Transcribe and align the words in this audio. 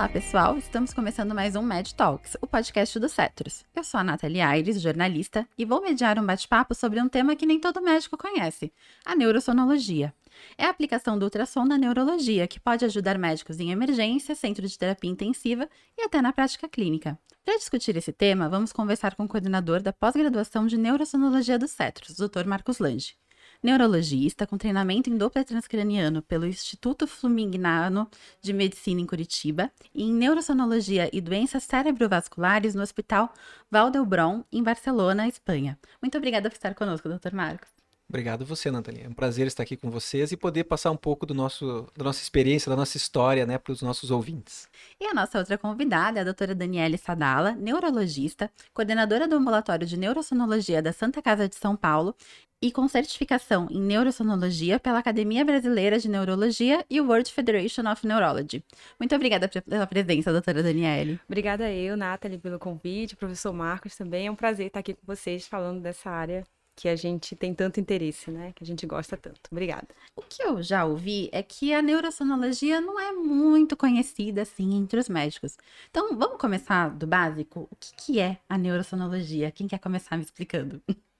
Olá, 0.00 0.08
pessoal! 0.08 0.56
Estamos 0.56 0.94
começando 0.94 1.34
mais 1.34 1.54
um 1.54 1.60
Med 1.60 1.94
Talks, 1.94 2.34
o 2.40 2.46
podcast 2.46 2.98
do 2.98 3.06
Cetros. 3.06 3.66
Eu 3.76 3.84
sou 3.84 4.00
a 4.00 4.02
Nathalie 4.02 4.40
Aires, 4.40 4.80
jornalista, 4.80 5.46
e 5.58 5.66
vou 5.66 5.82
mediar 5.82 6.18
um 6.18 6.24
bate-papo 6.24 6.74
sobre 6.74 6.98
um 7.02 7.06
tema 7.06 7.36
que 7.36 7.44
nem 7.44 7.60
todo 7.60 7.82
médico 7.82 8.16
conhece: 8.16 8.72
a 9.04 9.14
neurosonologia. 9.14 10.14
É 10.56 10.64
a 10.64 10.70
aplicação 10.70 11.18
do 11.18 11.24
ultrassom 11.24 11.66
na 11.66 11.76
neurologia, 11.76 12.48
que 12.48 12.58
pode 12.58 12.82
ajudar 12.86 13.18
médicos 13.18 13.60
em 13.60 13.72
emergência, 13.72 14.34
centro 14.34 14.66
de 14.66 14.78
terapia 14.78 15.10
intensiva 15.10 15.68
e 15.98 16.02
até 16.02 16.22
na 16.22 16.32
prática 16.32 16.66
clínica. 16.66 17.18
Para 17.44 17.58
discutir 17.58 17.94
esse 17.94 18.10
tema, 18.10 18.48
vamos 18.48 18.72
conversar 18.72 19.14
com 19.14 19.24
o 19.24 19.28
coordenador 19.28 19.82
da 19.82 19.92
pós-graduação 19.92 20.66
de 20.66 20.78
Neurosonologia 20.78 21.58
do 21.58 21.68
Cetros, 21.68 22.16
Dr. 22.16 22.46
Marcos 22.46 22.78
Lange 22.78 23.16
neurologista 23.62 24.46
com 24.46 24.56
treinamento 24.58 25.10
em 25.10 25.16
Doppler 25.16 25.44
transcraniano 25.44 26.22
pelo 26.22 26.46
Instituto 26.46 27.06
Flumignano 27.06 28.08
de 28.40 28.52
Medicina 28.52 29.00
em 29.00 29.06
Curitiba 29.06 29.70
e 29.94 30.04
em 30.04 30.12
neurosonologia 30.12 31.08
e 31.12 31.20
doenças 31.20 31.64
cerebrovasculares 31.64 32.74
no 32.74 32.82
Hospital 32.82 33.32
Valdelbron, 33.70 34.44
em 34.52 34.62
Barcelona, 34.62 35.28
Espanha. 35.28 35.78
Muito 36.00 36.16
obrigada 36.18 36.48
por 36.48 36.56
estar 36.56 36.74
conosco, 36.74 37.08
Dr. 37.08 37.34
Marcos. 37.34 37.79
Obrigado 38.10 38.44
você, 38.44 38.72
Nathalie. 38.72 39.04
É 39.04 39.08
um 39.08 39.12
prazer 39.12 39.46
estar 39.46 39.62
aqui 39.62 39.76
com 39.76 39.88
vocês 39.88 40.32
e 40.32 40.36
poder 40.36 40.64
passar 40.64 40.90
um 40.90 40.96
pouco 40.96 41.24
do 41.24 41.32
nosso, 41.32 41.86
da 41.96 42.02
nossa 42.04 42.20
experiência, 42.20 42.68
da 42.68 42.74
nossa 42.74 42.96
história, 42.96 43.46
né, 43.46 43.56
para 43.56 43.72
os 43.72 43.82
nossos 43.82 44.10
ouvintes. 44.10 44.68
E 45.00 45.06
a 45.06 45.14
nossa 45.14 45.38
outra 45.38 45.56
convidada 45.56 46.18
é 46.18 46.22
a 46.22 46.24
doutora 46.24 46.52
Daniele 46.52 46.98
Sadala, 46.98 47.52
neurologista, 47.52 48.50
coordenadora 48.74 49.28
do 49.28 49.36
ambulatório 49.36 49.86
de 49.86 49.96
neurosonologia 49.96 50.82
da 50.82 50.92
Santa 50.92 51.22
Casa 51.22 51.48
de 51.48 51.54
São 51.54 51.76
Paulo 51.76 52.12
e 52.60 52.72
com 52.72 52.88
certificação 52.88 53.68
em 53.70 53.80
neurosonologia 53.80 54.80
pela 54.80 54.98
Academia 54.98 55.44
Brasileira 55.44 55.96
de 55.96 56.08
Neurologia 56.08 56.84
e 56.90 57.00
o 57.00 57.06
World 57.06 57.32
Federation 57.32 57.88
of 57.88 58.04
Neurology. 58.04 58.64
Muito 58.98 59.14
obrigada 59.14 59.48
pela 59.48 59.86
presença, 59.86 60.32
doutora 60.32 60.64
Daniele. 60.64 61.20
Obrigada 61.28 61.70
eu, 61.70 61.96
Nathalie, 61.96 62.38
pelo 62.38 62.58
convite, 62.58 63.14
professor 63.14 63.52
Marcos 63.52 63.94
também. 63.94 64.26
É 64.26 64.30
um 64.32 64.34
prazer 64.34 64.66
estar 64.66 64.80
aqui 64.80 64.94
com 64.94 65.06
vocês 65.06 65.46
falando 65.46 65.80
dessa 65.80 66.10
área 66.10 66.44
que 66.80 66.88
a 66.88 66.96
gente 66.96 67.36
tem 67.36 67.54
tanto 67.54 67.78
interesse, 67.78 68.30
né? 68.30 68.52
Que 68.54 68.64
a 68.64 68.66
gente 68.66 68.86
gosta 68.86 69.14
tanto. 69.14 69.38
Obrigada. 69.52 69.86
O 70.16 70.22
que 70.22 70.42
eu 70.42 70.62
já 70.62 70.86
ouvi 70.86 71.28
é 71.30 71.42
que 71.42 71.74
a 71.74 71.82
neurosonologia 71.82 72.80
não 72.80 72.98
é 72.98 73.12
muito 73.12 73.76
conhecida 73.76 74.40
assim 74.40 74.74
entre 74.74 74.98
os 74.98 75.06
médicos. 75.06 75.58
Então, 75.90 76.16
vamos 76.16 76.38
começar 76.38 76.88
do 76.88 77.06
básico? 77.06 77.68
O 77.70 77.76
que, 77.76 77.92
que 77.94 78.18
é 78.18 78.38
a 78.48 78.56
neurosonologia? 78.56 79.50
Quem 79.50 79.68
quer 79.68 79.78
começar 79.78 80.16
me 80.16 80.22
explicando? 80.22 80.80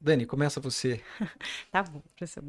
Dani, 0.00 0.24
começa 0.24 0.60
você. 0.60 1.02
tá 1.72 1.82
bom, 1.82 2.00
professor. 2.14 2.44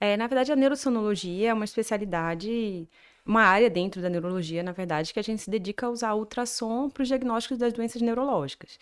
É, 0.00 0.16
na 0.16 0.26
verdade, 0.26 0.50
a 0.50 0.56
neurosonologia 0.56 1.50
é 1.50 1.54
uma 1.54 1.64
especialidade, 1.64 2.88
uma 3.24 3.42
área 3.42 3.70
dentro 3.70 4.02
da 4.02 4.08
neurologia, 4.08 4.60
na 4.64 4.72
verdade, 4.72 5.12
que 5.12 5.20
a 5.20 5.22
gente 5.22 5.40
se 5.40 5.48
dedica 5.50 5.86
a 5.86 5.90
usar 5.90 6.14
ultrassom 6.14 6.90
para 6.90 7.02
os 7.02 7.08
diagnósticos 7.08 7.58
das 7.58 7.72
doenças 7.72 8.02
neurológicas. 8.02 8.76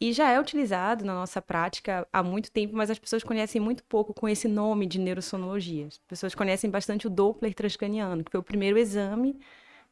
E 0.00 0.14
já 0.14 0.30
é 0.30 0.40
utilizado 0.40 1.04
na 1.04 1.14
nossa 1.14 1.42
prática 1.42 2.08
há 2.10 2.22
muito 2.22 2.50
tempo, 2.50 2.74
mas 2.74 2.90
as 2.90 2.98
pessoas 2.98 3.22
conhecem 3.22 3.60
muito 3.60 3.84
pouco 3.84 4.14
com 4.14 4.26
esse 4.26 4.48
nome 4.48 4.86
de 4.86 4.98
neurosonologia. 4.98 5.88
As 5.88 5.98
pessoas 5.98 6.34
conhecem 6.34 6.70
bastante 6.70 7.06
o 7.06 7.10
Doppler 7.10 7.52
transcraniano, 7.52 8.24
que 8.24 8.30
foi 8.30 8.40
o 8.40 8.42
primeiro 8.42 8.78
exame 8.78 9.38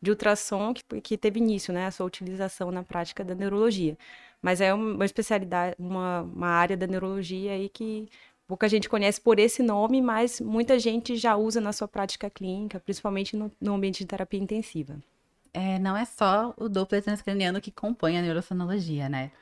de 0.01 0.11
ultrassom 0.11 0.73
que, 0.73 1.01
que 1.03 1.19
teve 1.19 1.39
início, 1.39 1.75
né, 1.75 1.87
a 1.87 1.91
sua 1.91 2.07
utilização 2.07 2.71
na 2.71 2.83
prática 2.83 3.23
da 3.23 3.35
neurologia. 3.35 3.99
Mas 4.41 4.63
é 4.63 4.73
uma 4.73 5.05
especialidade, 5.05 5.77
uma, 5.79 6.23
uma 6.23 6.49
área 6.49 6.77
da 6.77 6.87
neurologia 6.87 7.53
aí 7.53 7.69
que 7.69 8.09
pouca 8.47 8.67
gente 8.67 8.89
conhece 8.89 9.21
por 9.21 9.39
esse 9.39 9.63
nome, 9.63 10.01
mas 10.01 10.41
muita 10.41 10.79
gente 10.79 11.17
já 11.17 11.37
usa 11.37 11.61
na 11.61 11.73
sua 11.73 11.87
prática 11.87 12.31
clínica, 12.31 12.81
principalmente 12.81 13.37
no, 13.37 13.53
no 13.61 13.75
ambiente 13.75 13.99
de 13.99 14.07
terapia 14.07 14.41
intensiva. 14.41 14.97
É, 15.53 15.79
não 15.79 15.95
é 15.95 16.07
só 16.07 16.55
o 16.57 16.67
Doppler 16.67 17.03
transcraniano 17.03 17.61
que 17.61 17.71
compõe 17.71 18.17
a 18.17 18.23
neurosonologia, 18.23 19.09
né? 19.09 19.33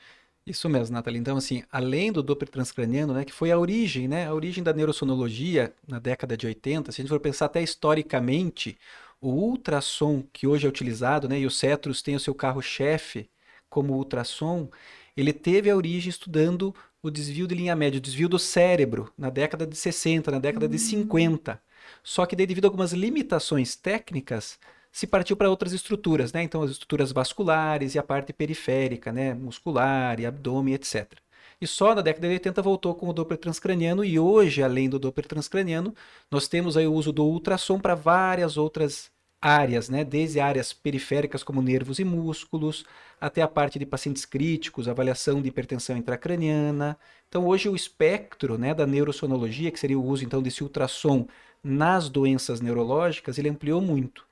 Isso 0.47 0.69
mesmo, 0.69 0.95
Nathalie. 0.95 1.19
Então, 1.19 1.37
assim, 1.37 1.65
além 1.73 2.13
do 2.13 2.23
Doppler 2.23 2.49
transcraniano, 2.49 3.13
né, 3.13 3.25
que 3.25 3.33
foi 3.33 3.51
a 3.51 3.59
origem, 3.59 4.07
né, 4.07 4.29
a 4.29 4.35
origem 4.35 4.63
da 4.63 4.73
neurosonologia 4.73 5.75
na 5.89 5.99
década 5.99 6.37
de 6.37 6.47
80, 6.47 6.93
se 6.93 7.01
a 7.01 7.03
gente 7.03 7.11
for 7.11 7.19
pensar 7.19 7.47
até 7.47 7.61
historicamente, 7.61 8.79
o 9.21 9.31
ultrassom 9.31 10.23
que 10.33 10.47
hoje 10.47 10.65
é 10.65 10.69
utilizado, 10.69 11.29
né, 11.29 11.41
e 11.41 11.47
o 11.47 11.51
Cetrus 11.51 12.01
tem 12.01 12.15
o 12.15 12.21
seu 12.21 12.33
carro-chefe 12.33 13.29
como 13.69 13.95
ultrassom, 13.95 14.71
ele 15.17 15.33
teve 15.33 15.69
a 15.69 15.77
origem 15.77 16.11
estudando 16.11 16.73
o 17.03 17.11
desvio 17.11 17.49
de 17.49 17.55
linha 17.55 17.75
média, 17.75 17.99
o 17.99 18.01
desvio 18.01 18.29
do 18.29 18.39
cérebro, 18.39 19.13
na 19.19 19.31
década 19.31 19.67
de 19.67 19.77
60, 19.77 20.31
na 20.31 20.39
década 20.39 20.67
uhum. 20.67 20.73
de 20.73 20.79
50. 20.79 21.55
Hum. 21.55 21.59
Só 22.05 22.25
que 22.27 22.37
daí, 22.37 22.47
devido 22.47 22.67
a 22.67 22.69
algumas 22.69 22.93
limitações 22.93 23.77
técnicas, 23.77 24.59
se 24.97 25.07
partiu 25.07 25.37
para 25.37 25.51
outras 25.51 25.75
estruturas, 25.75 26.33
né? 26.33 26.43
Então, 26.43 26.63
as 26.63 26.71
estruturas 26.71 27.13
vasculares 27.13 27.95
e 27.95 27.99
a 27.99 28.03
parte 28.03 28.33
periférica, 28.33 29.13
né? 29.13 29.35
Muscular 29.35 30.19
e 30.19 30.25
abdômen, 30.25 30.73
etc. 30.73 31.19
E 31.61 31.67
só 31.67 31.95
na 31.95 32.01
década 32.01 32.27
de 32.29 32.33
80 32.33 32.63
voltou 32.63 32.95
com 32.95 33.07
o 33.07 33.13
Doppler 33.13 33.39
transcraniano 33.39 34.03
e 34.03 34.19
hoje, 34.19 34.63
além 34.63 34.89
do 34.89 34.99
Doppler 34.99 35.27
transcraniano, 35.27 35.95
nós 36.31 36.49
temos 36.49 36.79
aí 36.79 36.87
o 36.87 36.95
uso 36.95 37.13
do 37.13 37.27
ultrassom 37.27 37.79
para 37.79 37.95
várias 37.95 38.57
outras 38.57 39.11
áreas, 39.39 39.91
né? 39.91 40.03
desde 40.03 40.41
áreas 40.41 40.73
periféricas 40.73 41.43
como 41.43 41.61
nervos 41.61 41.99
e 41.99 42.05
músculos, 42.05 42.87
até 43.21 43.43
a 43.43 43.49
parte 43.49 43.79
de 43.79 43.85
pacientes 43.85 44.25
críticos, 44.25 44.89
avaliação 44.89 45.43
de 45.43 45.49
hipertensão 45.49 45.95
intracraniana. 45.99 46.99
Então 47.29 47.47
hoje 47.47 47.69
o 47.69 47.77
espectro 47.77 48.57
né, 48.57 48.73
da 48.73 48.87
neurosonologia, 48.87 49.71
que 49.71 49.79
seria 49.79 49.99
o 49.99 50.05
uso 50.07 50.25
então 50.25 50.43
desse 50.43 50.63
ultrassom 50.63 51.27
nas 51.63 52.09
doenças 52.09 52.63
neurológicas, 52.63 53.37
ele 53.37 53.51
ampliou 53.51 53.83
muito. 53.83 54.26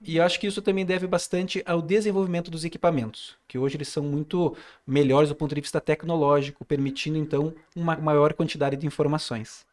E 0.00 0.20
acho 0.20 0.38
que 0.38 0.46
isso 0.46 0.60
também 0.60 0.84
deve 0.84 1.06
bastante 1.06 1.62
ao 1.66 1.80
desenvolvimento 1.80 2.50
dos 2.50 2.64
equipamentos, 2.64 3.36
que 3.48 3.58
hoje 3.58 3.76
eles 3.76 3.88
são 3.88 4.02
muito 4.02 4.56
melhores 4.86 5.30
do 5.30 5.34
ponto 5.34 5.54
de 5.54 5.60
vista 5.60 5.80
tecnológico, 5.80 6.64
permitindo 6.64 7.16
então 7.16 7.54
uma 7.74 7.96
maior 7.96 8.34
quantidade 8.34 8.76
de 8.76 8.86
informações. 8.86 9.64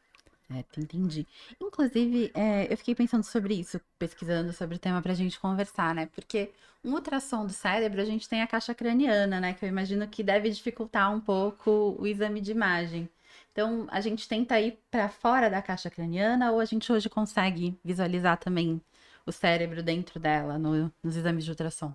É, 0.50 0.64
entendi. 0.78 1.26
Inclusive, 1.62 2.32
é, 2.34 2.72
eu 2.72 2.78
fiquei 2.78 2.94
pensando 2.94 3.24
sobre 3.24 3.56
isso, 3.56 3.80
pesquisando 3.98 4.54
sobre 4.54 4.76
o 4.76 4.80
tema 4.80 5.02
para 5.02 5.12
a 5.12 5.16
gente 5.16 5.40
conversar, 5.40 5.96
né? 5.96 6.08
Porque 6.14 6.52
um 6.84 6.94
ultrassom 6.94 7.46
do 7.46 7.54
cérebro, 7.54 8.02
a 8.02 8.06
gente 8.06 8.28
tem 8.28 8.42
a 8.42 8.48
caixa 8.48 8.74
craniana, 8.74 9.40
né? 9.40 9.54
Que 9.54 9.66
eu 9.66 9.70
imagino 9.70 10.08
que 10.08 10.22
deve 10.22 10.50
dificultar 10.50 11.14
um 11.14 11.20
pouco 11.20 11.96
o 12.00 12.06
exame 12.06 12.40
de 12.42 12.52
imagem. 12.52 13.10
Então, 13.52 13.88
a 13.90 14.02
gente 14.02 14.28
tenta 14.28 14.60
ir 14.60 14.78
para 14.92 15.10
fora 15.10 15.50
da 15.50 15.62
caixa 15.62 15.90
craniana 15.90 16.52
ou 16.52 16.60
a 16.60 16.66
gente 16.66 16.92
hoje 16.92 17.10
consegue 17.10 17.78
visualizar 17.84 18.38
também 18.38 18.82
o 19.26 19.32
cérebro 19.32 19.82
dentro 19.82 20.20
dela 20.20 20.58
no, 20.58 20.92
nos 21.04 21.16
exames 21.16 21.44
de 21.44 21.52
ultrassom? 21.52 21.94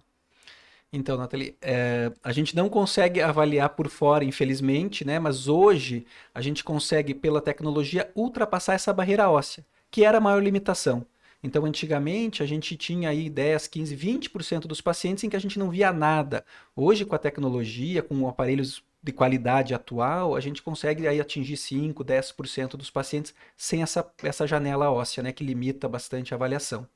Então, 0.91 1.19
Nathalie, 1.19 1.55
é, 1.61 2.11
a 2.25 2.33
gente 2.33 2.57
não 2.57 2.69
consegue 2.69 3.21
avaliar 3.21 3.69
por 3.71 3.89
fora, 3.91 4.25
infelizmente, 4.25 5.05
né? 5.05 5.19
Mas 5.19 5.47
hoje 5.47 6.07
a 6.35 6.41
gente 6.41 6.65
consegue, 6.65 7.13
pela 7.13 7.43
tecnologia, 7.43 8.11
ultrapassar 8.15 8.75
essa 8.75 8.93
barreira 8.93 9.29
óssea, 9.29 9.67
que 9.91 10.03
era 10.05 10.17
a 10.17 10.21
maior 10.21 10.43
limitação. 10.43 11.07
Então, 11.43 11.65
antigamente, 11.67 12.43
a 12.43 12.47
gente 12.47 12.77
tinha 12.77 13.11
aí 13.11 13.29
10, 13.29 13.69
15, 13.69 13.97
20% 13.97 14.61
dos 14.67 14.81
pacientes 14.81 15.23
em 15.25 15.29
que 15.29 15.37
a 15.37 15.41
gente 15.41 15.59
não 15.59 15.71
via 15.71 15.93
nada. 15.93 16.45
Hoje, 16.75 17.05
com 17.05 17.15
a 17.15 17.19
tecnologia, 17.19 18.03
com 18.03 18.27
aparelhos 18.27 18.83
de 19.03 19.13
qualidade 19.13 19.75
atual, 19.75 20.35
a 20.35 20.41
gente 20.41 20.63
consegue 20.63 21.07
aí 21.07 21.21
atingir 21.21 21.57
5, 21.57 22.03
10% 22.05 22.77
dos 22.77 22.91
pacientes 22.91 23.35
sem 23.57 23.83
essa, 23.83 24.11
essa 24.23 24.47
janela 24.47 24.91
óssea, 24.91 25.23
né? 25.23 25.33
Que 25.33 25.45
limita 25.45 25.89
bastante 25.89 26.35
a 26.35 26.37
avaliação. 26.37 26.89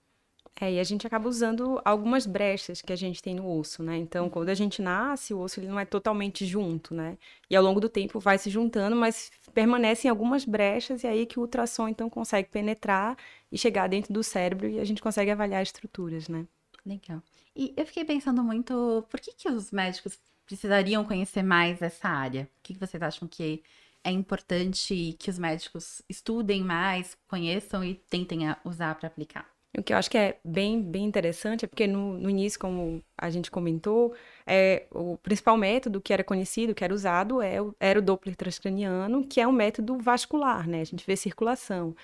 É, 0.63 0.75
e 0.75 0.79
a 0.79 0.85
gente 0.85 1.05
acaba 1.05 1.29
usando 1.29 1.83
algumas 1.85 2.25
brechas 2.25 2.81
que 2.81 2.93
a 2.93 2.97
gente 2.97 3.21
tem 3.21 3.35
no 3.35 3.59
osso, 3.59 3.83
né? 3.83 3.97
Então, 3.97 4.31
quando 4.31 4.49
a 4.49 4.55
gente 4.55 4.81
nasce, 4.81 5.35
o 5.35 5.41
osso 5.41 5.59
ele 5.59 5.67
não 5.67 5.77
é 5.77 5.85
totalmente 5.85 6.47
junto, 6.47 6.95
né? 6.95 7.19
E 7.51 7.57
ao 7.57 7.65
longo 7.65 7.81
do 7.81 7.89
tempo 7.89 8.21
vai 8.21 8.39
se 8.39 8.49
juntando, 8.49 8.95
mas 8.95 9.33
permanecem 9.53 10.09
algumas 10.09 10.45
brechas 10.45 11.03
e 11.03 11.09
aí 11.09 11.27
que 11.27 11.37
o 11.37 11.43
ultrassom 11.43 11.89
então 11.89 12.09
consegue 12.09 12.49
penetrar 12.49 13.19
e 13.51 13.59
chegar 13.59 13.89
dentro 13.89 14.13
do 14.15 14.23
cérebro 14.23 14.69
e 14.69 14.79
a 14.79 14.85
gente 14.85 15.03
consegue 15.03 15.33
avaliar 15.33 15.65
estruturas, 15.65 16.29
né? 16.29 16.47
Legal. 16.87 17.21
E 17.57 17.75
eu 17.77 17.85
fiquei 17.85 18.05
pensando 18.05 18.41
muito, 18.45 19.05
por 19.11 19.19
que 19.19 19.33
que 19.33 19.49
os 19.49 19.73
médicos 19.73 20.17
precisariam 20.47 21.05
conhecer 21.05 21.43
mais 21.43 21.83
essa 21.83 22.09
área? 22.09 22.49
O 22.61 22.63
que, 22.63 22.75
que 22.75 22.79
vocês 22.79 23.03
acham 23.03 23.27
que 23.27 23.65
é 24.05 24.13
importante 24.13 25.17
que 25.19 25.29
os 25.29 25.41
médicos 25.41 26.03
estudem 26.09 26.63
mais, 26.63 27.17
conheçam 27.27 27.83
e 27.83 27.97
tentem 27.97 28.43
usar 28.65 28.95
para 28.95 29.09
aplicar? 29.09 29.52
O 29.77 29.83
que 29.83 29.93
eu 29.93 29.97
acho 29.97 30.11
que 30.11 30.19
é 30.19 30.39
bem, 30.45 30.83
bem 30.83 31.05
interessante 31.05 31.65
é 31.65 31.69
porque 31.69 31.87
no, 31.87 32.19
no 32.19 32.29
início, 32.29 32.61
como 32.61 33.03
a 33.17 33.31
gente 33.31 33.51
comentou, 33.51 34.15
é, 34.47 34.85
o 34.91 35.17
principal 35.17 35.57
método 35.57 35.99
que 36.01 36.13
era 36.13 36.23
conhecido, 36.23 36.75
que 36.75 36.85
era 36.85 36.93
usado, 36.93 37.41
é, 37.41 37.57
era 37.81 37.99
o 37.99 38.03
Doppler 38.03 38.37
transcraniano, 38.37 39.27
que 39.27 39.41
é 39.41 39.49
um 39.49 39.53
método 39.53 39.97
vascular, 39.99 40.69
né? 40.69 40.83
A 40.83 40.85
gente 40.85 41.07
vê 41.07 41.17
circulação. 41.17 41.95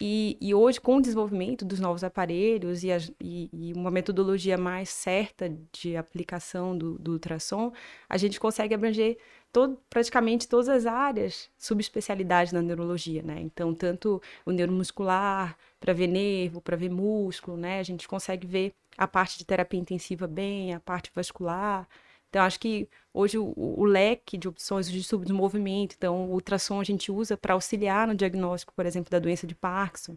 E, 0.00 0.38
e, 0.40 0.54
hoje, 0.54 0.80
com 0.80 0.96
o 0.96 1.00
desenvolvimento 1.02 1.64
dos 1.64 1.80
novos 1.80 2.04
aparelhos 2.04 2.84
e, 2.84 2.92
as, 2.92 3.10
e, 3.20 3.50
e 3.52 3.72
uma 3.72 3.90
metodologia 3.90 4.56
mais 4.56 4.90
certa 4.90 5.52
de 5.72 5.96
aplicação 5.96 6.78
do, 6.78 6.96
do 7.00 7.12
ultrassom, 7.14 7.72
a 8.08 8.16
gente 8.16 8.38
consegue 8.38 8.74
abranger 8.74 9.18
todo, 9.52 9.78
praticamente 9.88 10.48
todas 10.48 10.68
as 10.68 10.86
áreas, 10.86 11.50
subespecialidades 11.58 12.52
na 12.52 12.62
neurologia, 12.62 13.22
né? 13.22 13.40
Então, 13.40 13.74
tanto 13.74 14.22
o 14.44 14.50
neuromuscular, 14.50 15.56
para 15.80 15.92
ver 15.92 16.06
nervo, 16.08 16.60
para 16.60 16.76
ver 16.76 16.90
músculo, 16.90 17.56
né? 17.56 17.80
A 17.80 17.82
gente 17.82 18.08
consegue 18.08 18.46
ver 18.46 18.74
a 18.96 19.06
parte 19.06 19.38
de 19.38 19.44
terapia 19.44 19.78
intensiva 19.80 20.26
bem, 20.26 20.74
a 20.74 20.80
parte 20.80 21.10
vascular. 21.14 21.88
Então, 22.28 22.42
acho 22.42 22.60
que 22.60 22.88
hoje 23.14 23.38
o, 23.38 23.54
o 23.56 23.84
leque 23.84 24.36
de 24.36 24.48
opções 24.48 24.90
de 24.90 25.02
subdesenvolvimento, 25.02 25.94
então 25.96 26.28
o 26.28 26.32
ultrassom 26.32 26.80
a 26.80 26.84
gente 26.84 27.10
usa 27.10 27.36
para 27.36 27.54
auxiliar 27.54 28.06
no 28.06 28.14
diagnóstico, 28.14 28.74
por 28.74 28.84
exemplo, 28.86 29.10
da 29.10 29.18
doença 29.18 29.46
de 29.46 29.54
Parkinson. 29.54 30.16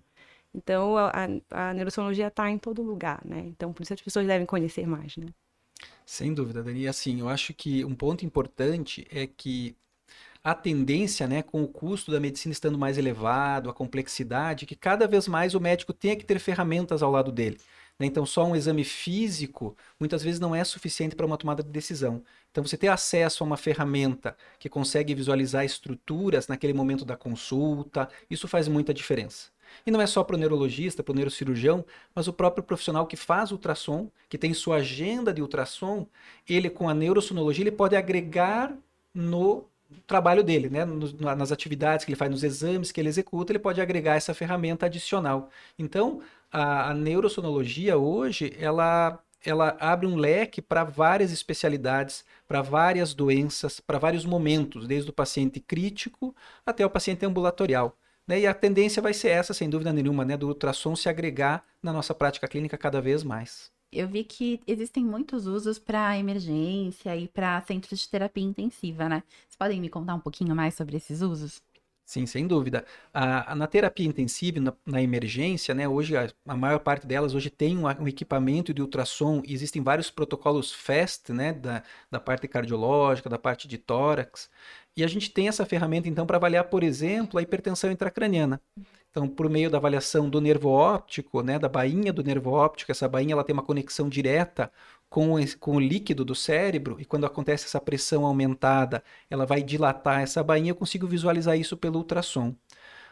Então, 0.54 0.98
a, 0.98 1.12
a 1.52 1.74
neurociologia 1.74 2.28
está 2.28 2.50
em 2.50 2.58
todo 2.58 2.82
lugar, 2.82 3.22
né? 3.26 3.40
Então, 3.48 3.72
por 3.72 3.84
isso 3.84 3.94
as 3.94 4.02
pessoas 4.02 4.28
devem 4.28 4.46
conhecer 4.46 4.86
mais, 4.86 5.16
né? 5.18 5.28
Sem 6.06 6.34
dúvida, 6.34 6.62
Dani. 6.64 6.82
E 6.82 6.88
assim, 6.88 7.20
eu 7.20 7.30
acho 7.30 7.54
que 7.54 7.86
um 7.86 7.96
ponto 7.96 8.26
importante 8.26 9.08
é 9.10 9.26
que 9.28 9.76
a 10.44 10.56
tendência, 10.56 11.28
né, 11.28 11.42
com 11.44 11.64
o 11.64 11.68
custo 11.68 12.12
da 12.12 12.20
medicina 12.20 12.52
estando 12.52 12.78
mais 12.78 12.98
elevado, 12.98 13.70
a 13.70 13.74
complexidade, 13.74 14.66
que 14.66 14.76
cada 14.76 15.08
vez 15.08 15.28
mais 15.28 15.54
o 15.54 15.60
médico 15.60 15.94
tenha 15.94 16.16
que 16.16 16.26
ter 16.26 16.40
ferramentas 16.40 17.04
ao 17.04 17.12
lado 17.12 17.32
dele. 17.32 17.58
Né? 18.00 18.08
Então, 18.08 18.26
só 18.26 18.46
um 18.46 18.56
exame 18.56 18.84
físico 18.84 19.78
muitas 20.00 20.24
vezes 20.24 20.40
não 20.40 20.56
é 20.56 20.64
suficiente 20.64 21.16
para 21.16 21.26
uma 21.26 21.38
tomada 21.38 21.62
de 21.62 21.70
decisão. 21.70 22.24
Então, 22.50 22.66
você 22.66 22.76
ter 22.76 22.88
acesso 22.88 23.44
a 23.44 23.48
uma 23.48 23.58
ferramenta 23.58 24.36
que 24.60 24.68
consegue 24.70 25.14
visualizar 25.14 25.64
estruturas 25.64 26.48
naquele 26.48 26.74
momento 26.74 27.06
da 27.06 27.16
consulta, 27.16 28.10
isso 28.30 28.48
faz 28.48 28.68
muita 28.68 28.94
diferença. 28.94 29.50
E 29.86 29.92
não 29.92 30.02
é 30.02 30.08
só 30.08 30.24
para 30.24 30.36
o 30.36 30.40
neurologista, 30.40 31.04
para 31.04 31.12
o 31.12 31.16
neurocirurgião, 31.16 31.86
mas 32.14 32.28
o 32.28 32.34
próprio 32.34 32.64
profissional 32.64 33.06
que 33.06 33.16
faz 33.16 33.52
ultrassom, 33.52 34.10
que 34.30 34.38
tem 34.38 34.54
sua 34.54 34.78
agenda 34.78 35.34
de 35.34 35.42
ultrassom, 35.42 36.08
ele 36.48 36.70
com 36.70 36.90
a 36.90 36.94
neurosonologia, 36.94 37.64
ele 37.64 37.72
pode 37.72 37.96
agregar 37.96 38.76
no 39.14 39.66
trabalho 40.08 40.44
dele, 40.44 40.70
né? 40.70 40.86
nas 40.86 41.52
atividades 41.52 42.06
que 42.06 42.12
ele 42.12 42.18
faz, 42.18 42.32
nos 42.32 42.44
exames 42.44 42.92
que 42.92 43.02
ele 43.02 43.10
executa, 43.10 43.52
ele 43.52 43.60
pode 43.60 43.82
agregar 43.82 44.16
essa 44.16 44.34
ferramenta 44.34 44.86
adicional. 44.86 45.50
Então, 45.78 46.22
a, 46.52 46.92
a 46.92 46.94
hoje, 47.98 48.54
ela 48.60 49.22
ela 49.44 49.76
abre 49.80 50.06
um 50.06 50.16
leque 50.16 50.62
para 50.62 50.84
várias 50.84 51.32
especialidades, 51.32 52.24
para 52.48 52.62
várias 52.62 53.14
doenças, 53.14 53.80
para 53.80 53.98
vários 53.98 54.26
momentos, 54.26 54.88
desde 54.88 55.10
o 55.10 55.14
paciente 55.14 55.60
crítico 55.60 56.36
até 56.66 56.86
o 56.86 56.90
paciente 56.90 57.26
ambulatorial. 57.26 57.98
Né? 58.32 58.40
E 58.40 58.48
a 58.48 58.54
tendência 58.54 59.02
vai 59.02 59.14
ser 59.14 59.28
essa, 59.28 59.54
sem 59.54 59.70
dúvida 59.70 59.92
nenhuma, 59.92 60.24
né? 60.24 60.38
do 60.38 60.48
ultrassom 60.48 60.96
se 60.96 61.10
agregar 61.10 61.66
na 61.84 61.92
nossa 61.92 62.16
prática 62.16 62.48
clínica 62.48 62.78
cada 62.78 63.02
vez 63.02 63.26
mais. 63.26 63.70
Eu 63.92 64.08
vi 64.08 64.24
que 64.24 64.62
existem 64.66 65.04
muitos 65.04 65.48
usos 65.48 65.78
para 65.78 66.18
emergência 66.18 67.14
e 67.14 67.28
para 67.28 67.62
centros 67.64 68.00
de 68.00 68.08
terapia 68.08 68.46
intensiva, 68.46 69.10
né? 69.10 69.22
Vocês 69.28 69.58
podem 69.60 69.82
me 69.82 69.90
contar 69.90 70.16
um 70.16 70.20
pouquinho 70.22 70.56
mais 70.56 70.76
sobre 70.76 70.96
esses 70.96 71.20
usos? 71.20 71.62
Sim, 72.06 72.26
sem 72.26 72.46
dúvida. 72.46 72.84
A, 73.14 73.54
a, 73.54 73.56
na 73.56 73.68
terapia 73.68 74.06
intensiva, 74.06 74.60
na, 74.60 74.74
na 74.86 75.02
emergência, 75.02 75.74
né, 75.74 75.88
hoje 75.88 76.18
a, 76.18 76.30
a, 76.46 76.58
maior 76.58 76.80
parte 76.80 77.08
delas 77.08 77.34
hoje 77.34 77.50
tem 77.50 77.78
um, 77.78 77.86
um, 77.86 78.08
equipamento 78.08 78.74
de 78.74 78.82
ultrassom, 78.82 79.42
existem 79.46 79.82
vários 79.82 80.12
protocolos 80.12 80.74
FAST, 80.74 81.32
né, 81.32 81.54
da, 81.54 81.84
da 82.10 82.20
parte 82.20 82.50
cardiológica, 82.50 83.30
da 83.30 83.40
parte 83.40 83.66
de 83.66 83.78
tórax, 83.78 84.50
e 84.96 85.04
a 85.06 85.08
gente 85.08 85.32
tem 85.32 85.48
essa 85.48 85.66
ferramenta, 85.66 86.10
então, 86.10 86.26
para 86.26 86.36
avaliar, 86.38 86.66
por 86.66 86.84
exemplo, 86.84 87.40
a 87.40 87.42
hipertensão 87.42 87.90
intracraniana. 87.90 88.62
Então, 89.10 89.28
por 89.28 89.50
meio 89.50 89.70
da 89.70 89.78
avaliação 89.78 90.30
do 90.30 90.42
nervo 90.42 90.70
óptico, 90.70 91.42
né, 91.42 91.58
da 91.60 91.70
bainha 91.70 92.12
do 92.12 92.24
nervo 92.24 92.52
óptico, 92.52 92.92
essa 92.92 93.08
bainha 93.08 93.34
ela 93.34 93.44
tem 93.44 93.54
uma 93.54 93.64
conexão 93.64 94.10
direta 94.10 94.72
com, 95.12 95.36
com 95.60 95.76
o 95.76 95.80
líquido 95.80 96.26
do 96.26 96.34
cérebro, 96.34 96.98
e 97.00 97.06
quando 97.06 97.26
acontece 97.28 97.66
essa 97.66 97.80
pressão 97.80 98.26
aumentada, 98.26 99.04
ela 99.30 99.46
vai 99.46 99.62
dilatar 99.62 100.22
essa 100.22 100.44
bainha, 100.44 100.72
eu 100.72 100.76
consigo 100.76 101.06
visualizar 101.06 101.56
isso 101.60 101.78
pelo 101.78 102.00
ultrassom. 102.00 102.56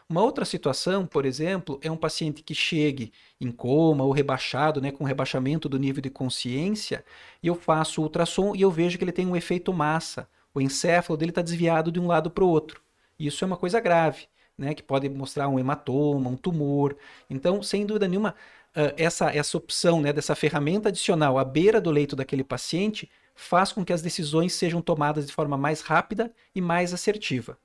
Uma 0.08 0.22
outra 0.22 0.44
situação, 0.44 1.06
por 1.06 1.24
exemplo, 1.24 1.78
é 1.82 1.90
um 1.90 1.96
paciente 1.96 2.42
que 2.42 2.54
chegue 2.54 3.12
em 3.40 3.52
coma 3.52 4.02
ou 4.02 4.10
rebaixado, 4.10 4.80
né, 4.80 4.90
com 4.90 5.04
rebaixamento 5.04 5.68
do 5.68 5.78
nível 5.78 6.02
de 6.02 6.10
consciência, 6.10 7.04
e 7.40 7.46
eu 7.46 7.54
faço 7.54 8.00
o 8.00 8.04
ultrassom 8.04 8.56
e 8.56 8.62
eu 8.62 8.70
vejo 8.72 8.98
que 8.98 9.04
ele 9.04 9.12
tem 9.12 9.26
um 9.26 9.36
efeito 9.36 9.72
massa 9.72 10.28
o 10.54 10.60
encéfalo 10.60 11.16
dele 11.16 11.30
está 11.30 11.42
desviado 11.42 11.92
de 11.92 12.00
um 12.00 12.06
lado 12.06 12.30
para 12.30 12.44
o 12.44 12.48
outro. 12.48 12.82
Isso 13.18 13.44
é 13.44 13.46
uma 13.46 13.56
coisa 13.56 13.80
grave, 13.80 14.26
né, 14.56 14.74
que 14.74 14.82
pode 14.82 15.08
mostrar 15.08 15.48
um 15.48 15.58
hematoma, 15.58 16.30
um 16.30 16.36
tumor. 16.36 16.96
Então, 17.28 17.62
sem 17.62 17.86
dúvida 17.86 18.08
nenhuma, 18.08 18.34
uh, 18.76 18.94
essa, 18.96 19.30
essa 19.30 19.56
opção 19.56 20.00
né, 20.00 20.12
dessa 20.12 20.34
ferramenta 20.34 20.88
adicional 20.88 21.38
à 21.38 21.44
beira 21.44 21.80
do 21.80 21.90
leito 21.90 22.16
daquele 22.16 22.44
paciente 22.44 23.10
faz 23.34 23.72
com 23.72 23.84
que 23.84 23.92
as 23.92 24.02
decisões 24.02 24.52
sejam 24.52 24.82
tomadas 24.82 25.26
de 25.26 25.32
forma 25.32 25.56
mais 25.56 25.80
rápida 25.80 26.32
e 26.54 26.60
mais 26.60 26.92
assertiva. 26.92 27.58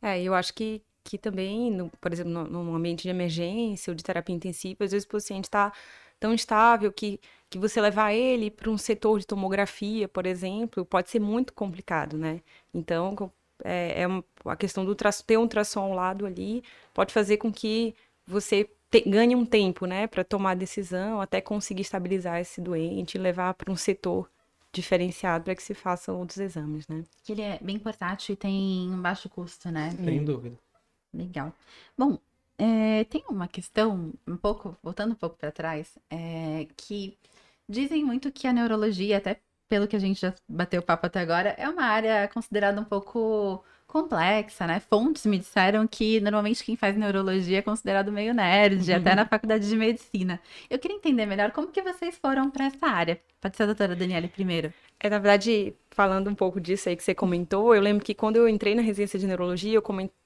É, 0.00 0.20
eu 0.20 0.34
acho 0.34 0.52
que, 0.52 0.82
que 1.04 1.16
também, 1.16 1.70
no, 1.70 1.90
por 2.00 2.12
exemplo, 2.12 2.32
num 2.32 2.74
ambiente 2.74 3.02
de 3.02 3.08
emergência 3.08 3.90
ou 3.90 3.94
de 3.94 4.02
terapia 4.02 4.34
intensiva, 4.34 4.84
às 4.84 4.90
vezes 4.90 5.06
o 5.06 5.08
paciente 5.08 5.44
está 5.44 5.72
tão 6.18 6.34
estável 6.34 6.92
que, 6.92 7.20
que 7.48 7.58
você 7.58 7.80
levar 7.80 8.12
ele 8.12 8.50
para 8.50 8.70
um 8.70 8.78
setor 8.78 9.20
de 9.20 9.26
tomografia, 9.26 10.08
por 10.08 10.26
exemplo, 10.26 10.84
pode 10.84 11.10
ser 11.10 11.20
muito 11.20 11.52
complicado, 11.52 12.16
né? 12.18 12.40
Então, 12.74 13.30
é, 13.64 14.02
é 14.02 14.06
uma, 14.06 14.24
a 14.44 14.56
questão 14.56 14.84
do 14.84 14.94
ter 14.94 15.36
um 15.36 15.42
ultrassom 15.42 15.80
ao 15.80 15.92
lado 15.94 16.26
ali 16.26 16.62
pode 16.92 17.12
fazer 17.12 17.36
com 17.36 17.52
que 17.52 17.94
você 18.26 18.68
te, 18.92 19.08
ganhe 19.08 19.34
um 19.34 19.46
tempo, 19.46 19.86
né, 19.86 20.06
para 20.06 20.22
tomar 20.22 20.50
a 20.50 20.54
decisão, 20.54 21.20
até 21.20 21.40
conseguir 21.40 21.80
estabilizar 21.80 22.38
esse 22.38 22.60
doente 22.60 23.16
e 23.16 23.20
levar 23.20 23.54
para 23.54 23.72
um 23.72 23.76
setor 23.76 24.30
diferenciado 24.70 25.44
para 25.44 25.54
que 25.54 25.62
se 25.62 25.74
façam 25.74 26.18
outros 26.18 26.38
exames, 26.38 26.86
né? 26.88 27.04
Ele 27.28 27.42
é 27.42 27.58
bem 27.60 27.78
portátil 27.78 28.34
e 28.34 28.36
tem 28.36 28.90
um 28.90 29.00
baixo 29.00 29.28
custo, 29.28 29.70
né? 29.70 29.90
Sem 30.04 30.24
dúvida. 30.24 30.56
Legal. 31.12 31.52
Bom, 31.96 32.18
é, 32.58 33.04
tem 33.04 33.24
uma 33.28 33.48
questão, 33.48 34.12
um 34.26 34.36
pouco, 34.36 34.76
voltando 34.82 35.12
um 35.12 35.16
pouco 35.16 35.36
para 35.36 35.50
trás, 35.50 35.98
é, 36.10 36.66
que 36.76 37.18
dizem 37.68 38.04
muito 38.04 38.30
que 38.30 38.46
a 38.46 38.52
neurologia, 38.52 39.18
até 39.18 39.40
pelo 39.68 39.88
que 39.88 39.96
a 39.96 39.98
gente 39.98 40.20
já 40.20 40.34
bateu 40.48 40.80
o 40.80 40.84
papo 40.84 41.06
até 41.06 41.20
agora, 41.20 41.50
é 41.58 41.68
uma 41.68 41.84
área 41.84 42.28
considerada 42.28 42.80
um 42.80 42.84
pouco 42.84 43.62
complexa, 43.92 44.66
né? 44.66 44.80
Fontes 44.80 45.26
me 45.26 45.38
disseram 45.38 45.86
que 45.86 46.18
normalmente 46.20 46.64
quem 46.64 46.76
faz 46.76 46.96
neurologia 46.96 47.58
é 47.58 47.62
considerado 47.62 48.10
meio 48.10 48.32
nerd, 48.32 48.90
uhum. 48.90 48.96
até 48.96 49.14
na 49.14 49.26
faculdade 49.26 49.68
de 49.68 49.76
medicina. 49.76 50.40
Eu 50.70 50.78
queria 50.78 50.96
entender 50.96 51.26
melhor 51.26 51.50
como 51.50 51.68
que 51.68 51.82
vocês 51.82 52.16
foram 52.16 52.50
para 52.50 52.64
essa 52.64 52.86
área. 52.86 53.20
Pode 53.38 53.54
ser 53.54 53.64
a 53.64 53.66
doutora 53.66 53.94
Daniela 53.94 54.26
primeiro. 54.28 54.72
É, 54.98 55.10
na 55.10 55.18
verdade, 55.18 55.74
falando 55.90 56.30
um 56.30 56.34
pouco 56.34 56.58
disso 56.58 56.88
aí 56.88 56.96
que 56.96 57.04
você 57.04 57.14
comentou, 57.14 57.74
eu 57.74 57.82
lembro 57.82 58.02
que 58.02 58.14
quando 58.14 58.36
eu 58.36 58.48
entrei 58.48 58.74
na 58.74 58.80
residência 58.80 59.18
de 59.18 59.26
neurologia, 59.26 59.74
eu 59.74 59.82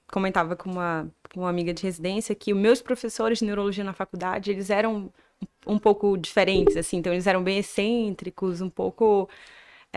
comentava 0.09 0.55
com 0.55 0.71
uma, 0.71 1.11
com 1.33 1.41
uma 1.41 1.49
amiga 1.49 1.73
de 1.73 1.83
residência 1.83 2.33
que 2.33 2.53
os 2.53 2.59
meus 2.59 2.81
professores 2.81 3.39
de 3.39 3.45
neurologia 3.45 3.83
na 3.83 3.93
faculdade, 3.93 4.49
eles 4.49 4.69
eram 4.69 5.11
um 5.65 5.77
pouco 5.77 6.17
diferentes, 6.17 6.77
assim, 6.77 6.97
então 6.97 7.11
eles 7.11 7.27
eram 7.27 7.43
bem 7.43 7.57
excêntricos, 7.57 8.61
um 8.61 8.69
pouco... 8.69 9.29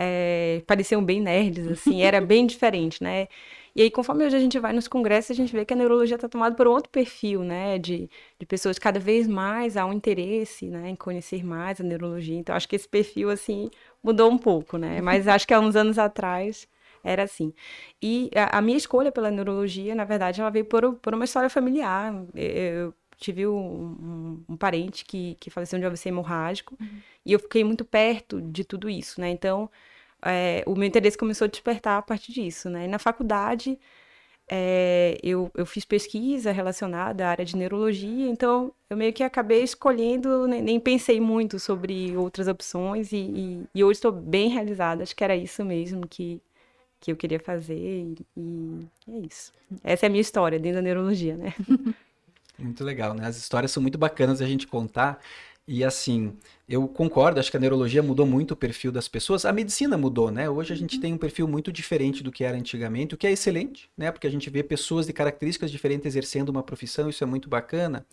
É, 0.03 0.63
pareciam 0.65 1.03
bem 1.03 1.21
nerds, 1.21 1.67
assim, 1.67 2.01
era 2.01 2.19
bem 2.21 2.47
diferente, 2.47 3.03
né? 3.03 3.27
E 3.75 3.81
aí, 3.81 3.91
conforme 3.91 4.25
hoje 4.25 4.35
a 4.35 4.39
gente 4.39 4.59
vai 4.59 4.73
nos 4.73 4.87
congressos, 4.87 5.31
a 5.31 5.33
gente 5.33 5.53
vê 5.53 5.63
que 5.63 5.73
a 5.73 5.77
neurologia 5.77 6.15
está 6.15 6.27
tomada 6.27 6.55
por 6.55 6.67
outro 6.67 6.89
perfil, 6.89 7.43
né? 7.43 7.77
De, 7.77 8.09
de 8.39 8.45
pessoas 8.45 8.77
cada 8.77 8.99
vez 8.99 9.27
mais 9.27 9.77
há 9.77 9.85
um 9.85 9.93
interesse, 9.93 10.67
né? 10.67 10.89
Em 10.89 10.95
conhecer 10.95 11.43
mais 11.43 11.79
a 11.79 11.83
neurologia. 11.83 12.37
Então, 12.37 12.55
acho 12.55 12.67
que 12.67 12.75
esse 12.75 12.87
perfil, 12.87 13.29
assim, 13.29 13.69
mudou 14.03 14.29
um 14.29 14.37
pouco, 14.37 14.77
né? 14.77 14.99
Mas 15.01 15.27
acho 15.27 15.47
que 15.47 15.53
há 15.53 15.59
uns 15.59 15.75
anos 15.75 15.97
atrás 15.97 16.67
era 17.03 17.23
assim. 17.23 17.53
E 18.01 18.29
a, 18.35 18.57
a 18.59 18.61
minha 18.61 18.77
escolha 18.77 19.11
pela 19.11 19.31
neurologia, 19.31 19.95
na 19.95 20.03
verdade, 20.03 20.41
ela 20.41 20.49
veio 20.49 20.65
por, 20.65 20.95
por 20.95 21.13
uma 21.13 21.25
história 21.25 21.49
familiar. 21.49 22.13
Eu 22.35 22.93
tive 23.17 23.47
um, 23.47 23.55
um, 23.57 24.43
um 24.49 24.57
parente 24.57 25.05
que, 25.05 25.37
que 25.39 25.49
faleceu 25.49 25.79
de 25.79 25.85
AVC 25.85 26.09
hemorrágico 26.09 26.75
uhum. 26.79 26.99
e 27.23 27.31
eu 27.31 27.39
fiquei 27.39 27.63
muito 27.63 27.85
perto 27.85 28.41
de 28.41 28.65
tudo 28.65 28.89
isso, 28.89 29.21
né? 29.21 29.29
Então, 29.29 29.69
é, 30.25 30.63
o 30.65 30.75
meu 30.75 30.87
interesse 30.87 31.17
começou 31.17 31.45
a 31.45 31.49
despertar 31.49 31.97
a 31.97 32.01
partir 32.01 32.31
disso, 32.31 32.69
né? 32.69 32.85
E 32.85 32.87
na 32.87 32.99
faculdade, 32.99 33.79
é, 34.49 35.17
eu, 35.23 35.49
eu 35.55 35.65
fiz 35.65 35.85
pesquisa 35.85 36.51
relacionada 36.51 37.25
à 37.25 37.29
área 37.29 37.45
de 37.45 37.55
neurologia, 37.55 38.27
então 38.27 38.73
eu 38.89 38.97
meio 38.97 39.13
que 39.13 39.23
acabei 39.23 39.63
escolhendo, 39.63 40.47
nem, 40.47 40.61
nem 40.61 40.79
pensei 40.79 41.21
muito 41.21 41.57
sobre 41.57 42.15
outras 42.17 42.47
opções 42.47 43.11
e, 43.13 43.17
e, 43.17 43.63
e 43.73 43.83
hoje 43.83 43.97
estou 43.97 44.11
bem 44.11 44.49
realizada, 44.49 45.03
acho 45.03 45.15
que 45.15 45.23
era 45.23 45.35
isso 45.35 45.63
mesmo 45.63 46.05
que, 46.07 46.41
que 46.99 47.11
eu 47.11 47.15
queria 47.15 47.39
fazer 47.39 47.77
e, 47.77 48.17
e 48.35 48.87
é 49.07 49.19
isso. 49.19 49.53
Essa 49.83 50.05
é 50.05 50.07
a 50.07 50.09
minha 50.09 50.21
história 50.21 50.59
dentro 50.59 50.79
da 50.79 50.81
neurologia, 50.81 51.37
né? 51.37 51.53
Muito 52.59 52.83
legal, 52.83 53.13
né? 53.13 53.25
As 53.25 53.37
histórias 53.37 53.71
são 53.71 53.81
muito 53.81 53.97
bacanas 53.97 54.39
a 54.39 54.45
gente 54.45 54.67
contar 54.67 55.19
E 55.67 55.83
assim, 55.83 56.37
eu 56.67 56.87
concordo, 56.87 57.39
acho 57.39 57.51
que 57.51 57.55
a 57.57 57.59
neurologia 57.59 58.01
mudou 58.01 58.25
muito 58.25 58.51
o 58.51 58.55
perfil 58.57 58.91
das 58.91 59.07
pessoas. 59.07 59.45
A 59.45 59.53
medicina 59.53 59.97
mudou, 59.97 60.31
né? 60.31 60.49
Hoje 60.49 60.73
a 60.73 60.75
gente 60.75 60.99
tem 60.99 61.13
um 61.13 61.17
perfil 61.17 61.47
muito 61.47 61.71
diferente 61.71 62.23
do 62.23 62.31
que 62.31 62.43
era 62.43 62.57
antigamente, 62.57 63.15
o 63.15 63.17
que 63.17 63.27
é 63.27 63.31
excelente, 63.31 63.89
né? 63.95 64.11
Porque 64.11 64.27
a 64.27 64.29
gente 64.29 64.49
vê 64.49 64.63
pessoas 64.63 65.05
de 65.05 65.13
características 65.13 65.71
diferentes 65.71 66.05
exercendo 66.05 66.49
uma 66.49 66.63
profissão, 66.63 67.09
isso 67.09 67.23
é 67.23 67.27
muito 67.27 67.47
bacana. 67.47 68.05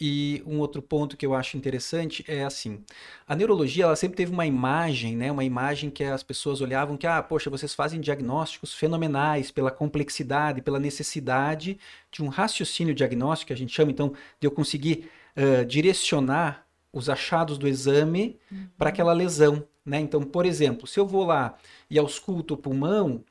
E 0.00 0.42
um 0.44 0.58
outro 0.58 0.82
ponto 0.82 1.16
que 1.16 1.24
eu 1.24 1.34
acho 1.34 1.56
interessante 1.56 2.24
é 2.26 2.44
assim, 2.44 2.82
a 3.28 3.36
neurologia 3.36 3.84
ela 3.84 3.94
sempre 3.94 4.16
teve 4.16 4.32
uma 4.32 4.44
imagem, 4.44 5.16
né, 5.16 5.30
uma 5.30 5.44
imagem 5.44 5.88
que 5.88 6.02
as 6.02 6.22
pessoas 6.22 6.60
olhavam 6.60 6.96
que, 6.96 7.06
ah, 7.06 7.22
poxa, 7.22 7.48
vocês 7.48 7.72
fazem 7.74 8.00
diagnósticos 8.00 8.74
fenomenais 8.74 9.52
pela 9.52 9.70
complexidade, 9.70 10.62
pela 10.62 10.80
necessidade 10.80 11.78
de 12.10 12.22
um 12.24 12.28
raciocínio 12.28 12.92
diagnóstico, 12.92 13.48
que 13.48 13.52
a 13.52 13.56
gente 13.56 13.72
chama 13.72 13.92
então 13.92 14.12
de 14.40 14.46
eu 14.48 14.50
conseguir 14.50 15.08
uh, 15.36 15.64
direcionar 15.64 16.63
os 16.94 17.10
achados 17.10 17.58
do 17.58 17.68
exame 17.68 18.38
uhum. 18.50 18.68
para 18.78 18.88
aquela 18.88 19.12
lesão, 19.12 19.66
né? 19.84 20.00
Então, 20.00 20.22
por 20.22 20.46
exemplo, 20.46 20.86
se 20.86 20.98
eu 20.98 21.06
vou 21.06 21.24
lá 21.24 21.56
e 21.90 21.98
ausculto 21.98 22.54
o 22.54 22.56
pulmão, 22.56 23.22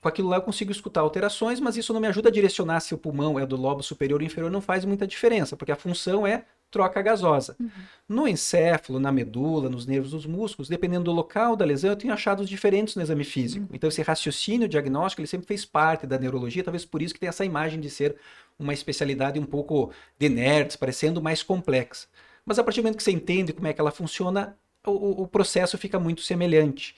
com 0.00 0.08
aquilo 0.08 0.28
lá 0.28 0.36
eu 0.36 0.42
consigo 0.42 0.70
escutar 0.70 1.00
alterações, 1.00 1.58
mas 1.58 1.76
isso 1.76 1.92
não 1.92 2.00
me 2.00 2.06
ajuda 2.06 2.28
a 2.28 2.32
direcionar 2.32 2.80
se 2.80 2.94
o 2.94 2.98
pulmão 2.98 3.38
é 3.38 3.44
do 3.44 3.56
lobo 3.56 3.82
superior 3.82 4.20
ou 4.20 4.26
inferior, 4.26 4.50
não 4.50 4.60
faz 4.60 4.84
muita 4.84 5.06
diferença, 5.06 5.56
porque 5.56 5.72
a 5.72 5.76
função 5.76 6.26
é 6.26 6.44
troca 6.70 7.00
gasosa. 7.00 7.56
Uhum. 7.58 7.70
No 8.08 8.28
encéfalo, 8.28 9.00
na 9.00 9.10
medula, 9.10 9.68
nos 9.68 9.86
nervos 9.86 10.10
dos 10.10 10.26
músculos, 10.26 10.68
dependendo 10.68 11.04
do 11.04 11.12
local 11.12 11.56
da 11.56 11.64
lesão, 11.64 11.90
eu 11.90 11.96
tenho 11.96 12.12
achados 12.12 12.48
diferentes 12.48 12.94
no 12.94 13.02
exame 13.02 13.24
físico. 13.24 13.64
Uhum. 13.64 13.70
Então 13.72 13.88
esse 13.88 14.02
raciocínio 14.02 14.68
diagnóstico, 14.68 15.20
ele 15.20 15.28
sempre 15.28 15.46
fez 15.46 15.64
parte 15.64 16.06
da 16.06 16.18
neurologia, 16.18 16.62
talvez 16.62 16.84
por 16.84 17.02
isso 17.02 17.14
que 17.14 17.20
tem 17.20 17.28
essa 17.28 17.44
imagem 17.44 17.80
de 17.80 17.90
ser 17.90 18.16
uma 18.58 18.72
especialidade 18.72 19.38
um 19.38 19.46
pouco 19.46 19.90
de 20.18 20.28
nerds, 20.28 20.76
parecendo 20.76 21.22
mais 21.22 21.42
complexa. 21.42 22.06
Mas 22.48 22.58
a 22.58 22.64
partir 22.64 22.80
do 22.80 22.84
momento 22.84 22.96
que 22.96 23.02
você 23.02 23.12
entende 23.12 23.52
como 23.52 23.66
é 23.66 23.72
que 23.74 23.80
ela 23.80 23.90
funciona, 23.90 24.58
o, 24.86 25.22
o 25.22 25.28
processo 25.28 25.76
fica 25.78 25.98
muito 26.00 26.22
semelhante. 26.22 26.96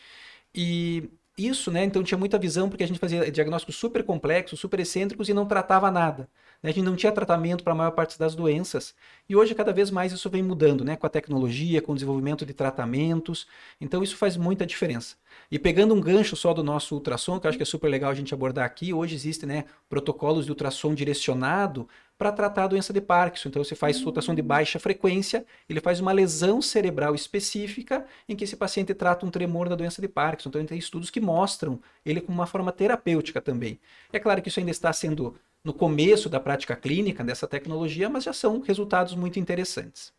E 0.54 1.10
isso, 1.36 1.70
né? 1.70 1.84
Então 1.84 2.02
tinha 2.04 2.18
muita 2.18 2.38
visão 2.38 2.68
porque 2.68 2.84
a 2.84 2.86
gente 2.86 3.00
fazia 3.00 3.30
diagnósticos 3.30 3.76
super 3.76 4.04
complexos, 4.04 4.60
super 4.60 4.80
excêntricos 4.80 5.28
e 5.28 5.34
não 5.34 5.46
tratava 5.46 5.90
nada. 5.90 6.28
Né? 6.62 6.70
A 6.70 6.72
gente 6.72 6.84
não 6.84 6.96
tinha 6.96 7.10
tratamento 7.12 7.64
para 7.64 7.72
a 7.72 7.76
maior 7.76 7.90
parte 7.92 8.18
das 8.18 8.34
doenças. 8.34 8.94
E 9.28 9.34
hoje, 9.34 9.54
cada 9.54 9.72
vez 9.72 9.90
mais, 9.90 10.12
isso 10.12 10.28
vem 10.28 10.42
mudando, 10.42 10.84
né? 10.84 10.96
Com 10.96 11.06
a 11.06 11.10
tecnologia, 11.10 11.80
com 11.80 11.92
o 11.92 11.94
desenvolvimento 11.94 12.44
de 12.44 12.52
tratamentos. 12.52 13.46
Então, 13.80 14.02
isso 14.02 14.16
faz 14.16 14.36
muita 14.36 14.66
diferença. 14.66 15.16
E 15.50 15.58
pegando 15.58 15.94
um 15.94 16.00
gancho 16.00 16.36
só 16.36 16.52
do 16.52 16.62
nosso 16.62 16.94
ultrassom, 16.94 17.38
que 17.38 17.46
eu 17.46 17.48
acho 17.48 17.58
que 17.58 17.62
é 17.62 17.66
super 17.66 17.88
legal 17.88 18.10
a 18.10 18.14
gente 18.14 18.34
abordar 18.34 18.64
aqui, 18.64 18.92
hoje 18.92 19.14
existem 19.14 19.48
né, 19.48 19.64
protocolos 19.88 20.44
de 20.44 20.52
ultrassom 20.52 20.94
direcionado 20.94 21.88
para 22.18 22.30
tratar 22.30 22.64
a 22.64 22.66
doença 22.66 22.92
de 22.92 23.00
Parkinson. 23.00 23.48
Então, 23.48 23.64
você 23.64 23.74
faz 23.74 24.04
ultrassom 24.04 24.34
de 24.34 24.42
baixa 24.42 24.78
frequência, 24.78 25.46
ele 25.66 25.80
faz 25.80 26.00
uma 26.00 26.12
lesão 26.12 26.60
cerebral 26.60 27.14
específica 27.14 28.04
em 28.28 28.36
que 28.36 28.44
esse 28.44 28.56
paciente 28.56 28.92
trata 28.92 29.24
um 29.24 29.30
tremor 29.30 29.70
da 29.70 29.74
doença 29.74 30.02
de 30.02 30.08
Parkinson. 30.08 30.50
Então, 30.50 30.66
tem 30.66 30.78
estudos 30.78 31.08
que 31.08 31.20
mostram 31.20 31.80
ele 32.04 32.20
como 32.20 32.36
uma 32.36 32.46
forma 32.46 32.72
terapêutica 32.72 33.40
também. 33.40 33.80
É 34.12 34.18
claro 34.18 34.42
que 34.42 34.48
isso 34.50 34.60
ainda 34.60 34.70
está 34.70 34.92
sendo 34.92 35.34
no 35.64 35.72
começo 35.74 36.28
da 36.28 36.40
prática 36.40 36.74
clínica 36.76 37.22
dessa 37.24 37.46
tecnologia, 37.46 38.08
mas 38.08 38.24
já 38.24 38.32
são 38.32 38.60
resultados 38.60 39.14
muito 39.14 39.38
interessantes. 39.38 40.12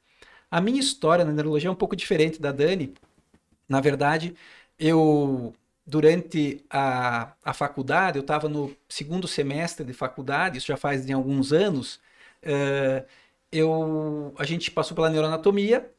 A 0.49 0.61
minha 0.61 0.79
história 0.79 1.25
na 1.25 1.31
neurologia 1.31 1.69
é 1.69 1.71
um 1.71 1.75
pouco 1.75 1.95
diferente 1.95 2.41
da 2.41 2.51
Dani. 2.51 2.93
Na 3.67 3.81
verdade, 3.81 4.35
eu 4.79 5.53
durante 5.85 6.63
a, 6.69 7.33
a 7.43 7.53
faculdade, 7.53 8.17
eu 8.17 8.21
estava 8.21 8.47
no 8.47 8.75
segundo 8.87 9.27
semestre 9.27 9.85
de 9.85 9.93
faculdade, 9.93 10.57
isso 10.57 10.67
já 10.67 10.77
faz 10.77 11.05
de 11.05 11.11
alguns 11.13 11.51
anos, 11.51 11.95
uh, 12.43 13.05
eu, 13.51 14.33
a 14.37 14.45
gente 14.45 14.71
passou 14.71 14.95
pela 14.95 15.09
neuroanatomia 15.09 15.91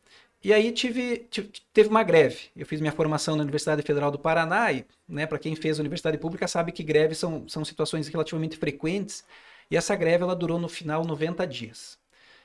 e 0.45 0.53
aí 0.53 0.73
tive, 0.73 1.27
tive, 1.31 1.51
teve 1.73 1.89
uma 1.89 2.03
greve. 2.03 2.51
Eu 2.57 2.67
fiz 2.67 2.81
minha 2.81 2.93
formação 2.93 3.37
na 3.37 3.43
Universidade 3.43 3.83
Federal 3.83 4.11
do 4.11 4.19
Paraná 4.19 4.73
e, 4.73 4.85
né, 5.09 5.27
para 5.27 5.39
quem 5.39 5.55
fez 5.55 5.79
universidade 5.79 6.19
pública 6.19 6.49
sabe 6.49 6.73
que 6.73 6.83
greves 6.83 7.19
são, 7.19 7.49
são 7.49 7.65
situações 7.65 8.09
relativamente 8.09 8.57
frequentes. 8.57 9.25
E 9.71 9.77
essa 9.77 9.95
greve 9.97 10.25
ela 10.25 10.35
durou 10.35 10.59
no 10.59 10.69
final 10.69 11.05
90 11.05 11.47
dias. 11.47 11.99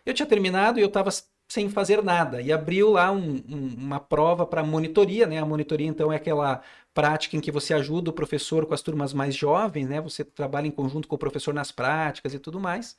Eu 0.05 0.13
tinha 0.13 0.25
terminado 0.27 0.79
e 0.79 0.81
eu 0.81 0.87
estava 0.87 1.09
sem 1.49 1.69
fazer 1.69 2.03
nada 2.03 2.41
e 2.41 2.51
abriu 2.51 2.91
lá 2.91 3.11
um, 3.11 3.41
um, 3.49 3.75
uma 3.77 3.99
prova 3.99 4.45
para 4.45 4.63
monitoria, 4.63 5.25
né? 5.25 5.39
A 5.39 5.45
monitoria 5.45 5.87
então 5.87 6.11
é 6.11 6.17
aquela 6.17 6.61
prática 6.93 7.37
em 7.37 7.39
que 7.39 7.51
você 7.51 7.73
ajuda 7.73 8.09
o 8.09 8.13
professor 8.13 8.65
com 8.65 8.73
as 8.73 8.81
turmas 8.81 9.13
mais 9.13 9.35
jovens, 9.35 9.87
né? 9.87 10.01
Você 10.01 10.23
trabalha 10.23 10.67
em 10.67 10.71
conjunto 10.71 11.07
com 11.07 11.15
o 11.15 11.19
professor 11.19 11.53
nas 11.53 11.71
práticas 11.71 12.33
e 12.33 12.39
tudo 12.39 12.59
mais 12.59 12.97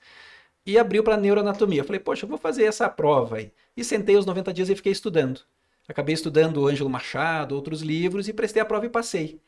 e 0.69 0.78
abriu 0.78 1.02
para 1.02 1.17
neuroanatomia. 1.17 1.81
Eu 1.81 1.85
falei, 1.85 1.99
poxa, 2.00 2.25
eu 2.26 2.28
vou 2.28 2.38
fazer 2.38 2.64
essa 2.64 2.88
prova 2.90 3.37
aí. 3.37 3.52
E 3.79 3.85
sentei 3.85 4.17
os 4.17 4.27
90 4.27 4.53
dias 4.53 4.69
e 4.69 4.75
fiquei 4.75 4.91
estudando. 4.91 5.43
Acabei 5.87 6.13
estudando 6.13 6.67
Ângelo 6.67 6.91
Machado, 6.91 7.55
outros 7.55 7.81
livros 7.81 8.27
e 8.27 8.33
prestei 8.33 8.61
a 8.61 8.65
prova 8.65 8.87
e 8.87 8.89
passei. 8.89 9.41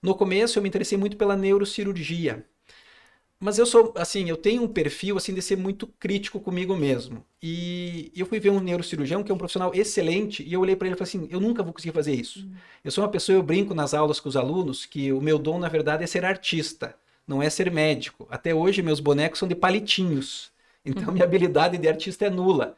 No 0.00 0.14
começo 0.14 0.58
eu 0.58 0.62
me 0.62 0.70
interessei 0.70 0.96
muito 0.96 1.18
pela 1.18 1.36
neurocirurgia. 1.36 2.46
Mas 3.38 3.58
eu 3.58 3.66
sou, 3.66 3.92
assim, 3.94 4.26
eu 4.26 4.38
tenho 4.38 4.62
um 4.62 4.68
perfil, 4.68 5.18
assim, 5.18 5.34
de 5.34 5.42
ser 5.42 5.58
muito 5.58 5.86
crítico 6.00 6.40
comigo 6.40 6.74
mesmo. 6.74 7.22
E 7.42 8.10
eu 8.16 8.24
fui 8.24 8.40
ver 8.40 8.48
um 8.48 8.58
neurocirurgião 8.58 9.22
que 9.22 9.30
é 9.30 9.34
um 9.34 9.36
profissional 9.38 9.70
excelente 9.74 10.42
e 10.42 10.54
eu 10.54 10.62
olhei 10.62 10.74
para 10.74 10.88
ele 10.88 10.94
e 10.94 10.98
falei 10.98 11.10
assim, 11.10 11.28
eu 11.30 11.38
nunca 11.38 11.62
vou 11.62 11.74
conseguir 11.74 11.92
fazer 11.92 12.14
isso. 12.14 12.38
Uhum. 12.38 12.54
Eu 12.82 12.90
sou 12.90 13.04
uma 13.04 13.10
pessoa, 13.10 13.36
eu 13.36 13.42
brinco 13.42 13.74
nas 13.74 13.92
aulas 13.92 14.18
com 14.18 14.30
os 14.30 14.36
alunos 14.36 14.86
que 14.86 15.12
o 15.12 15.20
meu 15.20 15.38
dom, 15.38 15.58
na 15.58 15.68
verdade, 15.68 16.02
é 16.02 16.06
ser 16.06 16.24
artista, 16.24 16.96
não 17.28 17.42
é 17.42 17.50
ser 17.50 17.70
médico. 17.70 18.26
Até 18.30 18.54
hoje 18.54 18.80
meus 18.80 18.98
bonecos 18.98 19.40
são 19.40 19.46
de 19.46 19.54
palitinhos. 19.54 20.50
Então, 20.86 21.12
minha 21.12 21.24
habilidade 21.24 21.76
de 21.76 21.86
artista 21.86 22.24
é 22.24 22.30
nula. 22.30 22.76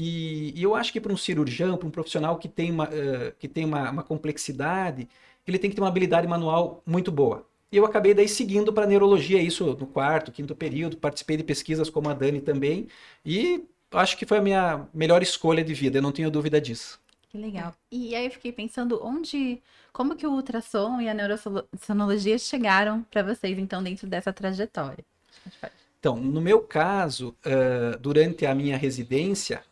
E, 0.00 0.52
e 0.54 0.62
eu 0.62 0.76
acho 0.76 0.92
que 0.92 1.00
para 1.00 1.12
um 1.12 1.16
cirurgião, 1.16 1.76
para 1.76 1.88
um 1.88 1.90
profissional 1.90 2.38
que 2.38 2.46
tem, 2.46 2.70
uma, 2.70 2.84
uh, 2.84 3.32
que 3.36 3.48
tem 3.48 3.64
uma, 3.64 3.90
uma, 3.90 4.02
complexidade, 4.04 5.08
ele 5.44 5.58
tem 5.58 5.68
que 5.68 5.74
ter 5.74 5.82
uma 5.82 5.88
habilidade 5.88 6.24
manual 6.24 6.80
muito 6.86 7.10
boa. 7.10 7.44
E 7.72 7.76
eu 7.76 7.84
acabei 7.84 8.14
daí 8.14 8.28
seguindo 8.28 8.72
para 8.72 8.86
neurologia, 8.86 9.42
isso 9.42 9.64
no 9.74 9.88
quarto, 9.88 10.30
quinto 10.30 10.54
período, 10.54 10.96
participei 10.96 11.36
de 11.36 11.42
pesquisas 11.42 11.90
como 11.90 12.08
a 12.08 12.14
Dani 12.14 12.40
também, 12.40 12.86
e 13.26 13.64
acho 13.90 14.16
que 14.16 14.24
foi 14.24 14.38
a 14.38 14.40
minha 14.40 14.86
melhor 14.94 15.20
escolha 15.20 15.64
de 15.64 15.74
vida, 15.74 15.98
eu 15.98 16.02
não 16.02 16.12
tenho 16.12 16.30
dúvida 16.30 16.60
disso. 16.60 17.00
Que 17.28 17.36
legal. 17.36 17.74
E 17.90 18.14
aí 18.14 18.26
eu 18.26 18.30
fiquei 18.30 18.52
pensando 18.52 19.00
onde, 19.02 19.60
como 19.92 20.14
que 20.14 20.28
o 20.28 20.30
ultrassom 20.30 21.00
e 21.00 21.08
a 21.08 21.14
neurosonologia 21.14 22.38
chegaram 22.38 23.02
para 23.10 23.24
vocês 23.24 23.58
então 23.58 23.82
dentro 23.82 24.06
dessa 24.06 24.32
trajetória? 24.32 25.04
Então, 25.98 26.16
no 26.16 26.40
meu 26.40 26.60
caso, 26.60 27.34
uh, 27.44 27.98
durante 27.98 28.46
a 28.46 28.54
minha 28.54 28.76
residência, 28.76 29.64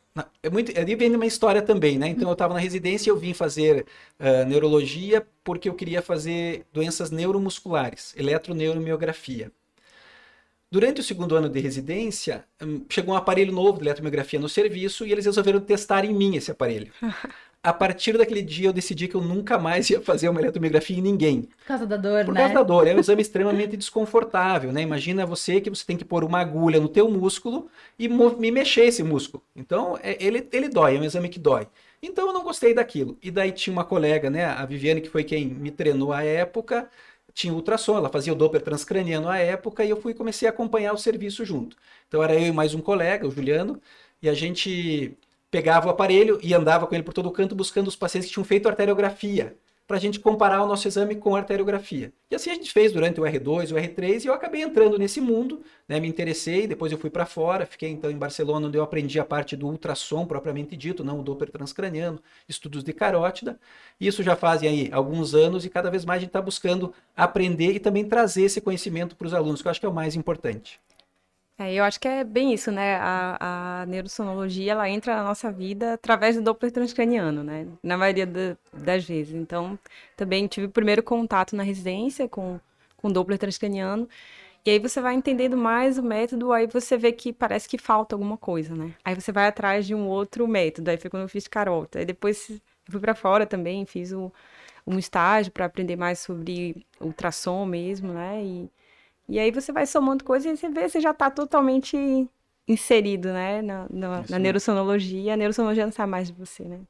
é 0.43 0.51
muito, 0.51 0.79
ali 0.79 0.95
vem 0.95 1.15
uma 1.15 1.27
história 1.27 1.61
também, 1.61 1.99
né? 1.99 2.09
Então, 2.09 2.29
eu 2.29 2.33
estava 2.33 2.55
na 2.55 2.61
residência 2.61 3.11
eu 3.11 3.17
vim 3.17 3.35
fazer 3.35 3.87
uh, 4.19 4.47
neurologia 4.47 5.27
porque 5.45 5.69
eu 5.69 5.75
queria 5.75 6.01
fazer 6.01 6.65
doenças 6.73 7.11
neuromusculares, 7.11 8.15
eletroneuromiografia. 8.17 9.51
Durante 10.71 11.01
o 11.01 11.05
segundo 11.05 11.37
ano 11.37 11.49
de 11.49 11.61
residência, 11.61 12.45
um, 12.61 12.85
chegou 12.89 13.15
um 13.15 13.17
aparelho 13.17 13.53
novo 13.53 13.79
de 13.79 13.85
eletromiografia 13.85 14.39
no 14.39 14.49
serviço 14.49 15.07
e 15.07 15.13
eles 15.13 15.25
resolveram 15.25 15.61
testar 15.61 16.05
em 16.05 16.13
mim 16.13 16.37
esse 16.37 16.51
aparelho. 16.51 16.93
a 17.67 17.73
partir 17.73 18.17
daquele 18.17 18.43
dia 18.43 18.69
eu 18.69 18.73
decidi 18.73 19.09
que 19.09 19.17
eu 19.17 19.21
nunca 19.21 19.59
mais 19.59 19.91
ia 19.91 20.01
fazer 20.01 20.29
uma 20.29 20.41
eletromiografia 20.41 20.97
em 20.97 21.03
ninguém. 21.03 21.43
Por 21.43 21.67
causa 21.67 21.85
da 21.85 21.97
dor, 21.97 22.25
Por 22.25 22.33
né? 22.33 22.41
causa 22.43 22.55
da 22.55 22.63
dor. 22.63 22.87
É 22.87 22.95
um 22.95 23.01
exame 23.01 23.21
extremamente 23.21 23.77
desconfortável, 23.77 24.73
né? 24.73 24.83
Imagina 24.83 25.27
você 25.27 25.61
que 25.61 25.69
você 25.69 25.85
tem 25.85 25.97
que 25.97 26.05
pôr 26.05 26.23
uma 26.23 26.39
agulha 26.39 26.79
no 26.79 26.89
teu 26.89 27.11
músculo 27.11 27.69
e 27.99 28.09
me 28.09 28.53
mexer 28.53 28.83
esse 28.83 29.03
músculo. 29.03 29.43
Então, 29.57 29.99
é, 30.01 30.17
ele, 30.25 30.47
ele 30.53 30.69
dói, 30.69 30.97
é 30.97 31.01
um 31.01 31.03
exame 31.03 31.29
que 31.29 31.41
dói. 31.41 31.67
Então, 32.01 32.29
eu 32.29 32.33
não 32.33 32.45
gostei 32.45 32.73
daquilo. 32.73 33.19
E 33.21 33.33
daí 33.33 33.51
tinha 33.51 33.73
uma 33.73 33.85
colega, 33.85 34.31
né? 34.31 34.45
A 34.45 34.65
Viviane, 34.65 35.01
que 35.01 35.11
foi 35.11 35.25
quem 35.25 35.47
me 35.47 35.73
treinou 35.73 36.13
à 36.13 36.23
época, 36.23 36.89
tinha 37.35 37.53
ultrassom, 37.53 37.97
ela 37.97 38.09
fazia 38.09 38.33
o 38.33 38.37
Doppler 38.37 38.63
transcraniano 38.63 39.29
à 39.29 39.39
época 39.39 39.85
e 39.85 39.91
eu 39.91 40.01
fui 40.01 40.15
comecei 40.15 40.47
a 40.47 40.53
acompanhar 40.53 40.93
o 40.93 40.99
serviço 40.99 41.45
junto. 41.45 41.77
Então, 42.07 42.23
era 42.23 42.33
eu 42.35 42.47
e 42.47 42.53
mais 42.53 42.75
um 42.75 42.81
colega, 42.81 43.27
o 43.27 43.31
Juliano, 43.33 43.81
e 44.23 44.29
a 44.29 44.35
gente 44.35 45.17
pegava 45.57 45.87
o 45.87 45.91
aparelho 45.91 46.39
e 46.43 46.53
andava 46.53 46.87
com 46.87 46.95
ele 46.95 47.03
por 47.03 47.15
todo 47.15 47.31
o 47.31 47.33
canto 47.33 47.55
buscando 47.55 47.89
os 47.89 47.97
pacientes 47.97 48.29
que 48.29 48.35
tinham 48.35 48.45
feito 48.45 48.69
arteriografia, 48.69 49.57
para 49.87 49.97
a 49.97 50.01
gente 50.01 50.21
comparar 50.21 50.63
o 50.63 50.67
nosso 50.67 50.87
exame 50.87 51.15
com 51.15 51.35
a 51.35 51.39
arteriografia. 51.39 52.13
E 52.31 52.35
assim 52.35 52.51
a 52.51 52.55
gente 52.55 52.71
fez 52.71 52.93
durante 52.93 53.19
o 53.19 53.25
R2 53.25 53.71
e 53.71 53.73
o 53.73 53.77
R3 53.79 54.25
e 54.25 54.27
eu 54.27 54.35
acabei 54.35 54.61
entrando 54.61 54.99
nesse 54.99 55.19
mundo, 55.19 55.63
né, 55.89 55.99
me 55.99 56.09
interessei, 56.09 56.67
depois 56.67 56.93
eu 56.93 56.99
fui 56.99 57.09
para 57.09 57.25
fora, 57.25 57.65
fiquei 57.65 57.89
então 57.89 58.11
em 58.11 58.19
Barcelona 58.19 58.67
onde 58.67 58.77
eu 58.77 58.83
aprendi 58.83 59.19
a 59.19 59.25
parte 59.25 59.57
do 59.57 59.67
ultrassom 59.67 60.27
propriamente 60.27 60.77
dito, 60.77 61.03
não 61.03 61.21
o 61.21 61.23
Doppler 61.23 61.51
transcraniano, 61.51 62.21
estudos 62.47 62.85
de 62.85 62.93
carótida. 62.93 63.59
Isso 63.99 64.23
já 64.23 64.37
fazem 64.37 64.69
aí 64.69 64.91
alguns 64.93 65.35
anos 65.35 65.65
e 65.65 65.71
cada 65.71 65.91
vez 65.91 66.05
mais 66.05 66.19
a 66.19 66.21
gente 66.21 66.29
está 66.29 66.43
buscando 66.43 66.93
aprender 67.17 67.73
e 67.73 67.81
também 67.81 68.05
trazer 68.05 68.43
esse 68.43 68.61
conhecimento 68.61 69.17
para 69.17 69.27
os 69.27 69.33
alunos, 69.33 69.63
que 69.63 69.69
eu 69.69 69.71
acho 69.71 69.81
que 69.81 69.87
é 69.87 69.89
o 69.89 69.95
mais 69.95 70.15
importante. 70.15 70.79
É, 71.59 71.73
eu 71.73 71.85
acho 71.85 71.99
que 71.99 72.07
é 72.07 72.23
bem 72.23 72.53
isso, 72.53 72.71
né? 72.71 72.97
A, 72.97 73.83
a 73.83 73.87
neurosonologia, 73.87 74.73
ela 74.73 74.89
entra 74.91 75.17
na 75.17 75.25
nossa 75.25 75.51
vida 75.51 75.95
através 75.95 76.37
do 76.37 76.43
Doppler 76.43 76.71
transcraniano, 76.71 77.43
né? 77.43 77.67
Na 77.83 77.97
maioria 77.97 78.27
da, 78.27 78.57
das 78.75 79.05
vezes. 79.05 79.35
Então, 79.35 79.79
também 80.17 80.47
tive 80.47 80.67
o 80.67 80.71
primeiro 80.71 81.03
contato 81.03 81.57
na 81.57 81.63
residência 81.63 82.29
com, 82.29 82.61
com 82.97 83.11
Doppler 83.11 83.39
transcraniano. 83.39 84.07
E 84.67 84.71
aí 84.71 84.79
você 84.79 85.01
vai 85.01 85.15
entendendo 85.15 85.57
mais 85.57 85.97
o 85.99 86.03
método, 86.03 86.53
aí 86.53 86.67
você 86.67 86.97
vê 86.99 87.13
que 87.13 87.33
parece 87.33 87.69
que 87.69 87.79
falta 87.79 88.15
alguma 88.15 88.37
coisa, 88.37 88.75
né? 88.75 88.95
Aí 89.05 89.15
você 89.15 89.33
vai 89.33 89.47
atrás 89.47 89.87
de 89.87 89.95
um 89.95 90.09
outro 90.09 90.47
método. 90.49 90.91
Aí 90.91 90.99
foi 90.99 91.11
quando 91.11 91.23
eu 91.23 91.29
fiz 91.29 91.49
carota. 91.49 92.01
Aí 92.01 92.05
depois 92.05 92.51
fui 92.91 93.01
para 93.01 93.15
fora 93.15 93.47
também, 93.47 93.87
fiz 93.87 94.13
o, 94.13 94.33
um 94.87 94.99
estágio 94.99 95.53
para 95.53 95.67
aprender 95.67 95.97
mais 95.97 96.19
sobre 96.21 96.87
ultrassom 97.01 97.65
mesmo, 97.67 98.13
né? 98.13 98.43
E, 98.45 98.71
e 99.29 99.39
aí 99.39 99.51
você 99.51 99.73
vai 99.73 99.87
somando 99.87 100.25
coisas 100.25 100.51
e 100.51 100.57
você 100.57 100.69
vê, 100.69 100.89
você 100.89 101.01
já 101.01 101.11
está 101.11 101.31
totalmente 101.31 101.97
inserido, 102.69 103.33
né? 103.33 103.63
Na, 103.63 103.87
na, 103.91 104.25
na 104.29 104.39
neurosonologia. 104.39 105.35
A 105.35 105.37
neurosonologia 105.37 105.85
não 105.85 105.93
sabe 105.93 106.11
mais 106.11 106.29
de 106.29 106.35
você, 106.35 106.65
né? 106.65 106.81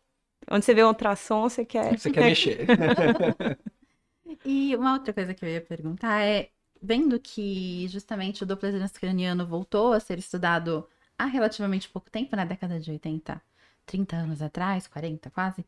Onde 0.50 0.64
você 0.64 0.74
vê 0.74 0.84
um 0.84 0.88
ultrassom, 0.88 1.48
você 1.48 1.64
quer... 1.64 1.98
Você 1.98 2.10
quer 2.10 2.24
mexer. 2.24 2.66
e 4.44 4.76
uma 4.76 4.92
outra 4.94 5.12
coisa 5.12 5.34
que 5.34 5.44
eu 5.44 5.48
ia 5.48 5.60
perguntar 5.60 6.22
é 6.22 6.50
vendo 6.80 7.18
que 7.18 7.88
justamente 7.88 8.42
o 8.42 8.46
Doppler 8.46 8.74
transcraniano 8.74 9.46
voltou 9.46 9.92
a 9.92 10.00
ser 10.00 10.18
estudado 10.18 10.86
há 11.18 11.24
relativamente 11.24 11.88
pouco 11.88 12.10
tempo, 12.10 12.36
na 12.36 12.44
década 12.44 12.78
de 12.78 12.90
80, 12.90 13.42
30 13.86 14.16
anos 14.16 14.42
atrás, 14.42 14.86
40 14.86 15.30
quase, 15.30 15.64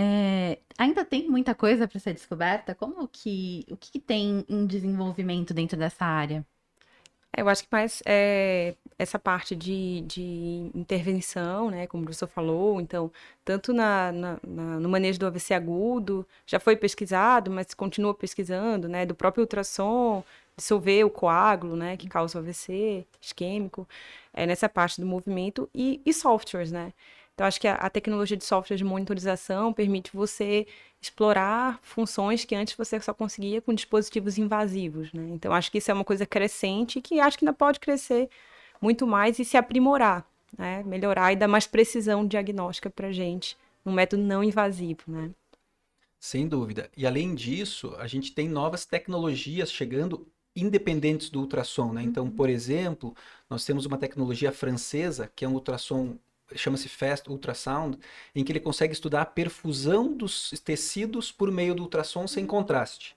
é, 0.00 0.60
ainda 0.78 1.04
tem 1.04 1.28
muita 1.28 1.56
coisa 1.56 1.88
para 1.88 1.98
ser 1.98 2.14
descoberta. 2.14 2.72
Como 2.72 3.08
que 3.08 3.66
o 3.68 3.76
que, 3.76 3.90
que, 3.92 3.98
tem 3.98 4.44
em 4.48 4.64
desenvolvimento 4.64 5.52
dentro 5.52 5.76
dessa 5.76 6.04
área? 6.04 6.46
Eu 7.36 7.48
acho 7.48 7.64
que 7.64 7.68
mais 7.70 8.02
é, 8.06 8.76
essa 8.98 9.18
parte 9.18 9.56
de, 9.56 10.02
de 10.02 10.70
intervenção, 10.74 11.70
né, 11.70 11.86
como 11.86 12.02
o 12.02 12.06
professor 12.06 12.28
falou, 12.28 12.80
então, 12.80 13.12
tanto 13.44 13.72
na, 13.72 14.12
na, 14.12 14.38
na, 14.46 14.80
no 14.80 14.88
manejo 14.88 15.18
do 15.18 15.26
AVC 15.26 15.54
agudo, 15.54 16.26
já 16.46 16.60
foi 16.60 16.76
pesquisado, 16.76 17.50
mas 17.50 17.74
continua 17.74 18.14
pesquisando, 18.14 18.88
né, 18.88 19.06
do 19.06 19.14
próprio 19.14 19.42
ultrassom, 19.42 20.24
dissolver 20.56 21.04
o 21.04 21.10
coágulo, 21.10 21.76
né, 21.76 21.96
que 21.96 22.08
causa 22.08 22.38
o 22.38 22.40
AVC 22.40 23.06
isquêmico, 23.20 23.88
é, 24.32 24.46
nessa 24.46 24.68
parte 24.68 25.00
do 25.00 25.06
movimento, 25.06 25.68
e, 25.74 26.00
e 26.04 26.12
softwares, 26.12 26.72
né. 26.72 26.92
Então, 27.38 27.46
acho 27.46 27.60
que 27.60 27.68
a, 27.68 27.74
a, 27.74 27.88
tecnologia 27.88 28.36
de 28.36 28.44
software 28.44 28.76
de 28.76 28.82
monitorização 28.82 29.72
permite 29.72 30.10
você 30.12 30.66
explorar 31.00 31.78
funções 31.84 32.44
que 32.44 32.52
antes 32.52 32.74
você 32.74 32.98
só 32.98 33.14
conseguia 33.14 33.62
com 33.62 33.72
dispositivos 33.72 34.38
invasivos, 34.38 35.12
né. 35.12 35.28
Então, 35.30 35.52
acho 35.52 35.70
que 35.70 35.78
isso 35.78 35.88
é 35.88 35.94
uma 35.94 36.04
coisa 36.04 36.26
crescente 36.26 37.00
que 37.00 37.20
acho 37.20 37.38
que 37.38 37.44
ainda 37.44 37.52
pode 37.52 37.78
crescer 37.78 38.28
muito 38.82 39.06
mais 39.06 39.38
e 39.38 39.44
se 39.44 39.56
aprimorar, 39.56 40.28
né, 40.58 40.82
melhorar 40.82 41.32
e 41.32 41.36
dar 41.36 41.46
mais 41.46 41.64
precisão 41.64 42.26
diagnóstica 42.26 42.90
para 42.90 43.06
a 43.06 43.12
gente, 43.12 43.56
num 43.84 43.92
método 43.92 44.24
não 44.24 44.42
invasivo, 44.42 45.02
né. 45.06 45.30
Sem 46.18 46.48
dúvida. 46.48 46.90
E 46.96 47.06
além 47.06 47.36
disso, 47.36 47.94
a 48.00 48.08
gente 48.08 48.32
tem 48.32 48.48
novas 48.48 48.84
tecnologias 48.84 49.70
chegando 49.70 50.26
independentes 50.56 51.30
do 51.30 51.38
ultrassom, 51.38 51.92
né? 51.92 52.02
Então, 52.02 52.24
uhum. 52.24 52.32
por 52.32 52.50
exemplo, 52.50 53.14
nós 53.48 53.64
temos 53.64 53.86
uma 53.86 53.96
tecnologia 53.96 54.50
francesa 54.50 55.30
que 55.36 55.44
é 55.44 55.48
um 55.48 55.54
ultrassom 55.54 56.18
chama-se 56.54 56.88
Fast 56.88 57.28
Ultrasound, 57.28 57.98
em 58.34 58.44
que 58.44 58.52
ele 58.52 58.60
consegue 58.60 58.92
estudar 58.92 59.22
a 59.22 59.26
perfusão 59.26 60.16
dos 60.16 60.50
tecidos 60.64 61.30
por 61.30 61.50
meio 61.50 61.74
do 61.74 61.82
ultrassom 61.82 62.26
sem 62.26 62.44
uhum. 62.44 62.48
contraste. 62.48 63.16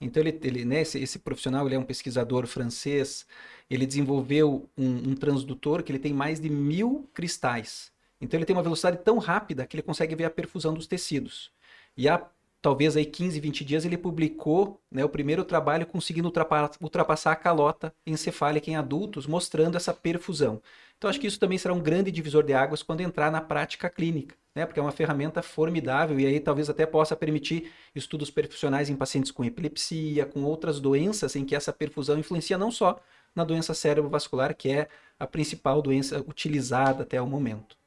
Então 0.00 0.20
ele, 0.20 0.38
ele 0.42 0.64
né, 0.64 0.80
esse, 0.80 0.98
esse, 0.98 1.18
profissional 1.18 1.66
ele 1.66 1.76
é 1.76 1.78
um 1.78 1.84
pesquisador 1.84 2.46
francês. 2.46 3.24
Ele 3.70 3.86
desenvolveu 3.86 4.68
um, 4.76 5.10
um, 5.10 5.14
transdutor 5.14 5.82
que 5.82 5.92
ele 5.92 5.98
tem 5.98 6.12
mais 6.12 6.40
de 6.40 6.50
mil 6.50 7.08
cristais. 7.14 7.92
Então 8.20 8.38
ele 8.38 8.44
tem 8.44 8.54
uma 8.54 8.62
velocidade 8.62 8.98
tão 8.98 9.18
rápida 9.18 9.64
que 9.66 9.76
ele 9.76 9.82
consegue 9.82 10.14
ver 10.16 10.24
a 10.24 10.30
perfusão 10.30 10.74
dos 10.74 10.86
tecidos. 10.86 11.52
E 11.96 12.08
a 12.08 12.28
talvez 12.62 12.96
aí 12.96 13.04
15, 13.04 13.40
20 13.40 13.64
dias, 13.64 13.84
ele 13.84 13.98
publicou 13.98 14.80
né, 14.90 15.04
o 15.04 15.08
primeiro 15.08 15.44
trabalho 15.44 15.84
conseguindo 15.84 16.32
ultrapassar 16.80 17.32
a 17.32 17.36
calota 17.36 17.92
encefálica 18.06 18.70
em 18.70 18.76
adultos, 18.76 19.26
mostrando 19.26 19.76
essa 19.76 19.92
perfusão. 19.92 20.62
Então, 20.96 21.10
acho 21.10 21.18
que 21.18 21.26
isso 21.26 21.40
também 21.40 21.58
será 21.58 21.74
um 21.74 21.80
grande 21.80 22.12
divisor 22.12 22.44
de 22.44 22.54
águas 22.54 22.80
quando 22.80 23.00
entrar 23.00 23.32
na 23.32 23.40
prática 23.40 23.90
clínica, 23.90 24.36
né, 24.54 24.64
porque 24.64 24.78
é 24.78 24.82
uma 24.82 24.92
ferramenta 24.92 25.42
formidável 25.42 26.20
e 26.20 26.26
aí 26.26 26.38
talvez 26.38 26.70
até 26.70 26.86
possa 26.86 27.16
permitir 27.16 27.72
estudos 27.94 28.30
perfusionais 28.30 28.88
em 28.88 28.94
pacientes 28.94 29.32
com 29.32 29.44
epilepsia, 29.44 30.24
com 30.24 30.44
outras 30.44 30.78
doenças 30.78 31.34
em 31.34 31.44
que 31.44 31.56
essa 31.56 31.72
perfusão 31.72 32.16
influencia 32.16 32.56
não 32.56 32.70
só 32.70 33.00
na 33.34 33.42
doença 33.42 33.74
cerebrovascular, 33.74 34.54
que 34.54 34.70
é 34.70 34.88
a 35.18 35.26
principal 35.26 35.82
doença 35.82 36.20
utilizada 36.20 37.02
até 37.02 37.20
o 37.20 37.26
momento. 37.26 37.81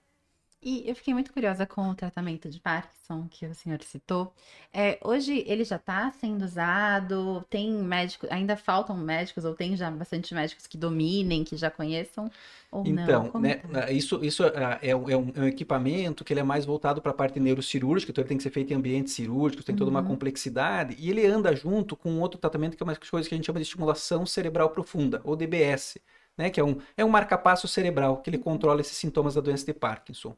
E 0.66 0.84
eu 0.90 0.96
fiquei 0.96 1.14
muito 1.14 1.32
curiosa 1.32 1.64
com 1.68 1.92
o 1.92 1.94
tratamento 1.94 2.50
de 2.50 2.60
Parkinson 2.60 3.28
que 3.30 3.46
o 3.46 3.54
senhor 3.54 3.80
citou. 3.84 4.34
É, 4.74 4.98
hoje 5.04 5.44
ele 5.46 5.64
já 5.64 5.76
está 5.76 6.10
sendo 6.10 6.44
usado? 6.44 7.46
Tem 7.52 7.72
médicos, 7.72 8.32
ainda 8.32 8.58
faltam 8.58 8.98
médicos, 8.98 9.46
ou 9.46 9.54
tem 9.54 9.78
já 9.78 9.92
bastante 9.92 10.34
médicos 10.34 10.66
que 10.66 10.76
dominem, 10.76 11.44
que 11.44 11.56
já 11.56 11.70
conheçam? 11.70 12.32
Ou 12.72 12.84
então, 12.84 13.30
não? 13.32 13.42
né, 13.42 13.58
tá? 13.58 13.92
isso, 13.92 14.26
isso 14.26 14.44
é, 14.44 14.80
é, 14.90 14.96
um, 14.96 15.08
é, 15.08 15.16
um, 15.16 15.46
equipamento 15.46 16.26
que 16.26 16.34
ele 16.34 16.40
é 16.40 16.44
mais 16.44 16.66
voltado 16.66 17.00
para 17.00 17.12
a 17.12 17.16
parte 17.16 17.40
neurocirúrgica, 17.40 18.12
então 18.12 18.24
ele 18.24 18.30
tem 18.30 18.38
que 18.38 18.44
ser 18.44 18.50
feito 18.50 18.74
em 18.74 18.76
ambientes 18.76 19.14
cirúrgicos, 19.14 19.64
tem 19.64 19.76
toda 19.76 19.92
uma 19.92 20.02
uhum. 20.02 20.08
complexidade, 20.08 20.96
e 20.98 21.12
ele 21.12 21.28
anda 21.28 21.56
junto 21.56 21.96
com 21.96 22.20
outro 22.20 22.40
tratamento 22.40 22.76
que 22.76 22.82
é 22.82 22.86
uma 22.86 22.96
coisa 22.96 23.30
que 23.30 23.36
a 23.36 23.38
gente 23.38 23.46
chama 23.46 23.60
de 23.60 23.66
estimulação 23.66 24.26
cerebral 24.26 24.72
profunda, 24.72 25.22
ou 25.24 25.36
DBS 25.36 26.00
né, 26.38 26.50
que 26.50 26.60
é 26.60 26.64
um, 26.64 26.78
é 26.98 27.06
um 27.06 27.10
marcapasso 27.10 27.68
cerebral 27.68 28.18
que 28.22 28.30
ele 28.30 28.38
controla 28.38 28.82
esses 28.82 28.98
sintomas 28.98 29.36
da 29.36 29.42
doença 29.42 29.66
de 29.66 29.74
Parkinson. 29.74 30.36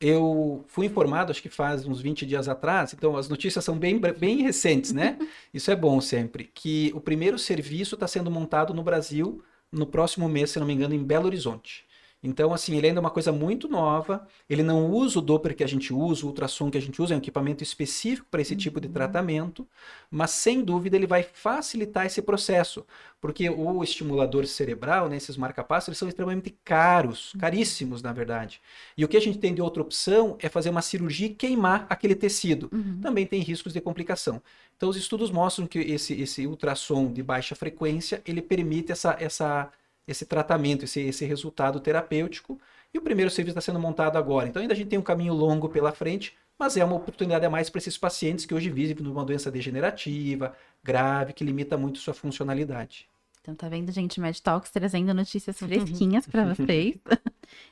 Eu 0.00 0.64
fui 0.68 0.86
informado, 0.86 1.30
acho 1.30 1.40
que 1.40 1.48
faz 1.48 1.86
uns 1.86 2.00
20 2.00 2.26
dias 2.26 2.48
atrás, 2.48 2.92
então 2.92 3.16
as 3.16 3.28
notícias 3.28 3.64
são 3.64 3.78
bem, 3.78 3.98
bem 3.98 4.42
recentes, 4.42 4.92
né? 4.92 5.18
Isso 5.54 5.70
é 5.70 5.76
bom 5.76 6.00
sempre, 6.00 6.44
que 6.44 6.92
o 6.94 7.00
primeiro 7.00 7.38
serviço 7.38 7.94
está 7.94 8.06
sendo 8.06 8.30
montado 8.30 8.74
no 8.74 8.82
Brasil 8.82 9.42
no 9.72 9.86
próximo 9.86 10.28
mês, 10.28 10.50
se 10.50 10.58
não 10.58 10.66
me 10.66 10.72
engano, 10.74 10.94
em 10.94 11.02
Belo 11.02 11.26
Horizonte. 11.26 11.84
Então, 12.24 12.54
assim, 12.54 12.74
ele 12.74 12.86
ainda 12.86 13.00
é 13.00 13.02
uma 13.02 13.10
coisa 13.10 13.30
muito 13.30 13.68
nova. 13.68 14.26
Ele 14.48 14.62
não 14.62 14.90
usa 14.90 15.18
o 15.18 15.22
Doppler 15.22 15.54
que 15.54 15.62
a 15.62 15.68
gente 15.68 15.92
usa, 15.92 16.24
o 16.24 16.28
ultrassom 16.28 16.70
que 16.70 16.78
a 16.78 16.80
gente 16.80 17.00
usa, 17.00 17.12
é 17.12 17.16
um 17.16 17.18
equipamento 17.18 17.62
específico 17.62 18.26
para 18.30 18.40
esse 18.40 18.56
tipo 18.56 18.80
de 18.80 18.86
uhum. 18.86 18.94
tratamento, 18.94 19.68
mas 20.10 20.30
sem 20.30 20.64
dúvida 20.64 20.96
ele 20.96 21.06
vai 21.06 21.22
facilitar 21.22 22.06
esse 22.06 22.22
processo, 22.22 22.86
porque 23.20 23.50
o 23.50 23.84
estimulador 23.84 24.46
cerebral, 24.46 25.06
né, 25.08 25.16
esses 25.16 25.36
marca-passos, 25.36 25.88
eles 25.88 25.98
são 25.98 26.08
extremamente 26.08 26.56
caros, 26.64 27.34
uhum. 27.34 27.40
caríssimos, 27.40 28.00
na 28.00 28.12
verdade. 28.12 28.58
E 28.96 29.04
o 29.04 29.08
que 29.08 29.18
a 29.18 29.20
gente 29.20 29.38
tem 29.38 29.54
de 29.54 29.60
outra 29.60 29.82
opção 29.82 30.38
é 30.40 30.48
fazer 30.48 30.70
uma 30.70 30.82
cirurgia 30.82 31.26
e 31.26 31.34
queimar 31.34 31.86
aquele 31.90 32.14
tecido. 32.14 32.70
Uhum. 32.72 33.00
Também 33.02 33.26
tem 33.26 33.42
riscos 33.42 33.74
de 33.74 33.82
complicação. 33.82 34.40
Então, 34.76 34.88
os 34.88 34.96
estudos 34.96 35.30
mostram 35.30 35.66
que 35.66 35.78
esse, 35.78 36.18
esse 36.20 36.46
ultrassom 36.46 37.12
de 37.12 37.22
baixa 37.22 37.54
frequência, 37.54 38.22
ele 38.26 38.40
permite 38.40 38.92
essa, 38.92 39.14
essa 39.20 39.70
esse 40.06 40.26
tratamento, 40.26 40.84
esse, 40.84 41.00
esse 41.00 41.24
resultado 41.24 41.80
terapêutico. 41.80 42.60
E 42.92 42.98
o 42.98 43.02
primeiro 43.02 43.30
serviço 43.30 43.58
está 43.58 43.60
sendo 43.60 43.80
montado 43.80 44.16
agora. 44.16 44.48
Então 44.48 44.62
ainda 44.62 44.74
a 44.74 44.76
gente 44.76 44.88
tem 44.88 44.98
um 44.98 45.02
caminho 45.02 45.34
longo 45.34 45.68
pela 45.68 45.92
frente, 45.92 46.36
mas 46.58 46.76
é 46.76 46.84
uma 46.84 46.96
oportunidade 46.96 47.44
a 47.44 47.50
mais 47.50 47.68
para 47.68 47.78
esses 47.78 47.98
pacientes 47.98 48.46
que 48.46 48.54
hoje 48.54 48.70
vivem 48.70 49.02
numa 49.02 49.24
doença 49.24 49.50
degenerativa, 49.50 50.54
grave, 50.82 51.32
que 51.32 51.44
limita 51.44 51.76
muito 51.76 51.98
sua 51.98 52.14
funcionalidade. 52.14 53.08
Então 53.44 53.54
tá 53.54 53.68
vendo, 53.68 53.92
gente, 53.92 54.18
Mad 54.20 54.38
Talks 54.38 54.70
trazendo 54.70 55.12
notícias 55.12 55.58
fresquinhas 55.58 56.26
para 56.26 56.46
vocês. 56.54 56.96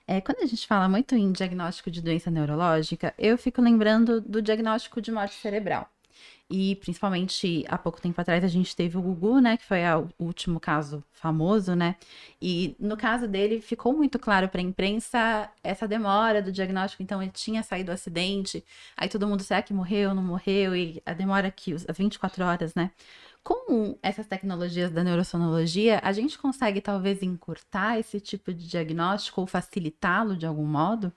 É, 0.07 0.21
quando 0.21 0.43
a 0.43 0.47
gente 0.47 0.67
fala 0.67 0.87
muito 0.87 1.15
em 1.15 1.33
diagnóstico 1.33 1.91
de 1.91 2.03
doença 2.03 2.31
neurológica, 2.31 3.15
eu 3.19 3.39
fico 3.39 3.63
lembrando 3.63 4.21
do 4.21 4.43
diagnóstico 4.43 5.01
de 5.01 5.11
morte 5.11 5.35
cerebral. 5.37 5.89
E 6.51 6.77
principalmente 6.77 7.65
há 7.69 7.79
pouco 7.79 8.01
tempo 8.01 8.21
atrás 8.21 8.45
a 8.45 8.49
gente 8.49 8.77
teve 8.77 8.99
o 8.99 9.03
Gugu, 9.03 9.41
né? 9.41 9.57
Que 9.57 9.65
foi 9.65 9.81
o 9.95 10.09
último 10.19 10.61
caso 10.61 11.03
famoso, 11.13 11.75
né? 11.75 11.97
E 12.41 12.77
no 12.79 12.97
caso 12.97 13.27
dele 13.27 13.61
ficou 13.61 13.95
muito 13.95 14.19
claro 14.19 14.49
para 14.49 14.61
a 14.61 14.65
imprensa 14.65 15.51
essa 15.63 15.89
demora 15.89 16.43
do 16.43 16.53
diagnóstico. 16.53 17.03
Então 17.03 17.23
ele 17.23 17.31
tinha 17.33 17.63
saído 17.63 17.87
do 17.87 17.95
acidente, 17.95 18.63
aí 18.97 19.09
todo 19.09 19.27
mundo 19.27 19.43
será 19.43 19.63
que 19.63 19.73
morreu, 19.73 20.15
não 20.15 20.23
morreu? 20.23 20.77
E 20.77 21.03
a 21.07 21.15
demora 21.15 21.51
que 21.51 21.73
as 21.73 21.97
24 21.97 22.45
horas, 22.45 22.75
né? 22.75 22.91
Com 23.43 23.99
essas 24.03 24.27
tecnologias 24.27 24.91
da 24.93 25.03
neurosonologia, 25.03 26.01
a 26.05 26.13
gente 26.13 26.39
consegue 26.39 26.81
talvez 26.81 27.23
encurtar 27.23 27.99
esse 27.99 28.21
tipo 28.21 28.53
de 28.53 28.69
diagnóstico 28.69 29.41
ou 29.41 29.47
facilitá-lo 29.47 30.37
de 30.37 30.47
algum 30.47 30.67
modo? 30.67 31.13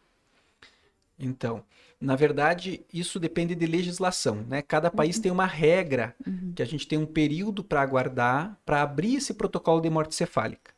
Então, 1.19 1.63
na 1.99 2.15
verdade, 2.15 2.85
isso 2.93 3.19
depende 3.19 3.55
de 3.55 3.65
legislação, 3.65 4.45
né? 4.47 4.61
Cada 4.61 4.91
país 4.91 5.15
uhum. 5.17 5.21
tem 5.21 5.31
uma 5.31 5.45
regra 5.45 6.15
uhum. 6.25 6.53
que 6.55 6.61
a 6.61 6.65
gente 6.65 6.87
tem 6.87 6.97
um 6.97 7.05
período 7.05 7.63
para 7.63 7.81
aguardar 7.81 8.59
para 8.65 8.81
abrir 8.81 9.15
esse 9.15 9.33
protocolo 9.33 9.81
de 9.81 9.89
morte 9.89 10.15
cefálica. 10.15 10.73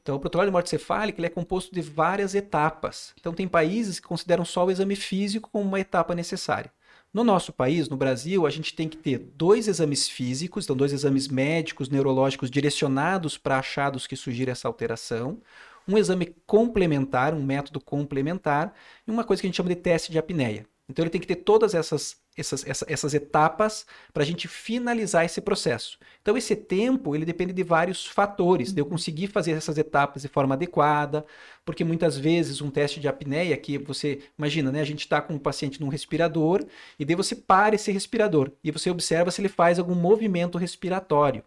Então, 0.00 0.16
o 0.16 0.20
protocolo 0.20 0.46
de 0.46 0.52
morte 0.52 0.70
cefálica 0.70 1.20
ele 1.20 1.26
é 1.26 1.30
composto 1.30 1.74
de 1.74 1.80
várias 1.80 2.34
etapas. 2.34 3.14
Então, 3.20 3.32
tem 3.32 3.46
países 3.46 4.00
que 4.00 4.06
consideram 4.06 4.44
só 4.44 4.66
o 4.66 4.70
exame 4.70 4.96
físico 4.96 5.48
como 5.50 5.68
uma 5.68 5.80
etapa 5.80 6.14
necessária. 6.14 6.72
No 7.12 7.22
nosso 7.22 7.52
país, 7.52 7.90
no 7.90 7.96
Brasil, 7.96 8.46
a 8.46 8.50
gente 8.50 8.74
tem 8.74 8.88
que 8.88 8.96
ter 8.96 9.18
dois 9.18 9.68
exames 9.68 10.08
físicos, 10.08 10.64
então 10.64 10.74
dois 10.74 10.94
exames 10.94 11.28
médicos, 11.28 11.90
neurológicos 11.90 12.50
direcionados 12.50 13.36
para 13.36 13.58
achados 13.58 14.06
que 14.06 14.16
sugiram 14.16 14.50
essa 14.50 14.66
alteração 14.66 15.38
um 15.86 15.98
exame 15.98 16.34
complementar, 16.46 17.34
um 17.34 17.42
método 17.42 17.80
complementar, 17.80 18.74
e 19.06 19.10
uma 19.10 19.24
coisa 19.24 19.40
que 19.40 19.46
a 19.46 19.48
gente 19.48 19.56
chama 19.56 19.68
de 19.68 19.76
teste 19.76 20.12
de 20.12 20.18
apneia. 20.18 20.66
Então 20.88 21.02
ele 21.02 21.10
tem 21.10 21.20
que 21.20 21.26
ter 21.26 21.36
todas 21.36 21.74
essas 21.74 22.22
essas, 22.36 22.66
essa, 22.66 22.86
essas 22.88 23.14
etapas 23.14 23.86
para 24.12 24.22
a 24.22 24.26
gente 24.26 24.48
finalizar 24.48 25.24
esse 25.24 25.40
processo. 25.40 25.98
Então, 26.20 26.36
esse 26.36 26.56
tempo, 26.56 27.14
ele 27.14 27.24
depende 27.24 27.52
de 27.52 27.62
vários 27.62 28.06
fatores, 28.06 28.72
de 28.72 28.80
eu 28.80 28.86
conseguir 28.86 29.26
fazer 29.26 29.52
essas 29.52 29.76
etapas 29.76 30.22
de 30.22 30.28
forma 30.28 30.54
adequada, 30.54 31.26
porque 31.64 31.84
muitas 31.84 32.16
vezes 32.16 32.62
um 32.62 32.70
teste 32.70 33.00
de 33.00 33.08
apneia, 33.08 33.56
que 33.56 33.76
você, 33.78 34.20
imagina, 34.38 34.72
né, 34.72 34.80
a 34.80 34.84
gente 34.84 35.00
está 35.00 35.20
com 35.20 35.34
um 35.34 35.38
paciente 35.38 35.80
num 35.80 35.88
respirador, 35.88 36.64
e 36.98 37.04
daí 37.04 37.14
você 37.14 37.36
para 37.36 37.74
esse 37.74 37.92
respirador, 37.92 38.50
e 38.64 38.70
você 38.70 38.90
observa 38.90 39.30
se 39.30 39.40
ele 39.40 39.48
faz 39.48 39.78
algum 39.78 39.94
movimento 39.94 40.56
respiratório. 40.56 41.44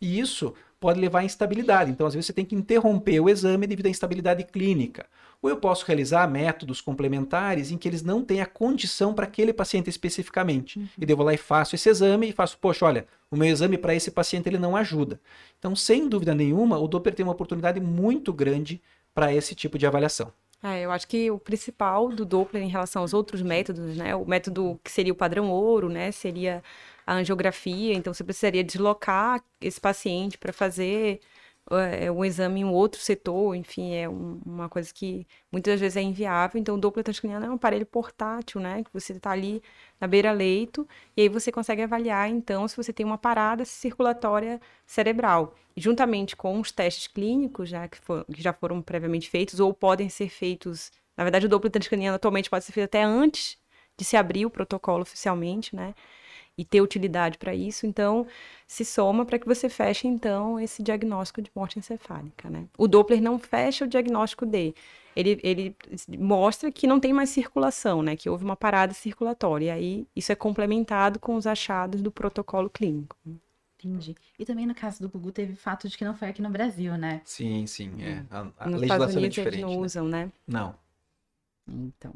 E 0.00 0.18
isso 0.18 0.52
pode 0.84 1.00
levar 1.00 1.20
à 1.20 1.24
instabilidade. 1.24 1.90
Então, 1.90 2.06
às 2.06 2.12
vezes, 2.12 2.26
você 2.26 2.32
tem 2.34 2.44
que 2.44 2.54
interromper 2.54 3.18
o 3.18 3.30
exame 3.30 3.66
devido 3.66 3.86
à 3.86 3.88
instabilidade 3.88 4.44
clínica. 4.44 5.06
Ou 5.40 5.48
eu 5.48 5.56
posso 5.56 5.86
realizar 5.86 6.30
métodos 6.30 6.82
complementares 6.82 7.70
em 7.70 7.78
que 7.78 7.88
eles 7.88 8.02
não 8.02 8.22
têm 8.22 8.42
a 8.42 8.46
condição 8.46 9.14
para 9.14 9.24
aquele 9.24 9.54
paciente 9.54 9.88
especificamente. 9.88 10.78
Uhum. 10.78 10.88
E 11.00 11.10
eu 11.10 11.16
vou 11.16 11.24
lá 11.24 11.32
e 11.32 11.38
faço 11.38 11.74
esse 11.74 11.88
exame 11.88 12.28
e 12.28 12.32
faço, 12.32 12.58
poxa, 12.58 12.84
olha, 12.84 13.06
o 13.30 13.36
meu 13.36 13.48
exame 13.48 13.78
para 13.78 13.94
esse 13.94 14.10
paciente 14.10 14.46
ele 14.46 14.58
não 14.58 14.76
ajuda. 14.76 15.18
Então, 15.58 15.74
sem 15.74 16.06
dúvida 16.06 16.34
nenhuma, 16.34 16.78
o 16.78 16.86
Doppler 16.86 17.14
tem 17.14 17.24
uma 17.24 17.32
oportunidade 17.32 17.80
muito 17.80 18.30
grande 18.30 18.78
para 19.14 19.32
esse 19.32 19.54
tipo 19.54 19.78
de 19.78 19.86
avaliação. 19.86 20.30
É, 20.62 20.82
eu 20.82 20.92
acho 20.92 21.08
que 21.08 21.30
o 21.30 21.38
principal 21.38 22.10
do 22.10 22.26
Doppler 22.26 22.62
em 22.62 22.68
relação 22.68 23.00
aos 23.00 23.14
outros 23.14 23.40
métodos, 23.40 23.96
né, 23.96 24.14
o 24.14 24.26
método 24.26 24.78
que 24.84 24.90
seria 24.90 25.14
o 25.14 25.16
padrão 25.16 25.50
ouro, 25.50 25.88
né, 25.88 26.12
seria 26.12 26.62
a 27.06 27.14
angiografia, 27.14 27.94
então 27.94 28.12
você 28.14 28.24
precisaria 28.24 28.64
deslocar 28.64 29.42
esse 29.60 29.80
paciente 29.80 30.38
para 30.38 30.52
fazer 30.52 31.20
é, 31.70 32.10
um 32.10 32.24
exame 32.24 32.60
em 32.60 32.64
outro 32.64 33.00
setor, 33.00 33.54
enfim, 33.54 33.94
é 33.94 34.08
um, 34.08 34.40
uma 34.44 34.68
coisa 34.68 34.92
que 34.92 35.26
muitas 35.50 35.80
vezes 35.80 35.96
é 35.96 36.02
inviável. 36.02 36.60
Então, 36.60 36.74
o 36.74 36.78
Doppler 36.78 37.04
transcraniano 37.04 37.46
é 37.46 37.50
um 37.50 37.54
aparelho 37.54 37.86
portátil, 37.86 38.60
né? 38.60 38.82
Que 38.84 38.92
você 38.92 39.12
está 39.14 39.30
ali 39.30 39.62
na 40.00 40.06
beira-leito 40.06 40.86
e 41.16 41.22
aí 41.22 41.28
você 41.28 41.50
consegue 41.50 41.82
avaliar, 41.82 42.28
então, 42.28 42.68
se 42.68 42.76
você 42.76 42.92
tem 42.92 43.04
uma 43.06 43.18
parada 43.18 43.64
circulatória 43.64 44.60
cerebral. 44.86 45.54
juntamente 45.76 46.36
com 46.36 46.60
os 46.60 46.70
testes 46.70 47.06
clínicos, 47.08 47.68
já 47.68 47.88
que, 47.88 47.98
for, 47.98 48.24
que 48.32 48.40
já 48.42 48.52
foram 48.52 48.80
previamente 48.82 49.28
feitos 49.30 49.60
ou 49.60 49.72
podem 49.74 50.08
ser 50.08 50.28
feitos... 50.28 50.92
Na 51.16 51.24
verdade, 51.24 51.46
o 51.46 51.48
Doppler 51.48 51.70
transcraniano 51.70 52.16
atualmente 52.16 52.50
pode 52.50 52.64
ser 52.64 52.72
feito 52.72 52.86
até 52.86 53.02
antes 53.02 53.58
de 53.96 54.04
se 54.04 54.16
abrir 54.16 54.46
o 54.46 54.50
protocolo 54.50 55.02
oficialmente, 55.02 55.74
né? 55.74 55.94
E 56.56 56.64
ter 56.64 56.80
utilidade 56.80 57.38
para 57.38 57.54
isso, 57.54 57.86
então 57.86 58.26
se 58.66 58.84
soma 58.84 59.24
para 59.24 59.38
que 59.38 59.46
você 59.46 59.68
feche 59.68 60.06
então 60.06 60.58
esse 60.58 60.82
diagnóstico 60.82 61.42
de 61.42 61.50
morte 61.54 61.78
encefálica, 61.78 62.48
né? 62.48 62.66
O 62.78 62.86
Doppler 62.86 63.20
não 63.20 63.38
fecha 63.38 63.84
o 63.84 63.88
diagnóstico 63.88 64.46
D, 64.46 64.74
ele, 65.16 65.38
ele 65.42 65.76
mostra 66.18 66.70
que 66.72 66.86
não 66.86 66.98
tem 66.98 67.12
mais 67.12 67.30
circulação, 67.30 68.02
né? 68.02 68.16
Que 68.16 68.28
houve 68.28 68.44
uma 68.44 68.56
parada 68.56 68.92
circulatória, 68.92 69.66
e 69.66 69.70
aí 69.70 70.06
isso 70.14 70.32
é 70.32 70.34
complementado 70.34 71.18
com 71.18 71.36
os 71.36 71.46
achados 71.46 72.02
do 72.02 72.10
protocolo 72.10 72.68
clínico. 72.68 73.16
Entendi. 73.78 74.16
E 74.38 74.44
também 74.44 74.66
no 74.66 74.74
caso 74.74 75.02
do 75.02 75.08
Gugu 75.08 75.30
teve 75.30 75.54
fato 75.54 75.88
de 75.88 75.96
que 75.96 76.04
não 76.04 76.14
foi 76.14 76.28
aqui 76.28 76.40
no 76.40 76.48
Brasil, 76.50 76.96
né? 76.96 77.20
Sim, 77.24 77.66
sim, 77.66 77.92
é. 78.02 78.24
A, 78.30 78.40
a 78.58 78.66
Nos 78.70 78.80
legislação 78.80 78.82
Estados 78.82 79.14
Unidos 79.14 79.38
é 79.38 79.42
diferente. 79.42 79.54
eles 79.54 79.60
não 79.60 79.80
né? 79.80 79.84
usam, 79.84 80.08
né? 80.08 80.32
Não, 80.46 80.74
Então. 81.68 82.14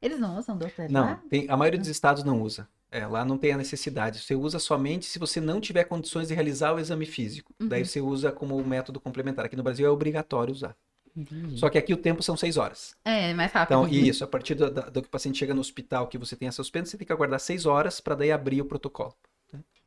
Eles 0.00 0.20
não 0.20 0.38
usam 0.38 0.58
Doppler 0.58 0.92
não. 0.92 1.00
lá? 1.00 1.22
Tem, 1.30 1.46
a 1.48 1.56
maioria 1.56 1.80
dos 1.80 1.88
estados 1.88 2.22
não 2.22 2.42
usa. 2.42 2.68
É, 2.90 3.06
lá 3.06 3.24
não 3.24 3.36
tem 3.36 3.52
a 3.52 3.56
necessidade. 3.56 4.20
Você 4.20 4.34
usa 4.34 4.58
somente 4.58 5.06
se 5.06 5.18
você 5.18 5.40
não 5.40 5.60
tiver 5.60 5.84
condições 5.84 6.28
de 6.28 6.34
realizar 6.34 6.72
o 6.72 6.78
exame 6.78 7.04
físico. 7.04 7.52
Daí 7.60 7.80
Uhum. 7.80 7.86
você 7.86 8.00
usa 8.00 8.32
como 8.32 8.62
método 8.64 9.00
complementar. 9.00 9.44
Aqui 9.44 9.56
no 9.56 9.62
Brasil 9.62 9.86
é 9.86 9.90
obrigatório 9.90 10.52
usar. 10.52 10.76
Entendi. 11.16 11.58
Só 11.58 11.68
que 11.68 11.78
aqui 11.78 11.92
o 11.94 11.96
tempo 11.96 12.22
são 12.22 12.36
seis 12.36 12.56
horas. 12.56 12.94
É, 13.04 13.32
mais 13.34 13.50
rápido. 13.50 13.78
Então, 13.78 13.88
isso, 13.88 14.22
a 14.22 14.26
partir 14.26 14.54
do, 14.54 14.70
do 14.70 15.02
que 15.02 15.08
o 15.08 15.10
paciente 15.10 15.38
chega 15.38 15.54
no 15.54 15.60
hospital 15.60 16.06
que 16.06 16.18
você 16.18 16.36
tem 16.36 16.46
essa 16.48 16.56
suspensa, 16.56 16.90
você 16.90 16.98
tem 16.98 17.06
que 17.06 17.12
aguardar 17.12 17.40
seis 17.40 17.64
horas 17.66 18.00
para 18.00 18.14
daí 18.14 18.30
abrir 18.30 18.60
o 18.60 18.66
protocolo. 18.66 19.14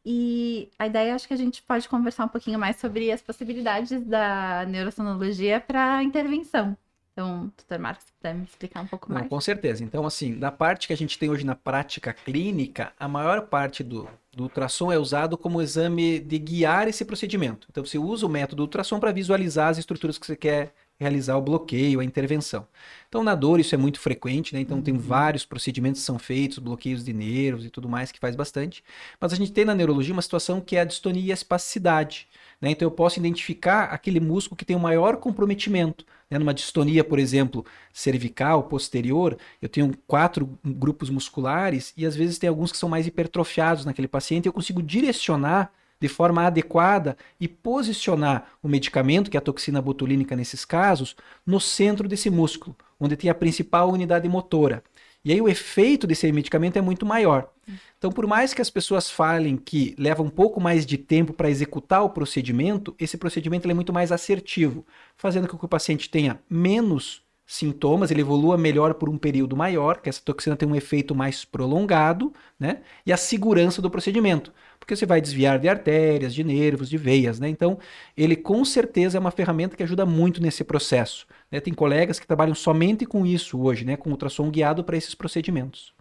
E 0.05 0.71
a 0.79 0.87
ideia, 0.87 1.13
acho 1.13 1.27
que 1.27 1.33
a 1.33 1.37
gente 1.37 1.61
pode 1.61 1.87
conversar 1.87 2.25
um 2.25 2.29
pouquinho 2.29 2.57
mais 2.57 2.77
sobre 2.77 3.11
as 3.11 3.21
possibilidades 3.21 4.03
da 4.05 4.65
neurosonologia 4.65 5.59
para 5.61 6.01
intervenção. 6.03 6.75
Então, 7.19 7.51
doutor 7.57 7.79
Marcos, 7.79 8.05
se 8.05 8.13
puder 8.13 8.33
me 8.33 8.45
explicar 8.45 8.81
um 8.81 8.87
pouco 8.87 9.09
Não, 9.09 9.17
mais. 9.17 9.27
com 9.29 9.41
certeza. 9.41 9.83
Então, 9.83 10.05
assim, 10.05 10.39
da 10.39 10.49
parte 10.49 10.87
que 10.87 10.93
a 10.93 10.97
gente 10.97 11.19
tem 11.19 11.29
hoje 11.29 11.45
na 11.45 11.53
prática 11.53 12.13
clínica, 12.13 12.93
a 12.97 13.09
maior 13.09 13.47
parte 13.47 13.83
do, 13.83 14.07
do 14.31 14.43
ultrassom 14.43 14.89
é 14.89 14.97
usado 14.97 15.37
como 15.37 15.61
exame 15.61 16.21
de 16.21 16.39
guiar 16.39 16.87
esse 16.87 17.03
procedimento. 17.03 17.67
Então, 17.69 17.83
você 17.83 17.97
usa 17.97 18.25
o 18.25 18.29
método 18.29 18.61
ultrassom 18.63 19.01
para 19.01 19.11
visualizar 19.11 19.67
as 19.67 19.77
estruturas 19.77 20.17
que 20.17 20.25
você 20.25 20.35
quer 20.37 20.73
realizar 20.97 21.35
o 21.35 21.41
bloqueio, 21.41 21.99
a 21.99 22.05
intervenção. 22.05 22.65
Então, 23.09 23.21
na 23.21 23.35
dor, 23.35 23.59
isso 23.59 23.75
é 23.75 23.77
muito 23.77 23.99
frequente, 23.99 24.53
né? 24.53 24.61
Então, 24.61 24.81
tem 24.81 24.97
vários 24.97 25.45
procedimentos 25.45 25.99
que 25.99 26.05
são 26.05 26.17
feitos, 26.17 26.59
bloqueios 26.59 27.03
de 27.03 27.11
nervos 27.11 27.65
e 27.65 27.69
tudo 27.69 27.89
mais, 27.89 28.13
que 28.13 28.19
faz 28.19 28.33
bastante. 28.33 28.81
Mas 29.19 29.33
a 29.33 29.35
gente 29.35 29.51
tem 29.51 29.65
na 29.65 29.75
neurologia 29.75 30.13
uma 30.13 30.21
situação 30.21 30.61
que 30.61 30.77
é 30.77 30.81
a 30.81 30.85
distonia 30.85 31.23
e 31.23 31.31
a 31.31 31.33
espasticidade. 31.33 32.27
Né? 32.61 32.71
Então, 32.71 32.85
eu 32.85 32.91
posso 32.91 33.19
identificar 33.19 33.85
aquele 33.85 34.21
músculo 34.21 34.57
que 34.57 34.65
tem 34.65 34.75
o 34.75 34.79
maior 34.79 35.17
comprometimento. 35.17 36.05
Né? 36.29 36.37
Numa 36.37 36.53
distonia, 36.53 37.03
por 37.03 37.19
exemplo, 37.19 37.65
cervical, 37.91 38.63
posterior, 38.63 39.37
eu 39.61 39.67
tenho 39.67 39.95
quatro 40.05 40.57
grupos 40.63 41.09
musculares 41.09 41.93
e 41.97 42.05
às 42.05 42.15
vezes 42.15 42.37
tem 42.37 42.47
alguns 42.47 42.71
que 42.71 42.77
são 42.77 42.87
mais 42.87 43.07
hipertrofiados 43.07 43.85
naquele 43.85 44.07
paciente. 44.07 44.45
Eu 44.45 44.53
consigo 44.53 44.81
direcionar 44.83 45.71
de 45.99 46.07
forma 46.07 46.45
adequada 46.45 47.17
e 47.39 47.47
posicionar 47.47 48.51
o 48.63 48.69
medicamento, 48.69 49.29
que 49.29 49.35
é 49.35 49.39
a 49.39 49.41
toxina 49.41 49.81
botulínica 49.81 50.35
nesses 50.35 50.63
casos, 50.63 51.15
no 51.45 51.59
centro 51.59 52.07
desse 52.07 52.29
músculo, 52.29 52.75
onde 52.99 53.17
tem 53.17 53.29
a 53.29 53.35
principal 53.35 53.91
unidade 53.91 54.29
motora. 54.29 54.83
E 55.23 55.33
aí 55.33 55.41
o 55.41 55.49
efeito 55.49 56.07
desse 56.07 56.31
medicamento 56.31 56.77
é 56.77 56.81
muito 56.81 57.05
maior. 57.05 57.49
Então, 57.97 58.11
por 58.11 58.25
mais 58.25 58.53
que 58.53 58.61
as 58.61 58.69
pessoas 58.69 59.09
falem 59.09 59.57
que 59.57 59.93
leva 59.97 60.23
um 60.23 60.29
pouco 60.29 60.59
mais 60.59 60.85
de 60.85 60.97
tempo 60.97 61.33
para 61.33 61.49
executar 61.49 62.03
o 62.03 62.09
procedimento, 62.09 62.95
esse 62.97 63.17
procedimento 63.17 63.69
é 63.69 63.73
muito 63.73 63.93
mais 63.93 64.11
assertivo, 64.11 64.85
fazendo 65.17 65.47
com 65.47 65.57
que 65.57 65.65
o 65.65 65.69
paciente 65.69 66.09
tenha 66.09 66.41
menos 66.49 67.21
sintomas, 67.49 68.11
ele 68.11 68.21
evolua 68.21 68.59
melhor 68.59 68.93
por 68.93 69.09
um 69.09 69.17
período 69.17 69.57
maior, 69.57 70.01
que 70.01 70.07
essa 70.07 70.21
toxina 70.23 70.55
tem 70.55 70.69
um 70.69 70.75
efeito 70.75 71.15
mais 71.15 71.43
prolongado, 71.43 72.31
né? 72.59 72.81
E 73.03 73.11
a 73.11 73.17
segurança 73.17 73.81
do 73.81 73.89
procedimento, 73.89 74.53
porque 74.79 74.95
você 74.95 75.03
vai 75.03 75.19
desviar 75.19 75.57
de 75.57 75.67
artérias, 75.67 76.35
de 76.35 76.43
nervos, 76.43 76.87
de 76.87 76.95
veias, 76.95 77.39
né? 77.39 77.49
Então, 77.49 77.79
ele 78.15 78.35
com 78.35 78.63
certeza 78.63 79.17
é 79.17 79.19
uma 79.19 79.31
ferramenta 79.31 79.75
que 79.75 79.81
ajuda 79.81 80.05
muito 80.05 80.39
nesse 80.39 80.63
processo. 80.63 81.25
né? 81.51 81.59
Tem 81.59 81.73
colegas 81.73 82.19
que 82.19 82.27
trabalham 82.27 82.53
somente 82.53 83.03
com 83.03 83.25
isso 83.25 83.59
hoje, 83.59 83.83
né? 83.83 83.97
Com 83.97 84.11
ultrassom 84.11 84.51
guiado 84.51 84.83
para 84.83 84.95
esses 84.95 85.15
procedimentos. 85.15 85.91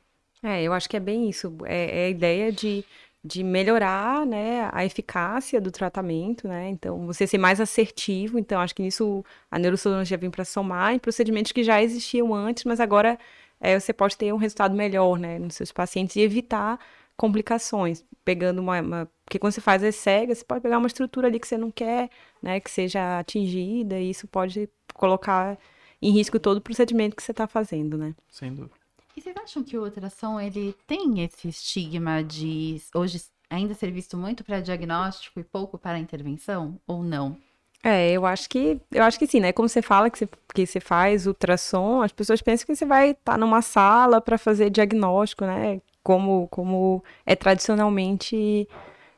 É, 0.42 0.62
eu 0.62 0.74
acho 0.74 0.88
que 0.88 0.98
é 0.98 1.00
bem 1.00 1.30
isso. 1.30 1.56
É, 1.64 2.02
é 2.02 2.04
a 2.06 2.10
ideia 2.10 2.52
de, 2.52 2.84
de 3.24 3.42
melhorar, 3.42 4.24
né, 4.24 4.68
a 4.72 4.84
eficácia 4.84 5.60
do 5.60 5.70
tratamento, 5.70 6.46
né? 6.48 6.68
Então, 6.70 7.04
você 7.06 7.26
ser 7.26 7.38
mais 7.38 7.60
assertivo. 7.60 8.38
Então, 8.38 8.60
acho 8.60 8.74
que 8.74 8.82
nisso 8.82 9.24
a 9.50 9.58
neurociologia 9.58 10.16
vem 10.16 10.30
para 10.30 10.44
somar 10.44 10.94
em 10.94 10.98
procedimentos 10.98 11.52
que 11.52 11.64
já 11.64 11.82
existiam 11.82 12.32
antes, 12.34 12.64
mas 12.64 12.80
agora 12.80 13.18
é, 13.60 13.78
você 13.78 13.92
pode 13.92 14.16
ter 14.16 14.32
um 14.32 14.36
resultado 14.36 14.74
melhor, 14.74 15.18
né, 15.18 15.38
nos 15.38 15.54
seus 15.56 15.72
pacientes 15.72 16.14
e 16.16 16.20
evitar 16.20 16.78
complicações. 17.16 18.04
Pegando 18.24 18.60
uma, 18.60 18.80
uma- 18.80 19.10
Porque 19.24 19.38
quando 19.38 19.52
você 19.52 19.60
faz 19.60 19.82
as 19.82 19.96
cegas, 19.96 20.38
você 20.38 20.44
pode 20.44 20.60
pegar 20.62 20.78
uma 20.78 20.86
estrutura 20.86 21.26
ali 21.26 21.40
que 21.40 21.48
você 21.48 21.58
não 21.58 21.70
quer, 21.70 22.08
né, 22.42 22.60
que 22.60 22.70
seja 22.70 23.18
atingida, 23.18 23.98
e 23.98 24.10
isso 24.10 24.26
pode 24.28 24.68
colocar 24.94 25.58
em 26.00 26.12
risco 26.12 26.38
todo 26.38 26.58
o 26.58 26.60
procedimento 26.60 27.16
que 27.16 27.22
você 27.22 27.32
está 27.32 27.46
fazendo, 27.48 27.98
né? 27.98 28.14
Sem 28.30 28.54
dúvida. 28.54 28.77
E 29.18 29.20
vocês 29.20 29.36
acham 29.36 29.64
que 29.64 29.76
o 29.76 29.82
ultrassom 29.82 30.40
ele 30.40 30.76
tem 30.86 31.24
esse 31.24 31.48
estigma 31.48 32.22
de 32.22 32.80
hoje 32.94 33.20
ainda 33.50 33.74
ser 33.74 33.90
visto 33.90 34.16
muito 34.16 34.44
para 34.44 34.60
diagnóstico 34.60 35.40
e 35.40 35.42
pouco 35.42 35.76
para 35.76 35.98
intervenção 35.98 36.78
ou 36.86 37.02
não? 37.02 37.36
É, 37.82 38.12
eu 38.12 38.24
acho 38.24 38.48
que 38.48 38.80
eu 38.92 39.02
acho 39.02 39.18
que 39.18 39.26
sim, 39.26 39.40
né? 39.40 39.52
Como 39.52 39.68
você 39.68 39.82
fala 39.82 40.08
que 40.08 40.18
você, 40.18 40.28
que 40.54 40.64
você 40.64 40.78
faz 40.78 41.26
ultrassom, 41.26 42.00
as 42.00 42.12
pessoas 42.12 42.40
pensam 42.40 42.64
que 42.64 42.76
você 42.76 42.86
vai 42.86 43.10
estar 43.10 43.36
numa 43.36 43.60
sala 43.60 44.20
para 44.20 44.38
fazer 44.38 44.70
diagnóstico, 44.70 45.44
né? 45.44 45.82
Como, 46.00 46.46
como 46.46 47.02
é 47.26 47.34
tradicionalmente 47.34 48.68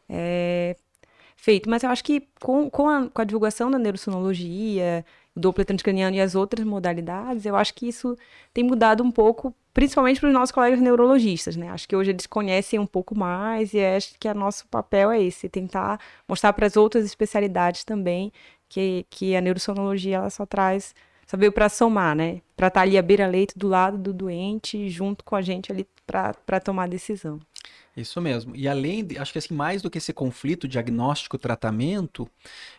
é, 0.08 0.76
feito. 1.36 1.68
Mas 1.68 1.82
eu 1.82 1.90
acho 1.90 2.02
que 2.02 2.26
com, 2.40 2.70
com, 2.70 2.88
a, 2.88 3.06
com 3.10 3.20
a 3.20 3.24
divulgação 3.24 3.70
da 3.70 3.78
neurosonologia, 3.78 5.04
o 5.34 5.40
Doppler 5.40 5.66
transcraniano 5.66 6.16
e 6.16 6.20
as 6.20 6.34
outras 6.34 6.64
modalidades, 6.64 7.46
eu 7.46 7.56
acho 7.56 7.74
que 7.74 7.88
isso 7.88 8.16
tem 8.52 8.64
mudado 8.64 9.02
um 9.02 9.10
pouco, 9.10 9.54
principalmente 9.72 10.20
para 10.20 10.28
os 10.28 10.32
nossos 10.32 10.52
colegas 10.52 10.80
neurologistas, 10.80 11.56
né? 11.56 11.70
Acho 11.70 11.88
que 11.88 11.94
hoje 11.94 12.10
eles 12.10 12.26
conhecem 12.26 12.78
um 12.78 12.86
pouco 12.86 13.16
mais 13.16 13.72
e 13.72 13.84
acho 13.84 14.14
que 14.18 14.28
o 14.28 14.34
nosso 14.34 14.66
papel 14.68 15.10
é 15.10 15.22
esse, 15.22 15.48
tentar 15.48 16.00
mostrar 16.26 16.52
para 16.52 16.66
as 16.66 16.76
outras 16.76 17.04
especialidades 17.04 17.84
também 17.84 18.32
que, 18.68 19.06
que 19.10 19.36
a 19.36 19.40
neurosonologia 19.40 20.16
ela 20.16 20.30
só 20.30 20.44
traz, 20.46 20.94
só 21.26 21.36
veio 21.36 21.52
para 21.52 21.68
somar, 21.68 22.16
né? 22.16 22.40
Para 22.56 22.68
estar 22.68 22.82
ali 22.82 22.98
à 22.98 23.02
beira-leito 23.02 23.58
do 23.58 23.68
lado 23.68 23.98
do 23.98 24.12
doente, 24.12 24.88
junto 24.88 25.24
com 25.24 25.36
a 25.36 25.42
gente 25.42 25.70
ali 25.70 25.86
para 26.06 26.60
tomar 26.60 26.88
decisão. 26.88 27.38
Isso 27.96 28.20
mesmo. 28.20 28.54
E 28.54 28.68
além 28.68 29.04
de, 29.04 29.18
acho 29.18 29.32
que 29.32 29.38
assim, 29.38 29.54
mais 29.54 29.82
do 29.82 29.90
que 29.90 29.98
esse 29.98 30.12
conflito 30.12 30.68
diagnóstico-tratamento, 30.68 32.28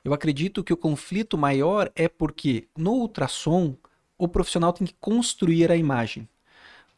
eu 0.04 0.14
acredito 0.14 0.64
que 0.64 0.74
o 0.74 0.78
conflito 0.78 1.38
maior 1.38 1.92
é 1.96 2.08
porque 2.08 2.68
no 2.78 2.94
ultrassom 2.94 3.76
o 4.18 4.28
profissional 4.28 4.72
tem 4.72 4.88
que 4.88 4.96
construir 5.00 5.72
a 5.72 5.76
imagem. 5.76 6.28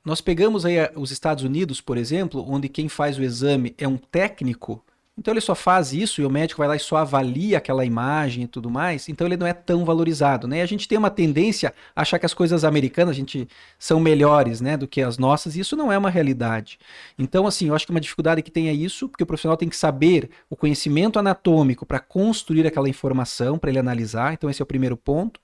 nós 0.06 0.22
pegamos 0.22 0.66
aí 0.66 0.76
os 0.96 1.12
Estados 1.12 1.44
Unidos, 1.44 1.80
por 1.82 1.98
exemplo, 1.98 2.46
onde 2.48 2.70
quem 2.70 2.90
faz 2.90 3.18
o 3.18 3.24
exame 3.24 3.74
é 3.78 3.88
um 3.88 3.98
técnico, 3.98 4.84
então 5.18 5.32
ele 5.34 5.42
só 5.42 5.54
faz 5.54 5.94
isso 5.94 6.22
e 6.22 6.26
o 6.26 6.30
médico 6.30 6.58
vai 6.60 6.68
lá 6.68 6.76
e 6.76 6.80
só 6.80 6.98
avalia 6.98 7.60
aquela 7.60 7.86
imagem 7.86 8.44
e 8.44 8.48
tudo 8.48 8.70
mais, 8.70 9.08
então 9.08 9.28
ele 9.28 9.38
não 9.38 9.46
é 9.46 9.54
tão 9.54 9.86
valorizado, 9.86 10.48
né? 10.48 10.58
E 10.58 10.62
a 10.62 10.66
gente 10.66 10.88
tem 10.88 10.98
uma 10.98 11.10
tendência 11.10 11.74
a 11.96 12.02
achar 12.02 12.18
que 12.18 12.26
as 12.26 12.34
coisas 12.34 12.64
americanas 12.64 13.12
a 13.12 13.18
gente 13.18 13.48
são 13.78 14.00
melhores, 14.00 14.60
né, 14.60 14.76
do 14.76 14.88
que 14.88 15.02
as 15.02 15.18
nossas, 15.18 15.56
e 15.56 15.60
isso 15.60 15.76
não 15.76 15.92
é 15.92 15.98
uma 15.98 16.10
realidade. 16.10 16.80
Então, 17.18 17.46
assim, 17.46 17.68
eu 17.68 17.76
acho 17.76 17.86
que 17.86 17.92
uma 17.92 18.02
dificuldade 18.02 18.42
que 18.42 18.52
tem 18.52 18.70
é 18.70 18.74
isso, 18.74 19.08
porque 19.08 19.24
o 19.24 19.28
profissional 19.28 19.56
tem 19.56 19.70
que 19.70 19.78
saber 19.78 20.30
o 20.50 20.56
conhecimento 20.56 21.20
anatômico 21.20 21.86
para 21.86 22.00
construir 22.00 22.66
aquela 22.66 22.90
informação, 22.90 23.60
para 23.60 23.70
ele 23.70 23.80
analisar, 23.80 24.34
então 24.34 24.50
esse 24.50 24.62
é 24.62 24.64
o 24.64 24.68
primeiro 24.68 24.98
ponto. 24.98 25.40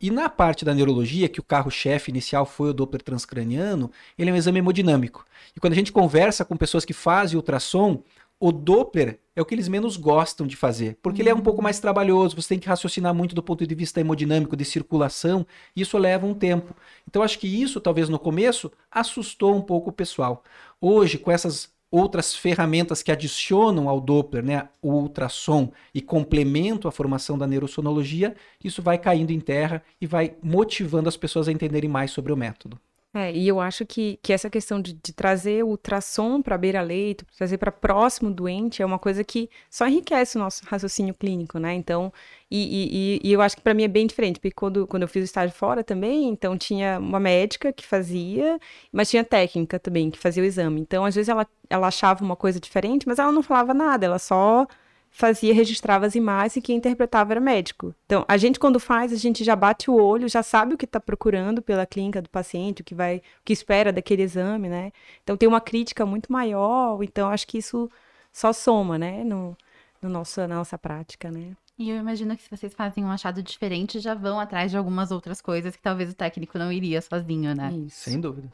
E 0.00 0.10
na 0.12 0.28
parte 0.28 0.64
da 0.64 0.72
neurologia, 0.72 1.28
que 1.28 1.40
o 1.40 1.42
carro-chefe 1.42 2.10
inicial 2.10 2.46
foi 2.46 2.70
o 2.70 2.72
Doppler 2.72 3.02
transcraniano, 3.02 3.90
ele 4.16 4.30
é 4.30 4.32
um 4.32 4.36
exame 4.36 4.60
hemodinâmico. 4.60 5.26
E 5.56 5.60
quando 5.60 5.72
a 5.72 5.76
gente 5.76 5.90
conversa 5.90 6.44
com 6.44 6.56
pessoas 6.56 6.84
que 6.84 6.92
fazem 6.92 7.36
ultrassom, 7.36 8.04
o 8.40 8.52
Doppler 8.52 9.18
é 9.34 9.42
o 9.42 9.44
que 9.44 9.54
eles 9.54 9.68
menos 9.68 9.96
gostam 9.96 10.46
de 10.46 10.56
fazer, 10.56 10.98
porque 11.02 11.20
uhum. 11.20 11.22
ele 11.22 11.30
é 11.30 11.34
um 11.34 11.40
pouco 11.40 11.62
mais 11.62 11.78
trabalhoso, 11.78 12.36
você 12.36 12.50
tem 12.50 12.58
que 12.58 12.68
raciocinar 12.68 13.14
muito 13.14 13.34
do 13.34 13.42
ponto 13.42 13.66
de 13.66 13.74
vista 13.74 14.00
hemodinâmico, 14.00 14.56
de 14.56 14.64
circulação, 14.64 15.46
e 15.74 15.82
isso 15.82 15.96
leva 15.98 16.26
um 16.26 16.34
tempo. 16.34 16.74
Então 17.06 17.22
acho 17.22 17.38
que 17.38 17.46
isso, 17.46 17.80
talvez 17.80 18.08
no 18.08 18.18
começo, 18.18 18.70
assustou 18.90 19.54
um 19.54 19.62
pouco 19.62 19.90
o 19.90 19.92
pessoal. 19.92 20.42
Hoje, 20.80 21.18
com 21.18 21.30
essas 21.30 21.72
outras 21.90 22.34
ferramentas 22.34 23.02
que 23.02 23.10
adicionam 23.10 23.88
ao 23.88 24.00
Doppler, 24.00 24.44
né, 24.44 24.68
o 24.82 24.92
ultrassom 24.92 25.72
e 25.94 26.02
complementam 26.02 26.88
a 26.88 26.92
formação 26.92 27.38
da 27.38 27.46
neurosonologia, 27.46 28.36
isso 28.62 28.82
vai 28.82 28.98
caindo 28.98 29.30
em 29.30 29.40
terra 29.40 29.82
e 30.00 30.06
vai 30.06 30.36
motivando 30.42 31.08
as 31.08 31.16
pessoas 31.16 31.48
a 31.48 31.52
entenderem 31.52 31.88
mais 31.88 32.10
sobre 32.10 32.32
o 32.32 32.36
método. 32.36 32.78
É, 33.14 33.32
e 33.32 33.48
eu 33.48 33.58
acho 33.58 33.86
que, 33.86 34.18
que 34.22 34.34
essa 34.34 34.50
questão 34.50 34.82
de, 34.82 34.92
de 34.92 35.14
trazer 35.14 35.64
o 35.64 35.68
ultrassom 35.68 36.42
para 36.42 36.58
beira-leito, 36.58 37.24
trazer 37.36 37.56
para 37.56 37.72
próximo 37.72 38.30
doente, 38.30 38.82
é 38.82 38.86
uma 38.86 38.98
coisa 38.98 39.24
que 39.24 39.48
só 39.70 39.86
enriquece 39.88 40.36
o 40.36 40.40
nosso 40.40 40.62
raciocínio 40.66 41.14
clínico, 41.14 41.58
né? 41.58 41.74
Então, 41.74 42.12
e, 42.50 43.18
e, 43.22 43.28
e 43.28 43.32
eu 43.32 43.40
acho 43.40 43.56
que 43.56 43.62
para 43.62 43.72
mim 43.72 43.84
é 43.84 43.88
bem 43.88 44.06
diferente, 44.06 44.38
porque 44.38 44.50
quando, 44.50 44.86
quando 44.86 45.04
eu 45.04 45.08
fiz 45.08 45.22
o 45.22 45.24
estágio 45.24 45.56
fora 45.56 45.82
também, 45.82 46.28
então 46.28 46.56
tinha 46.58 46.98
uma 46.98 47.18
médica 47.18 47.72
que 47.72 47.84
fazia, 47.86 48.58
mas 48.92 49.08
tinha 49.08 49.24
técnica 49.24 49.78
também 49.78 50.10
que 50.10 50.18
fazia 50.18 50.42
o 50.42 50.46
exame. 50.46 50.78
Então, 50.80 51.04
às 51.04 51.14
vezes 51.14 51.30
ela, 51.30 51.46
ela 51.70 51.88
achava 51.88 52.22
uma 52.22 52.36
coisa 52.36 52.60
diferente, 52.60 53.08
mas 53.08 53.18
ela 53.18 53.32
não 53.32 53.42
falava 53.42 53.72
nada, 53.72 54.04
ela 54.04 54.18
só 54.18 54.66
fazia, 55.18 55.52
registrava 55.52 56.06
as 56.06 56.14
imagens 56.14 56.54
e 56.56 56.62
quem 56.62 56.76
interpretava 56.76 57.32
era 57.32 57.40
médico. 57.40 57.92
Então, 58.06 58.24
a 58.28 58.36
gente 58.36 58.60
quando 58.60 58.78
faz, 58.78 59.12
a 59.12 59.16
gente 59.16 59.42
já 59.42 59.56
bate 59.56 59.90
o 59.90 59.94
olho, 59.94 60.28
já 60.28 60.44
sabe 60.44 60.74
o 60.74 60.78
que 60.78 60.84
está 60.84 61.00
procurando 61.00 61.60
pela 61.60 61.84
clínica 61.84 62.22
do 62.22 62.30
paciente, 62.30 62.82
o 62.82 62.84
que 62.84 62.94
vai, 62.94 63.16
o 63.16 63.22
que 63.44 63.52
espera 63.52 63.92
daquele 63.92 64.22
exame, 64.22 64.68
né? 64.68 64.92
Então 65.24 65.36
tem 65.36 65.48
uma 65.48 65.60
crítica 65.60 66.06
muito 66.06 66.30
maior, 66.32 67.02
então 67.02 67.28
acho 67.28 67.48
que 67.48 67.58
isso 67.58 67.90
só 68.32 68.52
soma, 68.52 68.96
né, 68.96 69.24
no, 69.24 69.56
no 70.00 70.08
nosso, 70.08 70.40
na 70.42 70.54
nossa 70.54 70.78
prática, 70.78 71.32
né? 71.32 71.56
E 71.76 71.90
eu 71.90 71.96
imagino 71.96 72.36
que 72.36 72.42
se 72.44 72.50
vocês 72.50 72.72
fazem 72.72 73.04
um 73.04 73.10
achado 73.10 73.42
diferente, 73.42 73.98
já 73.98 74.14
vão 74.14 74.38
atrás 74.38 74.70
de 74.70 74.76
algumas 74.76 75.10
outras 75.10 75.40
coisas 75.40 75.74
que 75.74 75.82
talvez 75.82 76.12
o 76.12 76.14
técnico 76.14 76.56
não 76.58 76.70
iria 76.70 77.02
sozinho, 77.02 77.56
né? 77.56 77.72
Isso. 77.72 78.08
Sem 78.08 78.20
dúvida. 78.20 78.52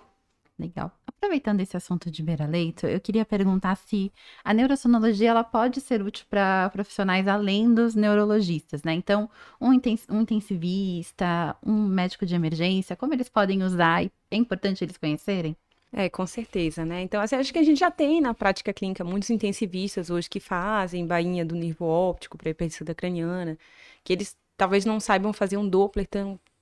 Legal. 0.59 0.93
Aproveitando 1.07 1.61
esse 1.61 1.77
assunto 1.77 2.11
de 2.11 2.23
beira-leito, 2.23 2.87
eu 2.87 3.01
queria 3.01 3.25
perguntar 3.25 3.75
se 3.77 4.13
a 4.45 4.55
neurosonologia 4.55 5.31
ela 5.31 5.43
pode 5.43 5.81
ser 5.81 6.01
útil 6.01 6.27
para 6.31 6.71
profissionais 6.71 7.27
além 7.27 7.75
dos 7.75 7.95
neurologistas, 7.97 8.83
né? 8.85 8.93
Então, 8.93 9.29
um, 9.61 9.73
intensivista, 9.73 11.57
um 11.65 11.89
médico 11.89 12.25
de 12.25 12.35
emergência, 12.37 12.95
como 12.95 13.15
eles 13.15 13.29
podem 13.29 13.63
usar 13.65 14.05
é 14.05 14.37
importante 14.37 14.85
eles 14.85 14.97
conhecerem? 14.97 15.57
É, 15.93 16.09
com 16.09 16.27
certeza, 16.27 16.85
né? 16.85 17.03
Então, 17.03 17.21
assim, 17.21 17.37
acho 17.37 17.53
que 17.53 17.59
a 17.59 17.63
gente 17.63 17.79
já 17.79 17.91
tem 17.91 18.21
na 18.21 18.35
prática 18.35 18.73
clínica 18.73 19.05
muitos 19.05 19.31
intensivistas 19.31 20.11
hoje 20.11 20.29
que 20.29 20.41
fazem 20.41 21.07
bainha 21.07 21.45
do 21.45 21.55
nervo 21.55 21.85
óptico 21.85 22.37
para 22.37 22.51
hipertensão 22.51 22.95
craniana, 22.95 23.57
que 24.03 24.13
eles 24.13 24.37
talvez 24.57 24.85
não 24.85 25.01
saibam 25.01 25.33
fazer 25.33 25.57
um 25.57 25.69
Doppler 25.69 26.09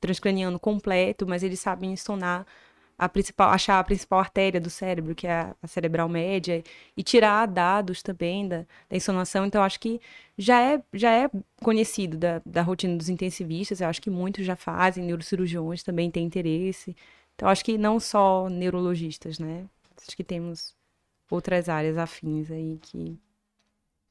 transcraniano 0.01 0.59
completo, 0.59 1.27
mas 1.27 1.43
eles 1.43 1.61
sabem 1.61 1.93
estonar 1.93 2.47
a 2.99 3.09
principal, 3.09 3.51
achar 3.51 3.79
a 3.79 3.85
principal 3.85 4.21
artéria 4.21 4.61
do 4.61 4.71
cérebro, 4.71 5.15
que 5.15 5.27
é 5.27 5.53
a, 5.63 5.67
cerebral 5.67 6.09
média, 6.09 6.63
e 6.97 7.03
tirar 7.03 7.47
dados 7.47 8.03
também 8.03 8.49
da, 8.49 8.67
da 8.89 8.97
insonação. 8.97 9.45
Então, 9.47 9.63
acho 9.63 9.81
que 9.81 10.01
já 10.39 10.61
é, 10.63 10.83
já 10.93 11.13
é 11.13 11.31
conhecido 11.63 12.17
da, 12.17 12.43
da 12.45 12.63
rotina 12.63 12.97
dos 12.97 13.09
intensivistas, 13.09 13.81
eu 13.81 13.89
acho 13.89 14.03
que 14.03 14.11
muitos 14.11 14.45
já 14.47 14.57
fazem, 14.57 15.05
neurocirurgiões 15.05 15.83
também 15.83 16.11
têm 16.11 16.25
interesse. 16.25 16.97
Então, 17.35 17.49
acho 17.49 17.65
que 17.65 17.79
não 17.79 17.99
só 18.01 18.49
neurologistas, 18.49 19.39
né? 19.39 19.67
Acho 20.07 20.17
que 20.17 20.25
temos 20.25 20.75
outras 21.31 21.69
áreas 21.69 21.97
afins 21.97 22.51
aí 22.51 22.79
que 22.83 23.19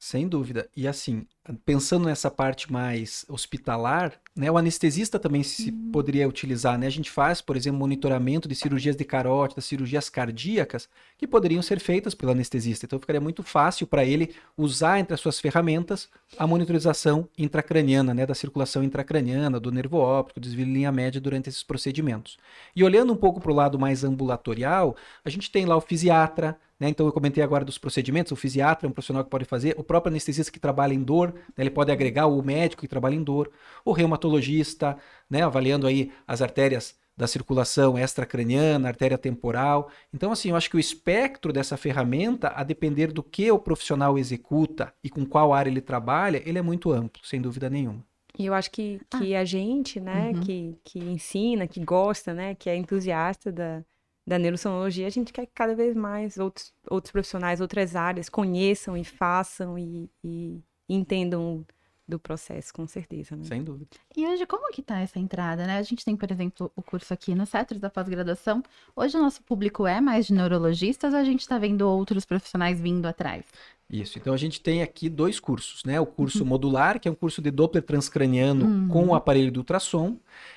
sem 0.02 0.26
dúvida. 0.26 0.68
E 0.76 0.88
assim, 0.88 1.28
pensando 1.64 2.06
nessa 2.06 2.30
parte 2.30 2.72
mais 2.72 3.24
hospitalar, 3.28 4.12
né, 4.34 4.50
o 4.50 4.56
anestesista 4.56 5.18
também 5.18 5.42
se 5.42 5.70
uhum. 5.70 5.90
poderia 5.90 6.28
utilizar. 6.28 6.78
Né? 6.78 6.86
A 6.86 6.90
gente 6.90 7.10
faz, 7.10 7.40
por 7.40 7.56
exemplo, 7.56 7.80
monitoramento 7.80 8.48
de 8.48 8.54
cirurgias 8.54 8.94
de 8.94 9.04
carótida, 9.04 9.60
cirurgias 9.60 10.08
cardíacas, 10.08 10.88
que 11.18 11.26
poderiam 11.26 11.60
ser 11.60 11.80
feitas 11.80 12.14
pelo 12.14 12.30
anestesista. 12.30 12.86
Então 12.86 12.98
ficaria 12.98 13.20
muito 13.20 13.42
fácil 13.42 13.86
para 13.86 14.04
ele 14.04 14.34
usar 14.56 15.00
entre 15.00 15.14
as 15.14 15.20
suas 15.20 15.40
ferramentas 15.40 16.08
a 16.38 16.46
monitorização 16.46 17.28
intracraniana, 17.36 18.14
né, 18.14 18.24
da 18.24 18.34
circulação 18.34 18.82
intracraniana, 18.82 19.58
do 19.58 19.72
nervo 19.72 19.98
óptico, 19.98 20.40
desvio 20.40 20.64
de 20.64 20.72
linha 20.72 20.92
média 20.92 21.20
durante 21.20 21.48
esses 21.48 21.62
procedimentos. 21.62 22.38
E 22.74 22.84
olhando 22.84 23.12
um 23.12 23.16
pouco 23.16 23.40
para 23.40 23.52
o 23.52 23.54
lado 23.54 23.78
mais 23.78 24.04
ambulatorial, 24.04 24.96
a 25.24 25.28
gente 25.28 25.50
tem 25.50 25.66
lá 25.66 25.76
o 25.76 25.80
fisiatra, 25.80 26.56
né? 26.82 26.88
Então 26.88 27.06
eu 27.06 27.12
comentei 27.12 27.44
agora 27.44 27.64
dos 27.64 27.78
procedimentos, 27.78 28.32
o 28.32 28.36
fisiatra 28.36 28.88
é 28.88 28.90
um 28.90 28.92
profissional 28.92 29.22
que 29.22 29.30
pode 29.30 29.44
fazer, 29.44 29.72
o 29.78 29.84
próprio 29.84 30.10
anestesista 30.10 30.50
que 30.50 30.58
trabalha 30.58 30.92
em 30.92 31.00
dor, 31.00 31.31
né? 31.32 31.42
ele 31.58 31.70
pode 31.70 31.90
agregar 31.90 32.26
o 32.26 32.42
médico 32.42 32.82
que 32.82 32.88
trabalha 32.88 33.14
em 33.14 33.22
dor, 33.22 33.50
o 33.84 33.92
reumatologista, 33.92 34.96
né? 35.28 35.42
avaliando 35.42 35.86
aí 35.86 36.12
as 36.26 36.42
artérias 36.42 37.00
da 37.16 37.26
circulação 37.26 37.98
extracraniana, 37.98 38.88
artéria 38.88 39.18
temporal. 39.18 39.90
Então, 40.12 40.32
assim, 40.32 40.50
eu 40.50 40.56
acho 40.56 40.70
que 40.70 40.76
o 40.76 40.80
espectro 40.80 41.52
dessa 41.52 41.76
ferramenta, 41.76 42.48
a 42.48 42.64
depender 42.64 43.12
do 43.12 43.22
que 43.22 43.50
o 43.50 43.58
profissional 43.58 44.18
executa 44.18 44.92
e 45.04 45.10
com 45.10 45.24
qual 45.24 45.52
área 45.52 45.70
ele 45.70 45.80
trabalha, 45.80 46.42
ele 46.44 46.58
é 46.58 46.62
muito 46.62 46.90
amplo, 46.90 47.24
sem 47.24 47.40
dúvida 47.40 47.68
nenhuma. 47.68 48.04
E 48.38 48.46
eu 48.46 48.54
acho 48.54 48.70
que, 48.70 48.98
que 49.18 49.34
ah. 49.34 49.40
a 49.40 49.44
gente, 49.44 50.00
né, 50.00 50.32
uhum. 50.34 50.40
que, 50.40 50.78
que 50.82 50.98
ensina, 50.98 51.66
que 51.66 51.84
gosta, 51.84 52.32
né, 52.32 52.54
que 52.54 52.70
é 52.70 52.74
entusiasta 52.74 53.52
da, 53.52 53.84
da 54.26 54.38
neurosonologia, 54.38 55.06
a 55.06 55.10
gente 55.10 55.32
quer 55.32 55.46
que 55.46 55.52
cada 55.54 55.74
vez 55.74 55.94
mais 55.94 56.38
outros, 56.38 56.72
outros 56.88 57.12
profissionais, 57.12 57.60
outras 57.60 57.94
áreas 57.94 58.30
conheçam 58.30 58.96
e 58.96 59.04
façam 59.04 59.78
e, 59.78 60.10
e 60.24 60.62
entendam 60.94 61.64
do 62.06 62.18
processo, 62.18 62.72
com 62.74 62.86
certeza. 62.86 63.36
Né? 63.36 63.44
Sem 63.44 63.62
dúvida. 63.62 63.90
E 64.16 64.26
hoje, 64.26 64.44
como 64.46 64.70
que 64.72 64.82
tá 64.82 65.00
essa 65.00 65.18
entrada, 65.18 65.66
né? 65.66 65.78
A 65.78 65.82
gente 65.82 66.04
tem, 66.04 66.16
por 66.16 66.30
exemplo, 66.30 66.70
o 66.76 66.82
curso 66.82 67.12
aqui 67.14 67.34
no 67.34 67.46
Cetros 67.46 67.80
da 67.80 67.88
pós-graduação. 67.88 68.62
Hoje 68.94 69.16
o 69.16 69.20
nosso 69.20 69.42
público 69.42 69.86
é 69.86 70.00
mais 70.00 70.26
de 70.26 70.34
neurologistas 70.34 71.14
ou 71.14 71.20
a 71.20 71.24
gente 71.24 71.40
está 71.40 71.58
vendo 71.58 71.82
outros 71.82 72.24
profissionais 72.24 72.80
vindo 72.80 73.06
atrás? 73.06 73.44
Isso. 73.92 74.18
Então 74.18 74.32
a 74.32 74.38
gente 74.38 74.58
tem 74.58 74.82
aqui 74.82 75.10
dois 75.10 75.38
cursos, 75.38 75.84
né? 75.84 76.00
O 76.00 76.06
curso 76.06 76.42
uhum. 76.42 76.48
modular, 76.48 76.98
que 76.98 77.06
é 77.06 77.10
um 77.10 77.14
curso 77.14 77.42
de 77.42 77.50
Doppler 77.50 77.82
transcraniano 77.82 78.64
uhum. 78.64 78.88
com 78.88 79.06
o 79.08 79.14
aparelho 79.14 79.50
de 79.50 79.58
ultrassom. 79.58 80.16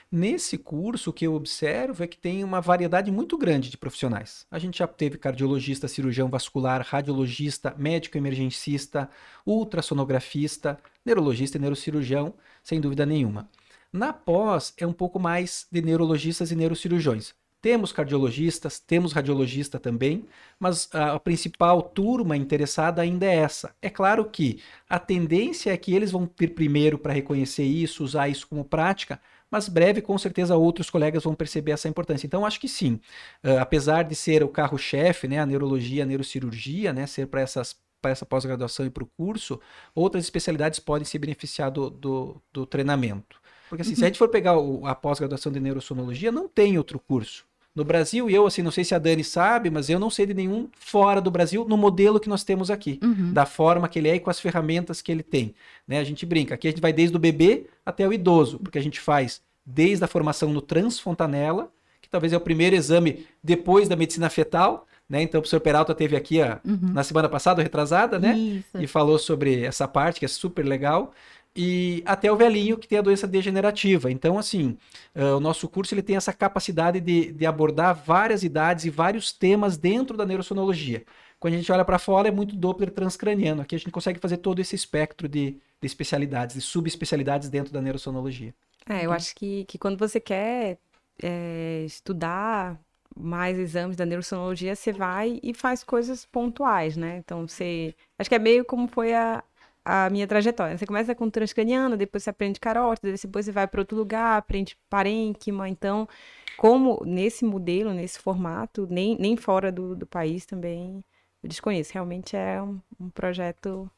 Nesse 0.09 0.57
curso, 0.57 1.09
o 1.09 1.13
que 1.13 1.27
eu 1.27 1.33
observo 1.33 2.01
é 2.01 2.07
que 2.07 2.17
tem 2.17 2.45
uma 2.45 2.61
variedade 2.61 3.11
muito 3.11 3.37
grande 3.37 3.69
de 3.69 3.77
profissionais. 3.77 4.47
A 4.49 4.57
gente 4.57 4.77
já 4.77 4.87
teve 4.87 5.17
cardiologista, 5.17 5.89
cirurgião 5.89 6.29
vascular, 6.29 6.81
radiologista, 6.87 7.75
médico 7.77 8.17
emergencista, 8.17 9.09
ultrassonografista, 9.45 10.79
neurologista 11.05 11.57
e 11.57 11.61
neurocirurgião, 11.61 12.33
sem 12.63 12.79
dúvida 12.79 13.05
nenhuma. 13.05 13.49
Na 13.91 14.13
pós, 14.13 14.73
é 14.77 14.87
um 14.87 14.93
pouco 14.93 15.19
mais 15.19 15.67
de 15.69 15.81
neurologistas 15.81 16.51
e 16.51 16.55
neurocirurgiões. 16.55 17.33
Temos 17.65 17.91
cardiologistas, 17.91 18.79
temos 18.79 19.11
radiologista 19.11 19.79
também, 19.79 20.23
mas 20.59 20.87
a 20.93 21.19
principal 21.19 21.81
turma 21.81 22.37
interessada 22.37 23.01
ainda 23.01 23.25
é 23.25 23.37
essa. 23.37 23.75
É 23.81 23.89
claro 23.89 24.23
que 24.25 24.61
a 24.87 24.99
tendência 24.99 25.73
é 25.73 25.77
que 25.77 25.91
eles 25.91 26.11
vão 26.11 26.29
vir 26.37 26.53
primeiro 26.53 26.99
para 26.99 27.11
reconhecer 27.11 27.63
isso, 27.63 28.03
usar 28.03 28.29
isso 28.29 28.47
como 28.47 28.63
prática, 28.63 29.19
mas 29.49 29.67
breve 29.67 29.99
com 29.99 30.15
certeza 30.15 30.55
outros 30.55 30.91
colegas 30.91 31.23
vão 31.23 31.33
perceber 31.33 31.71
essa 31.71 31.89
importância. 31.89 32.27
Então 32.27 32.45
acho 32.45 32.59
que 32.59 32.69
sim, 32.69 32.99
uh, 33.43 33.57
apesar 33.59 34.03
de 34.03 34.13
ser 34.13 34.43
o 34.43 34.47
carro-chefe, 34.47 35.27
né, 35.27 35.39
a 35.39 35.45
neurologia, 35.47 36.03
a 36.03 36.05
neurocirurgia, 36.05 36.93
né, 36.93 37.07
ser 37.07 37.25
para 37.25 37.41
essas 37.41 37.75
para 37.99 38.11
essa 38.11 38.27
pós-graduação 38.27 38.85
e 38.85 38.91
para 38.91 39.03
o 39.03 39.09
curso, 39.17 39.59
outras 39.95 40.23
especialidades 40.23 40.79
podem 40.79 41.03
se 41.03 41.17
beneficiar 41.17 41.71
do, 41.71 41.89
do, 41.89 42.41
do 42.53 42.63
treinamento. 42.67 43.41
Porque 43.67 43.81
assim, 43.81 43.93
uhum. 43.93 43.95
se 43.95 44.03
a 44.03 44.07
gente 44.07 44.19
for 44.19 44.29
pegar 44.29 44.55
o, 44.55 44.85
a 44.85 44.93
pós-graduação 44.93 45.51
de 45.51 45.59
neurosonologia, 45.59 46.31
não 46.31 46.47
tem 46.47 46.77
outro 46.77 46.99
curso 46.99 47.43
no 47.75 47.83
Brasil, 47.83 48.29
e 48.29 48.33
eu, 48.33 48.47
assim, 48.47 48.61
não 48.61 48.71
sei 48.71 48.85
se 48.85 48.95
a 48.95 48.99
Dani 48.99 49.23
sabe, 49.23 49.69
mas 49.69 49.89
eu 49.89 49.99
não 49.99 50.09
sei 50.09 50.25
de 50.25 50.33
nenhum 50.33 50.69
fora 50.79 51.19
do 51.19 51.29
Brasil 51.29 51.65
no 51.67 51.75
modelo 51.75 52.21
que 52.21 52.29
nós 52.29 52.43
temos 52.43 52.71
aqui, 52.71 52.99
uhum. 53.03 53.33
da 53.33 53.45
forma 53.45 53.89
que 53.89 53.99
ele 53.99 54.07
é 54.07 54.15
e 54.15 54.19
com 54.19 54.29
as 54.29 54.39
ferramentas 54.39 55.01
que 55.01 55.11
ele 55.11 55.21
tem. 55.21 55.53
Né? 55.85 55.99
A 55.99 56.03
gente 56.03 56.25
brinca, 56.25 56.55
aqui 56.55 56.69
a 56.69 56.71
gente 56.71 56.81
vai 56.81 56.93
desde 56.93 57.17
o 57.17 57.19
bebê 57.19 57.65
até 57.85 58.07
o 58.07 58.13
idoso, 58.13 58.59
porque 58.59 58.77
a 58.77 58.81
gente 58.81 59.01
faz 59.01 59.41
desde 59.65 60.05
a 60.05 60.07
formação 60.07 60.53
no 60.53 60.61
transfontanela, 60.61 61.69
que 62.01 62.07
talvez 62.07 62.31
é 62.31 62.37
o 62.37 62.41
primeiro 62.41 62.75
exame 62.75 63.25
depois 63.43 63.89
da 63.89 63.95
medicina 63.95 64.29
fetal, 64.29 64.87
né? 65.09 65.21
Então 65.21 65.39
o 65.39 65.41
professor 65.41 65.59
Peralta 65.59 65.93
teve 65.93 66.15
aqui 66.15 66.41
a, 66.41 66.59
uhum. 66.65 66.93
na 66.93 67.03
semana 67.03 67.29
passada, 67.29 67.61
retrasada, 67.61 68.17
né? 68.17 68.37
Isso. 68.37 68.77
E 68.79 68.87
falou 68.87 69.19
sobre 69.19 69.63
essa 69.63 69.87
parte 69.87 70.19
que 70.19 70.25
é 70.25 70.29
super 70.29 70.65
legal. 70.65 71.13
E 71.55 72.03
até 72.05 72.29
o 72.29 72.35
velhinho 72.35 72.77
que 72.77 72.87
tem 72.87 72.97
a 72.97 73.01
doença 73.01 73.25
degenerativa. 73.25 74.11
Então, 74.11 74.37
assim, 74.37 74.77
uh, 75.15 75.37
o 75.37 75.39
nosso 75.39 75.69
curso 75.69 75.93
ele 75.93 76.01
tem 76.01 76.17
essa 76.17 76.33
capacidade 76.33 76.99
de, 76.99 77.31
de 77.31 77.45
abordar 77.45 77.95
várias 77.95 78.43
idades 78.43 78.83
e 78.83 78.89
vários 78.89 79.31
temas 79.31 79.77
dentro 79.77 80.17
da 80.17 80.25
neurosonologia. 80.25 81.05
Quando 81.39 81.53
a 81.53 81.57
gente 81.57 81.71
olha 81.71 81.85
para 81.85 81.97
fora, 81.97 82.27
é 82.27 82.31
muito 82.31 82.55
Doppler 82.57 82.91
transcraniano. 82.91 83.61
Aqui 83.61 83.75
a 83.75 83.77
gente 83.77 83.91
consegue 83.91 84.19
fazer 84.19 84.37
todo 84.37 84.59
esse 84.59 84.75
espectro 84.75 85.29
de, 85.29 85.51
de 85.51 85.85
especialidades, 85.85 86.55
de 86.55 86.61
subespecialidades 86.61 87.47
dentro 87.47 87.71
da 87.71 87.81
neurosonologia. 87.81 88.53
É, 88.89 89.05
eu 89.05 89.11
acho 89.13 89.33
que, 89.33 89.63
que 89.65 89.77
quando 89.77 89.97
você 89.97 90.19
quer 90.19 90.77
é, 91.23 91.83
estudar 91.85 92.77
mais 93.17 93.57
exames 93.57 93.95
da 93.95 94.05
neurosonologia, 94.05 94.75
você 94.75 94.91
vai 94.91 95.39
e 95.41 95.53
faz 95.53 95.85
coisas 95.85 96.25
pontuais, 96.25 96.97
né? 96.97 97.17
Então, 97.23 97.47
você... 97.47 97.95
Acho 98.19 98.29
que 98.29 98.35
é 98.35 98.39
meio 98.39 98.65
como 98.65 98.87
foi 98.87 99.13
a, 99.13 99.41
a 99.85 100.09
minha 100.09 100.27
trajetória. 100.27 100.75
Você 100.75 100.85
começa 100.85 101.13
com 101.13 101.29
transcraniano, 101.29 101.95
depois 101.95 102.23
você 102.23 102.31
aprende 102.31 102.59
carótida, 102.59 103.13
depois 103.13 103.45
você 103.45 103.51
vai 103.51 103.67
para 103.67 103.81
outro 103.81 103.95
lugar, 103.95 104.37
aprende 104.37 104.75
parênquima. 104.89 105.69
Então, 105.69 106.09
como 106.57 107.03
nesse 107.05 107.45
modelo, 107.45 107.93
nesse 107.93 108.17
formato, 108.19 108.87
nem, 108.89 109.15
nem 109.19 109.37
fora 109.37 109.71
do, 109.71 109.95
do 109.95 110.07
país 110.07 110.45
também, 110.45 111.03
eu 111.43 111.47
desconheço. 111.47 111.93
Realmente 111.93 112.35
é 112.35 112.59
um, 112.61 112.81
um 112.99 113.09
projeto 113.09 113.89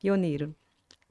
pioneiro. 0.00 0.54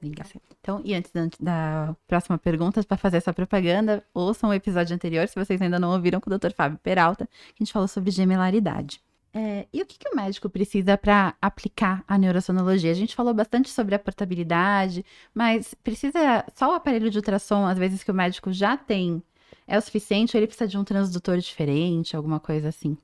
Legal. 0.02 0.26
Então, 0.60 0.80
e 0.84 0.94
antes 0.94 1.12
da, 1.12 1.28
da 1.38 1.96
próxima 2.08 2.36
pergunta, 2.38 2.82
para 2.82 2.96
fazer 2.96 3.18
essa 3.18 3.32
propaganda, 3.32 4.02
ouçam 4.12 4.50
o 4.50 4.54
episódio 4.54 4.94
anterior, 4.94 5.28
se 5.28 5.34
vocês 5.34 5.60
ainda 5.62 5.78
não 5.78 5.92
ouviram, 5.92 6.20
com 6.20 6.28
o 6.28 6.38
Dr. 6.38 6.52
Fábio 6.52 6.78
Peralta, 6.82 7.26
que 7.26 7.62
a 7.62 7.64
gente 7.64 7.72
falou 7.72 7.86
sobre 7.86 8.10
gemelaridade. 8.10 9.00
É, 9.34 9.66
e 9.72 9.80
o 9.80 9.86
que, 9.86 9.98
que, 9.98 10.08
o 10.10 10.14
médico 10.14 10.50
precisa 10.50 10.98
para 10.98 11.34
aplicar 11.40 12.04
a 12.06 12.18
neurosonologia? 12.18 12.90
A 12.90 12.94
gente 12.94 13.14
falou 13.14 13.32
bastante 13.32 13.70
sobre 13.70 13.94
a 13.94 13.98
portabilidade, 13.98 15.04
mas 15.34 15.72
precisa 15.74 16.44
só 16.54 16.70
o 16.70 16.74
aparelho 16.74 17.10
de 17.10 17.16
ultrassom, 17.16 17.64
às 17.66 17.78
vezes 17.78 18.04
que 18.04 18.10
o 18.10 18.14
médico 18.14 18.52
já 18.52 18.76
tem, 18.76 19.22
é 19.66 19.78
o 19.78 19.80
suficiente 19.80 20.36
ou 20.36 20.38
ele 20.38 20.46
precisa 20.46 20.68
de 20.68 20.76
um 20.76 20.84
transdutor 20.84 21.38
diferente, 21.38 22.14
alguma 22.14 22.38
coisa 22.38 22.68
assim? 22.68 22.96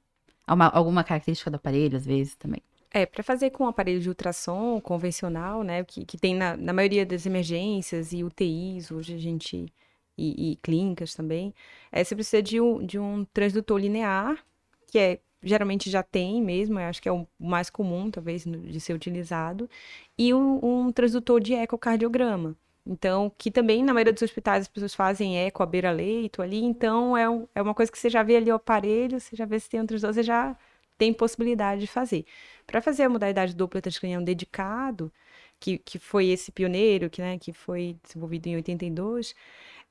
Uma, 0.46 0.66
alguma 0.66 1.02
característica 1.02 1.50
do 1.50 1.56
aparelho, 1.56 1.96
às 1.96 2.04
vezes, 2.04 2.34
também? 2.36 2.62
É, 2.90 3.06
para 3.06 3.22
fazer 3.22 3.50
com 3.50 3.64
o 3.64 3.68
aparelho 3.68 4.00
de 4.00 4.08
ultrassom 4.08 4.80
convencional, 4.80 5.62
né, 5.62 5.84
que, 5.84 6.04
que 6.04 6.18
tem 6.18 6.34
na, 6.34 6.56
na 6.56 6.72
maioria 6.72 7.04
das 7.04 7.26
emergências 7.26 8.12
e 8.12 8.24
UTIs, 8.24 8.90
hoje 8.90 9.14
a 9.14 9.18
gente, 9.18 9.72
e, 10.16 10.52
e 10.52 10.56
clínicas 10.56 11.14
também, 11.14 11.54
é, 11.92 12.02
você 12.02 12.14
precisa 12.14 12.42
de 12.42 12.60
um, 12.60 12.84
de 12.84 12.98
um 12.98 13.24
transdutor 13.26 13.78
linear, 13.78 14.42
que 14.90 14.98
é 14.98 15.20
geralmente 15.42 15.90
já 15.90 16.02
tem 16.02 16.42
mesmo, 16.42 16.78
acho 16.78 17.00
que 17.02 17.08
é 17.08 17.12
o 17.12 17.26
mais 17.38 17.70
comum, 17.70 18.10
talvez, 18.10 18.44
de 18.44 18.80
ser 18.80 18.94
utilizado, 18.94 19.68
e 20.16 20.34
um, 20.34 20.86
um 20.86 20.92
transdutor 20.92 21.40
de 21.40 21.54
ecocardiograma. 21.54 22.56
Então, 22.86 23.30
que 23.36 23.50
também 23.50 23.84
na 23.84 23.92
maioria 23.92 24.12
dos 24.12 24.22
hospitais 24.22 24.62
as 24.62 24.68
pessoas 24.68 24.94
fazem 24.94 25.38
eco 25.38 25.62
à 25.62 25.66
beira-leito 25.66 26.40
ali, 26.40 26.62
então 26.64 27.16
é, 27.16 27.28
um, 27.28 27.46
é 27.54 27.60
uma 27.60 27.74
coisa 27.74 27.92
que 27.92 27.98
você 27.98 28.08
já 28.08 28.22
vê 28.22 28.36
ali 28.36 28.50
o 28.50 28.54
aparelho, 28.54 29.20
você 29.20 29.36
já 29.36 29.44
vê 29.44 29.60
se 29.60 29.68
tem 29.68 29.80
um 29.80 29.86
transdutor, 29.86 30.14
você 30.14 30.22
já 30.22 30.56
tem 30.96 31.12
possibilidade 31.12 31.82
de 31.82 31.86
fazer. 31.86 32.24
Para 32.66 32.80
fazer 32.80 33.04
a 33.04 33.08
modalidade 33.08 33.54
dupla 33.54 33.80
transcraniano 33.80 34.24
dedicado, 34.24 35.12
que, 35.60 35.78
que 35.78 35.98
foi 35.98 36.26
esse 36.28 36.52
pioneiro, 36.52 37.10
que, 37.10 37.20
né, 37.20 37.38
que 37.38 37.52
foi 37.52 37.96
desenvolvido 38.02 38.46
em 38.48 38.56
82, 38.56 39.34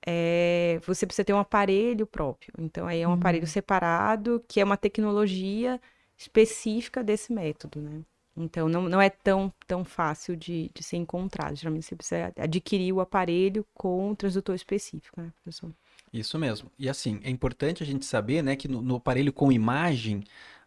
é, 0.06 0.80
você 0.86 1.06
precisa 1.06 1.26
ter 1.26 1.34
um 1.34 1.40
aparelho 1.40 2.06
próprio. 2.06 2.54
Então, 2.60 2.88
aí 2.88 3.02
é 3.02 3.08
um 3.08 3.12
uhum. 3.12 3.18
aparelho 3.18 3.48
separado, 3.48 4.44
que 4.48 4.60
é 4.60 4.64
uma 4.64 4.78
tecnologia 4.78 5.80
específica 6.18 7.04
desse 7.04 7.32
método, 7.32 7.82
né? 7.82 8.02
Então, 8.36 8.70
não, 8.70 8.84
não 8.88 9.02
é 9.02 9.10
tão, 9.10 9.52
tão 9.66 9.84
fácil 9.84 10.36
de, 10.36 10.70
de 10.74 10.84
ser 10.84 10.98
encontrado. 10.98 11.56
Geralmente, 11.56 11.88
você 11.88 11.96
precisa 11.96 12.32
adquirir 12.38 12.94
o 12.94 13.02
aparelho 13.02 13.66
com 13.74 14.12
um 14.12 14.16
transdutor 14.16 14.54
específico, 14.54 15.20
né, 15.20 15.32
professor? 15.42 15.72
Isso 16.14 16.38
mesmo. 16.38 16.72
E 16.78 16.88
assim, 16.88 17.20
é 17.24 17.30
importante 17.32 17.82
a 17.82 17.86
gente 17.86 18.06
saber, 18.06 18.44
né, 18.44 18.56
que 18.56 18.68
no, 18.68 18.82
no 18.82 18.96
aparelho 18.98 19.34
com 19.34 19.52
imagem, 19.52 20.24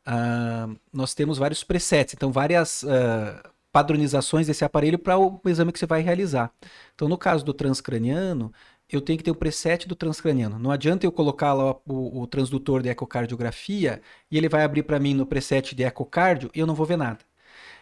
uh, 0.06 0.76
nós 0.92 1.14
temos 1.14 1.38
vários 1.38 1.62
presets, 1.62 2.14
então 2.14 2.32
várias 2.32 2.82
uh, 2.82 3.50
padronizações 3.72 4.48
desse 4.48 4.64
aparelho 4.64 4.98
para 4.98 5.16
o 5.16 5.40
exame 5.46 5.72
que 5.72 5.78
você 5.78 5.86
vai 5.86 6.02
realizar. 6.02 6.52
Então, 6.94 7.08
no 7.08 7.16
caso 7.16 7.44
do 7.44 7.54
transcraniano, 7.54 8.52
eu 8.90 9.00
tenho 9.00 9.18
que 9.18 9.24
ter 9.24 9.30
o 9.30 9.34
preset 9.34 9.86
do 9.86 9.94
transcraniano. 9.94 10.58
Não 10.58 10.70
adianta 10.70 11.06
eu 11.06 11.12
colocar 11.12 11.52
lá 11.54 11.76
o, 11.86 12.22
o 12.22 12.26
transdutor 12.26 12.82
de 12.82 12.88
ecocardiografia 12.88 14.00
e 14.30 14.36
ele 14.36 14.48
vai 14.48 14.62
abrir 14.62 14.82
para 14.82 14.98
mim 14.98 15.14
no 15.14 15.26
preset 15.26 15.74
de 15.74 15.82
ecocardio 15.82 16.50
e 16.54 16.60
eu 16.60 16.66
não 16.66 16.74
vou 16.74 16.86
ver 16.86 16.96
nada. 16.96 17.20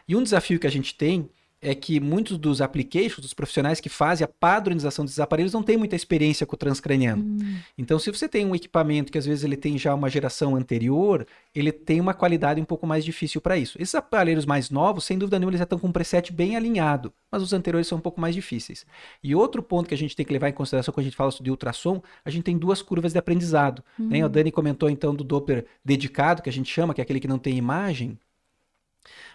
E 0.06 0.16
um 0.16 0.22
desafio 0.22 0.58
que 0.58 0.66
a 0.66 0.70
gente 0.70 0.94
tem 0.94 1.30
é 1.60 1.74
que 1.74 1.98
muitos 1.98 2.38
dos 2.38 2.60
applications, 2.60 3.18
dos 3.18 3.34
profissionais 3.34 3.80
que 3.80 3.88
fazem 3.88 4.24
a 4.24 4.28
padronização 4.28 5.04
desses 5.04 5.18
aparelhos, 5.18 5.52
não 5.52 5.62
têm 5.62 5.76
muita 5.76 5.96
experiência 5.96 6.46
com 6.46 6.54
o 6.54 6.58
transcraniano. 6.58 7.22
Hum. 7.22 7.58
Então, 7.76 7.98
se 7.98 8.10
você 8.10 8.28
tem 8.28 8.46
um 8.46 8.54
equipamento 8.54 9.10
que 9.10 9.18
às 9.18 9.26
vezes 9.26 9.44
ele 9.44 9.56
tem 9.56 9.76
já 9.76 9.94
uma 9.94 10.08
geração 10.08 10.54
anterior, 10.54 11.26
ele 11.54 11.72
tem 11.72 12.00
uma 12.00 12.14
qualidade 12.14 12.60
um 12.60 12.64
pouco 12.64 12.86
mais 12.86 13.04
difícil 13.04 13.40
para 13.40 13.56
isso. 13.56 13.76
Esses 13.80 13.94
aparelhos 13.94 14.46
mais 14.46 14.70
novos, 14.70 15.04
sem 15.04 15.18
dúvida 15.18 15.38
nenhuma, 15.38 15.50
eles 15.50 15.58
já 15.58 15.64
estão 15.64 15.78
com 15.78 15.88
um 15.88 15.92
preset 15.92 16.32
bem 16.32 16.56
alinhado, 16.56 17.12
mas 17.30 17.42
os 17.42 17.52
anteriores 17.52 17.88
são 17.88 17.98
um 17.98 18.00
pouco 18.00 18.20
mais 18.20 18.34
difíceis. 18.34 18.86
E 19.22 19.34
outro 19.34 19.62
ponto 19.62 19.88
que 19.88 19.94
a 19.94 19.98
gente 19.98 20.14
tem 20.14 20.24
que 20.24 20.32
levar 20.32 20.48
em 20.48 20.52
consideração 20.52 20.94
quando 20.94 21.02
a 21.02 21.08
gente 21.08 21.16
fala 21.16 21.32
de 21.40 21.50
ultrassom, 21.50 22.00
a 22.24 22.30
gente 22.30 22.44
tem 22.44 22.56
duas 22.56 22.82
curvas 22.82 23.12
de 23.12 23.18
aprendizado. 23.18 23.82
Hum. 23.98 24.08
Né? 24.08 24.22
A 24.22 24.28
Dani 24.28 24.52
comentou 24.52 24.88
então 24.88 25.14
do 25.14 25.24
Doppler 25.24 25.66
dedicado, 25.84 26.42
que 26.42 26.48
a 26.48 26.52
gente 26.52 26.72
chama, 26.72 26.94
que 26.94 27.00
é 27.00 27.02
aquele 27.02 27.20
que 27.20 27.28
não 27.28 27.38
tem 27.38 27.56
imagem. 27.56 28.18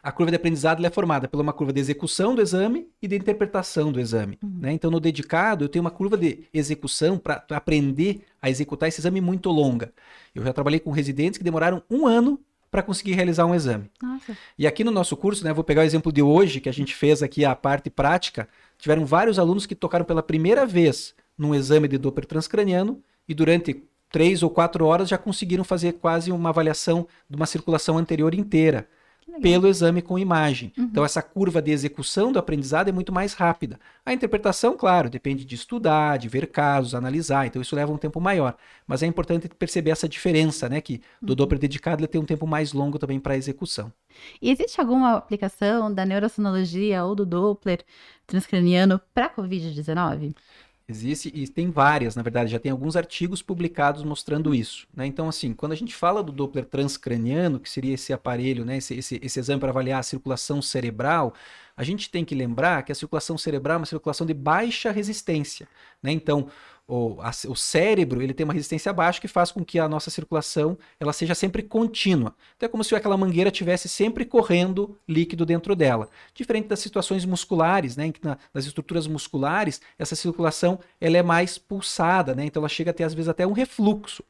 A 0.01 0.11
curva 0.11 0.31
de 0.31 0.35
aprendizado 0.35 0.85
é 0.85 0.89
formada 0.89 1.27
por 1.27 1.39
uma 1.39 1.53
curva 1.53 1.71
de 1.71 1.79
execução 1.79 2.35
do 2.35 2.41
exame 2.41 2.87
e 3.01 3.07
de 3.07 3.15
interpretação 3.15 3.91
do 3.91 3.99
exame. 3.99 4.37
Uhum. 4.43 4.59
Né? 4.59 4.73
Então, 4.73 4.91
no 4.91 4.99
dedicado, 4.99 5.63
eu 5.65 5.69
tenho 5.69 5.83
uma 5.83 5.91
curva 5.91 6.17
de 6.17 6.43
execução 6.53 7.17
para 7.17 7.45
aprender 7.51 8.21
a 8.41 8.49
executar 8.49 8.89
esse 8.89 8.99
exame 8.99 9.21
muito 9.21 9.49
longa. 9.49 9.93
Eu 10.35 10.43
já 10.43 10.51
trabalhei 10.51 10.79
com 10.79 10.91
residentes 10.91 11.37
que 11.37 11.43
demoraram 11.43 11.81
um 11.89 12.05
ano 12.05 12.39
para 12.69 12.81
conseguir 12.81 13.13
realizar 13.13 13.45
um 13.45 13.53
exame. 13.53 13.89
Nossa. 14.01 14.35
E 14.57 14.65
aqui 14.65 14.83
no 14.83 14.89
nosso 14.89 15.15
curso, 15.15 15.43
né, 15.43 15.53
vou 15.53 15.63
pegar 15.63 15.81
o 15.81 15.85
exemplo 15.85 16.11
de 16.11 16.23
hoje, 16.23 16.59
que 16.59 16.67
a 16.67 16.73
gente 16.73 16.95
fez 16.95 17.21
aqui 17.21 17.45
a 17.45 17.55
parte 17.55 17.87
prática, 17.89 18.49
tiveram 18.79 19.05
vários 19.05 19.37
alunos 19.37 19.67
que 19.67 19.75
tocaram 19.75 20.03
pela 20.03 20.23
primeira 20.23 20.65
vez 20.65 21.13
num 21.37 21.53
exame 21.53 21.87
de 21.87 21.99
Doppler 21.99 22.25
transcraniano 22.25 22.99
e 23.27 23.33
durante 23.33 23.83
três 24.11 24.43
ou 24.43 24.49
quatro 24.49 24.85
horas 24.85 25.07
já 25.07 25.17
conseguiram 25.17 25.63
fazer 25.63 25.93
quase 25.93 26.31
uma 26.31 26.49
avaliação 26.49 27.07
de 27.29 27.35
uma 27.35 27.45
circulação 27.45 27.97
anterior 27.97 28.33
inteira 28.33 28.87
pelo 29.41 29.67
exame 29.67 30.01
com 30.01 30.17
imagem. 30.17 30.71
Uhum. 30.77 30.85
Então, 30.85 31.05
essa 31.05 31.21
curva 31.21 31.61
de 31.61 31.71
execução 31.71 32.31
do 32.31 32.39
aprendizado 32.39 32.89
é 32.89 32.91
muito 32.91 33.11
mais 33.11 33.33
rápida. 33.33 33.79
A 34.05 34.13
interpretação, 34.13 34.75
claro, 34.75 35.09
depende 35.09 35.45
de 35.45 35.55
estudar, 35.55 36.17
de 36.17 36.27
ver 36.27 36.47
casos, 36.47 36.93
analisar, 36.93 37.47
então 37.47 37.61
isso 37.61 37.75
leva 37.75 37.91
um 37.91 37.97
tempo 37.97 38.19
maior. 38.19 38.55
Mas 38.85 39.01
é 39.01 39.05
importante 39.05 39.47
perceber 39.49 39.91
essa 39.91 40.07
diferença, 40.07 40.67
né? 40.67 40.81
Que 40.81 41.01
do 41.21 41.31
uhum. 41.31 41.35
Doppler 41.35 41.59
dedicado 41.59 42.01
ele 42.01 42.07
tem 42.07 42.21
um 42.21 42.25
tempo 42.25 42.45
mais 42.45 42.73
longo 42.73 42.99
também 42.99 43.19
para 43.19 43.33
a 43.33 43.37
execução. 43.37 43.91
E 44.41 44.51
existe 44.51 44.79
alguma 44.79 45.15
aplicação 45.15 45.93
da 45.93 46.05
neurosonologia 46.05 47.03
ou 47.03 47.15
do 47.15 47.25
Doppler 47.25 47.83
transcraniano 48.27 49.01
para 49.13 49.33
Covid-19? 49.33 50.35
Existe 50.87 51.31
e 51.33 51.47
tem 51.47 51.71
várias, 51.71 52.13
na 52.13 52.21
verdade, 52.21 52.51
já 52.51 52.59
tem 52.59 52.69
alguns 52.69 52.97
artigos 52.97 53.41
publicados 53.41 54.03
mostrando 54.03 54.53
isso. 54.53 54.85
Né? 54.93 55.05
Então, 55.05 55.29
assim, 55.29 55.53
quando 55.53 55.71
a 55.71 55.75
gente 55.75 55.95
fala 55.95 56.21
do 56.21 56.31
Doppler 56.31 56.65
transcraniano, 56.65 57.57
que 57.57 57.69
seria 57.69 57.93
esse 57.93 58.11
aparelho, 58.11 58.65
né, 58.65 58.77
esse, 58.77 58.93
esse, 58.95 59.17
esse 59.23 59.39
exame 59.39 59.61
para 59.61 59.69
avaliar 59.69 60.01
a 60.01 60.03
circulação 60.03 60.61
cerebral, 60.61 61.33
a 61.75 61.83
gente 61.85 62.09
tem 62.09 62.25
que 62.25 62.35
lembrar 62.35 62.83
que 62.83 62.91
a 62.91 62.95
circulação 62.95 63.37
cerebral 63.37 63.75
é 63.75 63.79
uma 63.79 63.85
circulação 63.85 64.27
de 64.27 64.33
baixa 64.33 64.91
resistência. 64.91 65.69
Né? 66.01 66.11
Então, 66.11 66.49
o, 66.87 67.21
a, 67.21 67.31
o 67.47 67.55
cérebro 67.55 68.21
ele 68.21 68.33
tem 68.33 68.43
uma 68.43 68.53
resistência 68.53 68.91
baixa 68.91 69.21
que 69.21 69.27
faz 69.27 69.51
com 69.51 69.63
que 69.63 69.79
a 69.79 69.87
nossa 69.87 70.09
circulação 70.09 70.77
ela 70.99 71.13
seja 71.13 71.33
sempre 71.33 71.63
contínua. 71.63 72.35
Então 72.57 72.67
é 72.67 72.69
como 72.69 72.83
se 72.83 72.93
aquela 72.93 73.17
mangueira 73.17 73.49
tivesse 73.49 73.87
sempre 73.87 74.25
correndo 74.25 74.97
líquido 75.07 75.45
dentro 75.45 75.75
dela. 75.75 76.09
Diferente 76.33 76.67
das 76.67 76.79
situações 76.79 77.25
musculares, 77.25 77.95
né, 77.95 78.07
em 78.07 78.11
que 78.11 78.23
na, 78.23 78.37
nas 78.53 78.65
estruturas 78.65 79.07
musculares 79.07 79.81
essa 79.97 80.15
circulação 80.15 80.79
ela 80.99 81.17
é 81.17 81.23
mais 81.23 81.57
pulsada, 81.57 82.35
né, 82.35 82.45
então 82.45 82.61
ela 82.61 82.69
chega 82.69 82.91
a 82.91 82.93
ter 82.93 83.03
às 83.03 83.13
vezes 83.13 83.29
até 83.29 83.47
um 83.47 83.53
refluxo. 83.53 84.23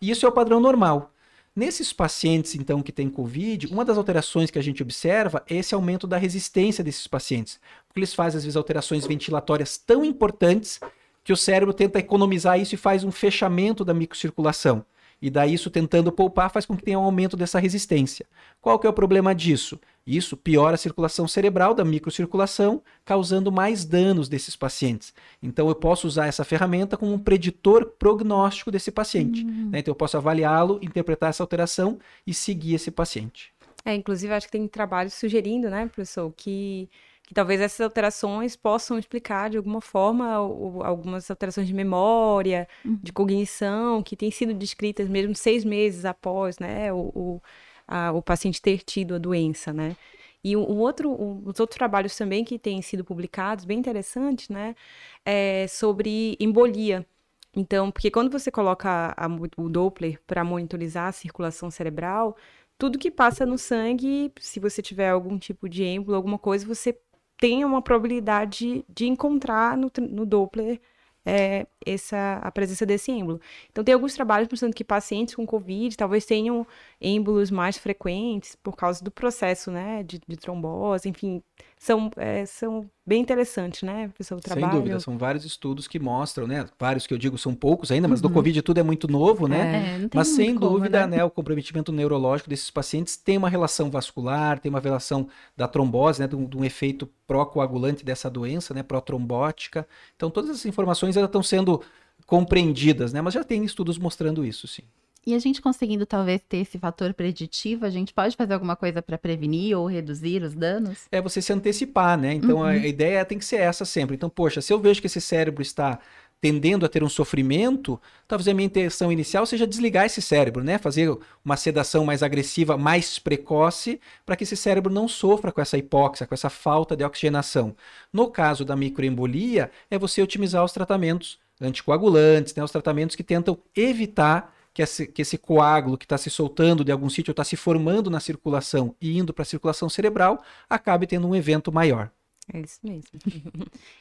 E 0.00 0.10
isso 0.10 0.26
é 0.26 0.28
o 0.28 0.32
padrão 0.32 0.60
normal. 0.60 1.12
Nesses 1.56 1.92
pacientes, 1.92 2.54
então, 2.54 2.80
que 2.80 2.92
têm 2.92 3.10
Covid, 3.10 3.66
uma 3.66 3.84
das 3.84 3.98
alterações 3.98 4.48
que 4.48 4.60
a 4.60 4.62
gente 4.62 4.80
observa 4.80 5.42
é 5.50 5.56
esse 5.56 5.74
aumento 5.74 6.06
da 6.06 6.16
resistência 6.16 6.84
desses 6.84 7.08
pacientes. 7.08 7.58
Porque 7.88 7.98
eles 7.98 8.14
fazem, 8.14 8.38
às 8.38 8.44
vezes, 8.44 8.56
alterações 8.56 9.04
ventilatórias 9.04 9.76
tão 9.76 10.04
importantes 10.04 10.78
que 11.28 11.32
o 11.34 11.36
cérebro 11.36 11.74
tenta 11.74 11.98
economizar 11.98 12.58
isso 12.58 12.74
e 12.74 12.78
faz 12.78 13.04
um 13.04 13.10
fechamento 13.12 13.84
da 13.84 13.92
microcirculação. 13.92 14.82
E 15.20 15.28
daí 15.28 15.52
isso 15.52 15.68
tentando 15.68 16.10
poupar 16.10 16.50
faz 16.50 16.64
com 16.64 16.74
que 16.74 16.82
tenha 16.82 16.98
um 16.98 17.02
aumento 17.02 17.36
dessa 17.36 17.58
resistência. 17.58 18.24
Qual 18.62 18.78
que 18.78 18.86
é 18.86 18.90
o 18.90 18.94
problema 18.94 19.34
disso? 19.34 19.78
Isso 20.06 20.38
piora 20.38 20.76
a 20.76 20.78
circulação 20.78 21.28
cerebral 21.28 21.74
da 21.74 21.84
microcirculação, 21.84 22.80
causando 23.04 23.52
mais 23.52 23.84
danos 23.84 24.26
desses 24.26 24.56
pacientes. 24.56 25.12
Então 25.42 25.68
eu 25.68 25.74
posso 25.74 26.06
usar 26.06 26.28
essa 26.28 26.44
ferramenta 26.44 26.96
como 26.96 27.12
um 27.12 27.18
preditor 27.18 27.84
prognóstico 27.98 28.70
desse 28.70 28.90
paciente. 28.90 29.44
Uhum. 29.44 29.68
Né? 29.68 29.80
Então 29.80 29.92
eu 29.92 29.96
posso 29.96 30.16
avaliá-lo, 30.16 30.78
interpretar 30.80 31.28
essa 31.28 31.42
alteração 31.42 31.98
e 32.26 32.32
seguir 32.32 32.72
esse 32.72 32.90
paciente. 32.90 33.52
É, 33.84 33.94
inclusive 33.94 34.32
acho 34.32 34.46
que 34.46 34.52
tem 34.52 34.66
trabalhos 34.66 35.12
sugerindo, 35.12 35.68
né, 35.68 35.84
professor, 35.88 36.32
que 36.34 36.88
que 37.28 37.34
talvez 37.34 37.60
essas 37.60 37.82
alterações 37.82 38.56
possam 38.56 38.98
explicar 38.98 39.50
de 39.50 39.58
alguma 39.58 39.82
forma 39.82 40.40
o, 40.40 40.82
algumas 40.82 41.30
alterações 41.30 41.66
de 41.66 41.74
memória, 41.74 42.66
uhum. 42.82 42.98
de 43.02 43.12
cognição, 43.12 44.02
que 44.02 44.16
têm 44.16 44.30
sido 44.30 44.54
descritas 44.54 45.10
mesmo 45.10 45.34
seis 45.34 45.62
meses 45.62 46.06
após 46.06 46.58
né, 46.58 46.90
o, 46.90 47.12
o, 47.14 47.42
a, 47.86 48.12
o 48.12 48.22
paciente 48.22 48.62
ter 48.62 48.78
tido 48.82 49.14
a 49.14 49.18
doença, 49.18 49.74
né? 49.74 49.94
E 50.42 50.56
o 50.56 50.76
outro, 50.76 51.12
os 51.44 51.60
outros 51.60 51.76
trabalhos 51.76 52.16
também 52.16 52.44
que 52.44 52.58
têm 52.58 52.80
sido 52.80 53.04
publicados, 53.04 53.66
bem 53.66 53.78
interessantes, 53.78 54.48
né, 54.48 54.74
é 55.22 55.66
sobre 55.68 56.34
embolia. 56.40 57.06
Então, 57.54 57.90
porque 57.90 58.10
quando 58.10 58.30
você 58.30 58.50
coloca 58.50 59.14
a, 59.14 59.26
o 59.58 59.68
Doppler 59.68 60.18
para 60.26 60.42
monitorizar 60.44 61.08
a 61.08 61.12
circulação 61.12 61.70
cerebral, 61.70 62.36
tudo 62.78 62.98
que 62.98 63.10
passa 63.10 63.44
no 63.44 63.58
sangue, 63.58 64.32
se 64.40 64.58
você 64.60 64.80
tiver 64.80 65.10
algum 65.10 65.38
tipo 65.38 65.68
de 65.68 65.82
êmbolo, 65.82 66.16
alguma 66.16 66.38
coisa, 66.38 66.64
você 66.64 66.96
tem 67.38 67.64
uma 67.64 67.80
probabilidade 67.80 68.84
de 68.88 69.06
encontrar 69.06 69.76
no, 69.76 69.90
no 70.10 70.26
Doppler 70.26 70.80
é, 71.24 71.66
essa, 71.84 72.40
a 72.42 72.50
presença 72.50 72.86
desse 72.86 73.10
êmbolo. 73.12 73.40
Então, 73.70 73.84
tem 73.84 73.92
alguns 73.94 74.14
trabalhos 74.14 74.48
mostrando 74.50 74.74
que 74.74 74.84
pacientes 74.84 75.34
com 75.34 75.46
Covid 75.46 75.96
talvez 75.96 76.24
tenham 76.24 76.66
êmbolos 77.00 77.50
mais 77.50 77.76
frequentes 77.76 78.56
por 78.56 78.74
causa 78.76 79.04
do 79.04 79.10
processo, 79.10 79.70
né, 79.70 80.02
de, 80.02 80.20
de 80.26 80.36
trombose, 80.36 81.08
enfim, 81.08 81.42
são, 81.78 82.10
é, 82.16 82.44
são 82.44 82.90
bem 83.06 83.22
interessantes, 83.22 83.82
né, 83.82 84.10
pessoal, 84.16 84.38
o 84.38 84.42
trabalho. 84.42 84.72
Sem 84.72 84.80
dúvida, 84.80 85.00
são 85.00 85.16
vários 85.16 85.44
estudos 85.44 85.86
que 85.86 85.98
mostram, 85.98 86.46
né, 86.46 86.66
vários 86.78 87.06
que 87.06 87.14
eu 87.14 87.18
digo 87.18 87.38
são 87.38 87.54
poucos 87.54 87.90
ainda, 87.90 88.08
mas 88.08 88.20
uhum. 88.20 88.28
do 88.28 88.34
Covid 88.34 88.62
tudo 88.62 88.78
é 88.78 88.82
muito 88.82 89.06
novo, 89.08 89.46
né, 89.46 90.00
é, 90.02 90.08
mas 90.12 90.28
sem 90.28 90.54
como, 90.54 90.72
dúvida, 90.72 91.06
né? 91.06 91.18
né? 91.18 91.24
o 91.24 91.30
comprometimento 91.30 91.92
neurológico 91.92 92.50
desses 92.50 92.70
pacientes 92.70 93.16
tem 93.16 93.36
uma 93.36 93.48
relação 93.48 93.90
vascular, 93.90 94.58
tem 94.58 94.70
uma 94.70 94.80
relação 94.80 95.28
da 95.56 95.68
trombose, 95.68 96.20
né, 96.20 96.26
de 96.26 96.36
um, 96.36 96.44
de 96.46 96.56
um 96.56 96.64
efeito 96.64 97.08
pró-coagulante 97.26 98.04
dessa 98.04 98.28
doença, 98.28 98.74
né, 98.74 98.82
pró-trombótica, 98.82 99.86
então 100.16 100.30
todas 100.30 100.50
essas 100.50 100.66
informações 100.66 101.16
elas 101.16 101.28
estão 101.28 101.42
sendo 101.42 101.80
compreendidas, 102.26 103.12
né, 103.12 103.22
mas 103.22 103.34
já 103.34 103.44
tem 103.44 103.64
estudos 103.64 103.98
mostrando 103.98 104.44
isso, 104.44 104.66
sim. 104.66 104.82
E 105.28 105.34
a 105.34 105.38
gente 105.38 105.60
conseguindo 105.60 106.06
talvez 106.06 106.40
ter 106.48 106.56
esse 106.56 106.78
fator 106.78 107.12
preditivo, 107.12 107.84
a 107.84 107.90
gente 107.90 108.14
pode 108.14 108.34
fazer 108.34 108.54
alguma 108.54 108.74
coisa 108.74 109.02
para 109.02 109.18
prevenir 109.18 109.76
ou 109.76 109.84
reduzir 109.84 110.42
os 110.42 110.54
danos? 110.54 111.00
É 111.12 111.20
você 111.20 111.42
se 111.42 111.52
antecipar, 111.52 112.16
né? 112.16 112.32
Então 112.32 112.56
uhum. 112.56 112.62
a, 112.62 112.70
a 112.70 112.86
ideia 112.86 113.22
tem 113.26 113.38
que 113.38 113.44
ser 113.44 113.56
essa 113.56 113.84
sempre. 113.84 114.16
Então, 114.16 114.30
poxa, 114.30 114.62
se 114.62 114.72
eu 114.72 114.80
vejo 114.80 115.02
que 115.02 115.06
esse 115.06 115.20
cérebro 115.20 115.60
está 115.60 115.98
tendendo 116.40 116.86
a 116.86 116.88
ter 116.88 117.04
um 117.04 117.10
sofrimento, 117.10 118.00
talvez 118.26 118.48
a 118.48 118.54
minha 118.54 118.64
intenção 118.64 119.12
inicial 119.12 119.44
seja 119.44 119.66
desligar 119.66 120.06
esse 120.06 120.22
cérebro, 120.22 120.64
né? 120.64 120.78
Fazer 120.78 121.14
uma 121.44 121.58
sedação 121.58 122.06
mais 122.06 122.22
agressiva, 122.22 122.78
mais 122.78 123.18
precoce, 123.18 124.00
para 124.24 124.34
que 124.34 124.44
esse 124.44 124.56
cérebro 124.56 124.90
não 124.90 125.06
sofra 125.06 125.52
com 125.52 125.60
essa 125.60 125.76
hipóxia, 125.76 126.26
com 126.26 126.32
essa 126.32 126.48
falta 126.48 126.96
de 126.96 127.04
oxigenação. 127.04 127.76
No 128.10 128.30
caso 128.30 128.64
da 128.64 128.74
microembolia, 128.74 129.70
é 129.90 129.98
você 129.98 130.22
otimizar 130.22 130.64
os 130.64 130.72
tratamentos 130.72 131.38
anticoagulantes, 131.60 132.54
né? 132.54 132.64
Os 132.64 132.72
tratamentos 132.72 133.14
que 133.14 133.22
tentam 133.22 133.58
evitar 133.76 134.56
que 134.78 134.82
esse, 134.82 135.06
que 135.08 135.22
esse 135.22 135.36
coágulo 135.36 135.98
que 135.98 136.04
está 136.04 136.16
se 136.16 136.30
soltando 136.30 136.84
de 136.84 136.92
algum 136.92 137.10
sítio, 137.10 137.32
está 137.32 137.42
se 137.42 137.56
formando 137.56 138.08
na 138.08 138.20
circulação 138.20 138.94
e 139.00 139.18
indo 139.18 139.34
para 139.34 139.42
a 139.42 139.44
circulação 139.44 139.88
cerebral, 139.88 140.40
acabe 140.70 141.04
tendo 141.04 141.26
um 141.26 141.34
evento 141.34 141.72
maior. 141.72 142.12
É 142.54 142.60
isso 142.60 142.78
mesmo. 142.84 143.10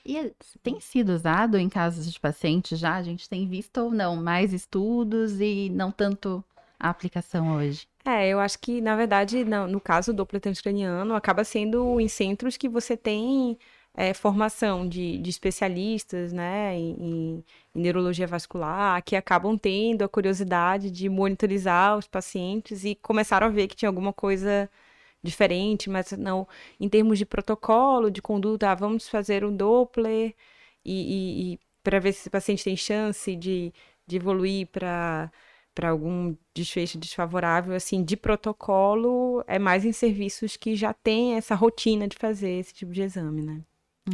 e 0.05 0.19
é, 0.19 0.32
tem 0.61 0.80
sido 0.80 1.09
usado 1.09 1.57
em 1.57 1.67
casos 1.67 2.13
de 2.13 2.19
pacientes 2.19 2.78
já? 2.78 2.93
A 2.93 3.01
gente 3.01 3.28
tem 3.28 3.47
visto 3.47 3.75
ou 3.80 3.89
não 3.89 4.15
mais 4.17 4.53
estudos 4.53 5.41
e 5.41 5.67
não 5.73 5.91
tanto 5.91 6.43
a 6.80 6.91
aplicação 6.91 7.55
hoje? 7.55 7.88
É, 8.05 8.30
eu 8.30 8.39
acho 8.39 8.59
que, 8.59 8.80
na 8.80 8.95
verdade, 8.95 9.43
no, 9.43 9.65
no 9.65 9.82
caso 9.82 10.13
do 10.13 10.17
Doppler 10.17 10.41
transcraniano, 10.41 11.15
acaba 11.15 11.43
sendo 11.43 11.99
em 11.99 12.07
centros 12.07 12.55
que 12.55 12.69
você 12.69 12.95
tem 12.95 13.57
é, 13.98 14.14
formação 14.14 14.88
de, 14.88 15.18
de, 15.18 15.30
especialistas 15.30 16.32
né, 16.32 16.76
em, 16.78 17.43
em, 17.74 17.82
neurologia 17.82 18.28
vascular 18.28 19.02
que 19.04 19.16
acabam 19.16 19.58
tendo 19.58 20.04
a 20.04 20.10
curiosidade 20.10 20.91
de 20.91 21.10
monitorizar 21.10 21.98
os 21.98 22.08
pacientes 22.08 22.86
e 22.86 22.95
começaram 22.95 23.48
a 23.48 23.50
ver 23.50 23.68
que 23.68 23.76
tinha 23.76 23.89
alguma 23.89 24.14
coisa 24.14 24.70
diferente, 25.24 25.89
mas 25.89 26.12
não 26.14 26.48
em 26.80 26.88
termos 26.88 27.18
de 27.18 27.26
protocolo, 27.26 28.12
de 28.12 28.22
conduta, 28.22 28.72
ah, 28.72 28.76
vamos 28.76 29.10
fazer 29.10 29.43
um 29.43 29.56
Doppler 29.56 30.36
e, 30.86 31.54
e, 31.54 31.54
e 31.54 31.60
para 31.84 32.00
ver 32.00 32.14
se 32.14 32.22
esse 32.22 32.30
paciente 32.30 32.64
tem 32.64 32.78
chance 32.78 33.36
de, 33.36 33.74
de 34.06 34.18
evoluir 34.18 34.68
para 34.68 35.32
para 35.74 35.89
algum 35.89 36.36
desfecho 36.56 36.98
desfavorável, 36.98 37.76
assim, 37.76 38.04
de 38.04 38.18
protocolo, 38.18 39.43
é 39.48 39.60
mais 39.60 39.86
em 39.86 39.91
serviços 39.91 40.58
que 40.58 40.76
já 40.76 40.91
tem 40.91 41.36
essa 41.36 41.54
rotina 41.54 42.08
de 42.08 42.18
fazer 42.18 42.50
esse 42.50 42.74
tipo 42.74 42.91
de 42.91 43.04
exame, 43.04 43.43
né? 43.43 43.62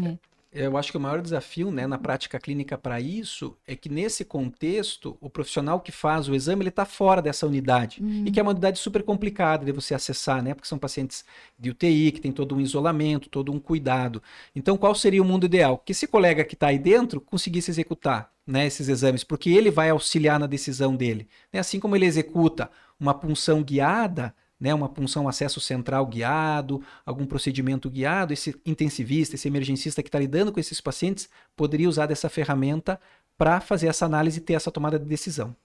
É. 0.02 0.18
Eu 0.54 0.78
acho 0.78 0.92
que 0.92 0.98
o 0.98 1.02
maior 1.02 1.20
desafio 1.20 1.72
né, 1.72 1.88
na 1.88 1.98
prática 1.98 2.40
clínica 2.40 2.78
para 2.78 3.02
isso 3.02 3.58
é 3.66 3.76
que, 3.76 3.90
nesse 3.90 4.24
contexto, 4.24 5.18
o 5.20 5.28
profissional 5.28 5.80
que 5.80 5.92
faz 5.92 6.30
o 6.30 6.36
exame 6.36 6.62
ele 6.62 6.70
está 6.70 6.86
fora 6.86 7.24
dessa 7.24 7.48
unidade. 7.48 8.04
Uhum. 8.04 8.26
E 8.28 8.32
que 8.32 8.40
é 8.40 8.44
uma 8.44 8.52
unidade 8.52 8.78
super 8.78 9.02
complicada 9.02 9.66
de 9.66 9.72
você 9.72 9.96
acessar, 9.96 10.44
né? 10.44 10.54
Porque 10.54 10.68
são 10.68 10.78
pacientes 10.78 11.26
de 11.58 11.72
UTI, 11.72 12.12
que 12.12 12.22
tem 12.22 12.32
todo 12.32 12.56
um 12.56 12.62
isolamento, 12.62 13.30
todo 13.30 13.52
um 13.52 13.60
cuidado. 13.60 14.22
Então, 14.56 14.78
qual 14.78 14.94
seria 14.94 15.24
o 15.24 15.26
mundo 15.26 15.48
ideal? 15.48 15.80
Que 15.80 15.92
esse 15.92 16.06
colega 16.06 16.44
que 16.44 16.54
está 16.54 16.68
aí 16.68 16.78
dentro 16.78 17.20
conseguisse 17.20 17.72
executar 17.72 18.32
né, 18.46 18.68
esses 18.68 18.90
exames, 18.90 19.24
porque 19.24 19.50
ele 19.50 19.72
vai 19.72 19.90
auxiliar 19.90 20.40
na 20.40 20.46
decisão 20.46 20.96
dele. 20.96 21.28
Né? 21.52 21.60
Assim 21.60 21.80
como 21.80 21.96
ele 21.96 22.06
executa 22.06 22.70
uma 23.00 23.14
punção 23.14 23.64
guiada, 23.64 24.36
né, 24.60 24.74
uma 24.74 24.88
punção 24.88 25.28
acesso 25.28 25.60
central 25.60 26.06
guiado, 26.06 26.82
algum 27.06 27.26
procedimento 27.26 27.90
guiado, 27.90 28.34
esse 28.34 28.56
intensivista, 28.66 29.36
esse 29.36 29.48
emergencista 29.48 30.02
que 30.02 30.10
está 30.10 30.20
lidando 30.20 30.52
com 30.52 30.60
esses 30.60 30.80
pacientes 30.80 31.30
poderia 31.56 31.90
usar 31.90 32.06
dessa 32.06 32.30
ferramenta 32.30 33.00
para 33.38 33.60
fazer 33.60 33.88
essa 33.88 34.06
análise 34.06 34.40
e 34.40 34.42
ter 34.42 34.54
essa 34.54 34.72
tomada 34.72 34.98
de 34.98 35.06
decisão. 35.06 35.56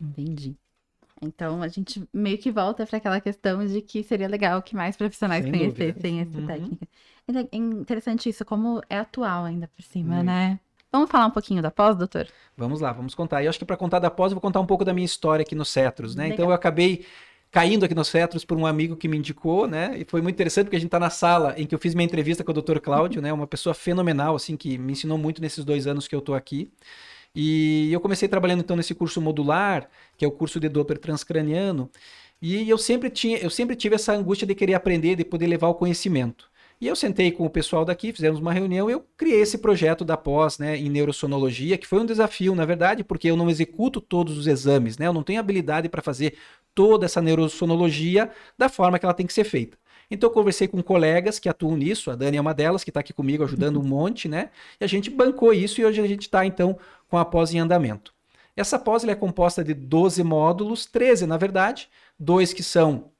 Entendi. 0.00 0.56
Então 1.20 1.62
a 1.62 1.68
gente 1.68 2.08
meio 2.12 2.38
que 2.38 2.50
volta 2.50 2.86
para 2.86 2.98
aquela 2.98 3.20
questão 3.20 3.66
de 3.66 3.80
que 3.82 4.04
seria 4.04 4.28
legal 4.28 4.62
que 4.62 4.76
mais 4.76 4.96
profissionais 4.96 5.42
Sem 5.44 5.52
conhecessem 5.52 6.20
essa 6.20 6.38
uhum. 6.38 6.46
técnica. 6.46 6.88
É 7.52 7.56
interessante 7.56 8.28
isso, 8.28 8.44
como 8.44 8.80
é 8.88 8.98
atual 8.98 9.44
ainda 9.44 9.68
por 9.68 9.82
cima, 9.82 10.22
né? 10.22 10.60
Vamos 10.90 11.10
falar 11.10 11.26
um 11.26 11.30
pouquinho 11.30 11.60
da 11.60 11.70
pós, 11.70 11.96
doutor? 11.96 12.26
Vós 12.56 12.80
lá, 12.80 12.92
vamos 12.92 13.14
contar. 13.14 13.42
E 13.42 13.44
eu 13.44 13.50
acho 13.50 13.58
que 13.58 13.64
para 13.64 13.76
contar 13.76 13.98
da 13.98 14.10
pós, 14.10 14.32
eu 14.32 14.36
vou 14.36 14.40
contar 14.40 14.60
um 14.60 14.66
pouco 14.66 14.84
da 14.84 14.94
minha 14.94 15.04
história 15.04 15.42
aqui 15.42 15.54
no 15.54 15.64
Cetros, 15.64 16.14
né? 16.14 16.24
Legal. 16.24 16.34
Então 16.34 16.46
eu 16.46 16.52
acabei 16.52 17.04
caindo 17.50 17.84
aqui 17.84 17.94
nos 17.94 18.08
Cetros 18.08 18.44
por 18.44 18.58
um 18.58 18.66
amigo 18.66 18.96
que 18.96 19.08
me 19.08 19.16
indicou, 19.16 19.66
né? 19.66 19.96
E 19.98 20.04
foi 20.04 20.20
muito 20.20 20.34
interessante 20.34 20.66
porque 20.66 20.76
a 20.76 20.78
gente 20.78 20.88
está 20.88 21.00
na 21.00 21.10
sala 21.10 21.54
em 21.56 21.66
que 21.66 21.74
eu 21.74 21.78
fiz 21.78 21.94
minha 21.94 22.04
entrevista 22.04 22.44
com 22.44 22.52
o 22.52 22.54
Dr. 22.54 22.78
Cláudio, 22.78 23.22
né? 23.22 23.32
Uma 23.32 23.46
pessoa 23.46 23.74
fenomenal, 23.74 24.36
assim, 24.36 24.56
que 24.56 24.76
me 24.78 24.92
ensinou 24.92 25.18
muito 25.18 25.40
nesses 25.40 25.64
dois 25.64 25.86
anos 25.86 26.06
que 26.06 26.14
eu 26.14 26.20
estou 26.20 26.34
aqui. 26.34 26.70
E 27.34 27.92
eu 27.92 28.00
comecei 28.00 28.28
trabalhando 28.28 28.60
então 28.60 28.76
nesse 28.76 28.94
curso 28.94 29.20
modular, 29.20 29.88
que 30.16 30.24
é 30.24 30.28
o 30.28 30.30
curso 30.30 30.58
de 30.60 30.68
Doppler 30.68 30.98
transcraniano, 30.98 31.90
e 32.40 32.68
eu 32.68 32.78
sempre 32.78 33.10
tinha, 33.10 33.38
eu 33.38 33.50
sempre 33.50 33.76
tive 33.76 33.94
essa 33.94 34.12
angústia 34.12 34.46
de 34.46 34.54
querer 34.54 34.74
aprender, 34.74 35.16
de 35.16 35.24
poder 35.24 35.46
levar 35.46 35.68
o 35.68 35.74
conhecimento. 35.74 36.50
E 36.80 36.86
eu 36.86 36.94
sentei 36.94 37.32
com 37.32 37.44
o 37.44 37.50
pessoal 37.50 37.84
daqui, 37.84 38.12
fizemos 38.12 38.38
uma 38.38 38.52
reunião 38.52 38.88
e 38.88 38.92
eu 38.92 39.04
criei 39.16 39.40
esse 39.40 39.58
projeto 39.58 40.04
da 40.04 40.16
pós 40.16 40.58
né, 40.58 40.76
em 40.76 40.88
neurosonologia, 40.88 41.76
que 41.76 41.86
foi 41.86 41.98
um 41.98 42.06
desafio, 42.06 42.54
na 42.54 42.64
verdade, 42.64 43.02
porque 43.02 43.28
eu 43.28 43.36
não 43.36 43.50
executo 43.50 44.00
todos 44.00 44.38
os 44.38 44.46
exames, 44.46 44.96
né? 44.96 45.08
Eu 45.08 45.12
não 45.12 45.24
tenho 45.24 45.40
habilidade 45.40 45.88
para 45.88 46.00
fazer 46.00 46.38
toda 46.76 47.04
essa 47.04 47.20
neurosonologia 47.20 48.30
da 48.56 48.68
forma 48.68 48.96
que 48.96 49.04
ela 49.04 49.14
tem 49.14 49.26
que 49.26 49.32
ser 49.32 49.42
feita. 49.42 49.76
Então 50.08 50.30
eu 50.30 50.32
conversei 50.32 50.68
com 50.68 50.80
colegas 50.80 51.40
que 51.40 51.48
atuam 51.48 51.76
nisso, 51.76 52.12
a 52.12 52.14
Dani 52.14 52.36
é 52.36 52.40
uma 52.40 52.54
delas, 52.54 52.84
que 52.84 52.90
está 52.90 53.00
aqui 53.00 53.12
comigo 53.12 53.42
ajudando 53.42 53.80
um 53.80 53.84
monte, 53.84 54.28
né? 54.28 54.50
E 54.80 54.84
a 54.84 54.86
gente 54.86 55.10
bancou 55.10 55.52
isso 55.52 55.80
e 55.80 55.84
hoje 55.84 56.00
a 56.00 56.06
gente 56.06 56.22
está 56.22 56.46
então 56.46 56.78
com 57.08 57.18
a 57.18 57.24
pós 57.24 57.52
em 57.52 57.58
andamento. 57.58 58.14
Essa 58.56 58.78
pós 58.78 59.02
é 59.04 59.14
composta 59.16 59.64
de 59.64 59.74
12 59.74 60.22
módulos, 60.22 60.86
13 60.86 61.26
na 61.26 61.36
verdade, 61.36 61.88
dois 62.18 62.52
que 62.52 62.62
são 62.62 63.10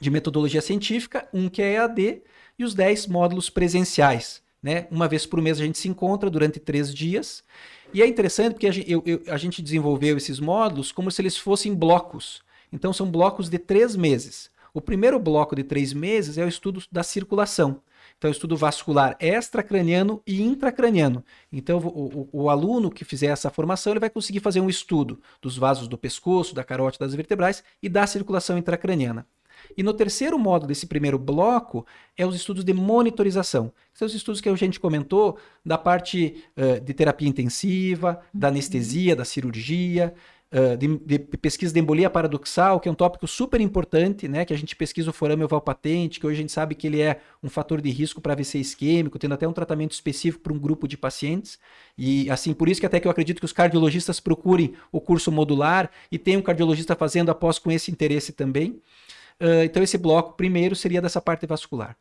de 0.00 0.10
metodologia 0.10 0.60
científica, 0.60 1.28
um 1.32 1.48
que 1.48 1.62
é 1.62 1.74
EAD 1.74 2.22
e 2.58 2.64
os 2.64 2.74
10 2.74 3.06
módulos 3.06 3.50
presenciais. 3.50 4.42
Né? 4.62 4.86
Uma 4.90 5.06
vez 5.06 5.26
por 5.26 5.42
mês 5.42 5.60
a 5.60 5.64
gente 5.64 5.78
se 5.78 5.88
encontra 5.88 6.30
durante 6.30 6.58
três 6.58 6.94
dias. 6.94 7.44
E 7.92 8.02
é 8.02 8.06
interessante 8.06 8.54
porque 8.54 8.66
a 8.66 8.72
gente, 8.72 8.90
eu, 8.90 9.02
eu, 9.04 9.22
a 9.28 9.36
gente 9.36 9.60
desenvolveu 9.60 10.16
esses 10.16 10.40
módulos 10.40 10.90
como 10.90 11.10
se 11.10 11.20
eles 11.20 11.36
fossem 11.36 11.74
blocos. 11.74 12.42
Então 12.72 12.92
são 12.92 13.10
blocos 13.10 13.48
de 13.48 13.58
três 13.58 13.94
meses. 13.94 14.50
O 14.72 14.80
primeiro 14.80 15.20
bloco 15.20 15.54
de 15.54 15.62
três 15.62 15.92
meses 15.92 16.36
é 16.36 16.44
o 16.44 16.48
estudo 16.48 16.82
da 16.90 17.02
circulação. 17.02 17.80
Então, 18.18 18.30
estudo 18.30 18.56
vascular 18.56 19.16
extracraniano 19.20 20.22
e 20.26 20.42
intracraniano. 20.42 21.24
Então, 21.52 21.78
o, 21.78 22.28
o, 22.32 22.44
o, 22.44 22.50
aluno 22.50 22.90
que 22.90 23.04
fizer 23.04 23.26
essa 23.26 23.50
formação, 23.50 23.92
ele 23.92 24.00
vai 24.00 24.10
conseguir 24.10 24.40
fazer 24.40 24.60
um 24.60 24.68
estudo 24.68 25.20
dos 25.40 25.56
vasos 25.56 25.88
do 25.88 25.98
pescoço, 25.98 26.54
da 26.54 26.64
carótida 26.64 27.04
das 27.04 27.14
vertebrais 27.14 27.62
e 27.82 27.88
da 27.88 28.06
circulação 28.06 28.56
intracraniana. 28.58 29.26
E 29.76 29.82
no 29.82 29.92
terceiro 29.92 30.38
módulo 30.38 30.68
desse 30.68 30.86
primeiro 30.86 31.18
bloco 31.18 31.86
é 32.16 32.26
os 32.26 32.34
estudos 32.34 32.64
de 32.64 32.72
monitorização. 32.72 33.72
São 33.92 34.06
os 34.06 34.14
estudos 34.14 34.40
que 34.40 34.48
a 34.48 34.54
gente 34.56 34.80
comentou 34.80 35.38
da 35.64 35.78
parte 35.78 36.44
uh, 36.56 36.80
de 36.80 36.94
terapia 36.94 37.28
intensiva, 37.28 38.20
da 38.32 38.48
anestesia, 38.48 39.14
da 39.14 39.24
cirurgia, 39.24 40.14
uh, 40.52 40.76
de, 40.76 40.98
de, 40.98 41.18
pesquisa 41.18 41.72
de 41.72 41.80
embolia 41.80 42.08
paradoxal, 42.08 42.78
que 42.78 42.88
é 42.88 42.92
um 42.92 42.94
tópico 42.94 43.26
super 43.26 43.60
importante, 43.60 44.28
né? 44.28 44.44
Que 44.44 44.52
a 44.52 44.56
gente 44.56 44.76
pesquisa 44.76 45.10
o 45.10 45.12
forame 45.12 45.44
oval 45.44 45.60
patente, 45.60 46.20
que 46.20 46.26
hoje 46.26 46.38
a 46.38 46.40
gente 46.40 46.52
sabe 46.52 46.74
que 46.74 46.86
ele 46.86 47.00
é 47.00 47.20
um 47.42 47.48
fator 47.48 47.80
de 47.80 47.90
risco 47.90 48.20
para 48.20 48.32
AVC 48.32 48.58
isquêmico, 48.58 49.18
tendo 49.18 49.34
até 49.34 49.46
um 49.46 49.52
tratamento 49.52 49.92
específico 49.92 50.42
para 50.42 50.52
um 50.52 50.58
grupo 50.58 50.86
de 50.86 50.96
pacientes. 50.96 51.58
E 51.98 52.30
assim, 52.30 52.54
por 52.54 52.68
isso 52.68 52.80
que 52.80 52.86
até 52.86 53.00
que 53.00 53.06
eu 53.06 53.10
acredito 53.10 53.38
que 53.38 53.44
os 53.44 53.52
cardiologistas 53.52 54.20
procurem 54.20 54.74
o 54.92 55.00
curso 55.00 55.32
modular 55.32 55.90
e 56.10 56.18
tem 56.18 56.36
um 56.36 56.42
cardiologista 56.42 56.94
fazendo 56.94 57.30
após 57.30 57.58
com 57.58 57.70
esse 57.70 57.90
interesse 57.90 58.32
também. 58.32 58.80
Uh, 59.40 59.64
então, 59.64 59.82
esse 59.82 59.98
bloco 59.98 60.34
primeiro 60.34 60.76
seria 60.76 61.02
dessa 61.02 61.20
parte 61.20 61.46
vascular. 61.46 61.96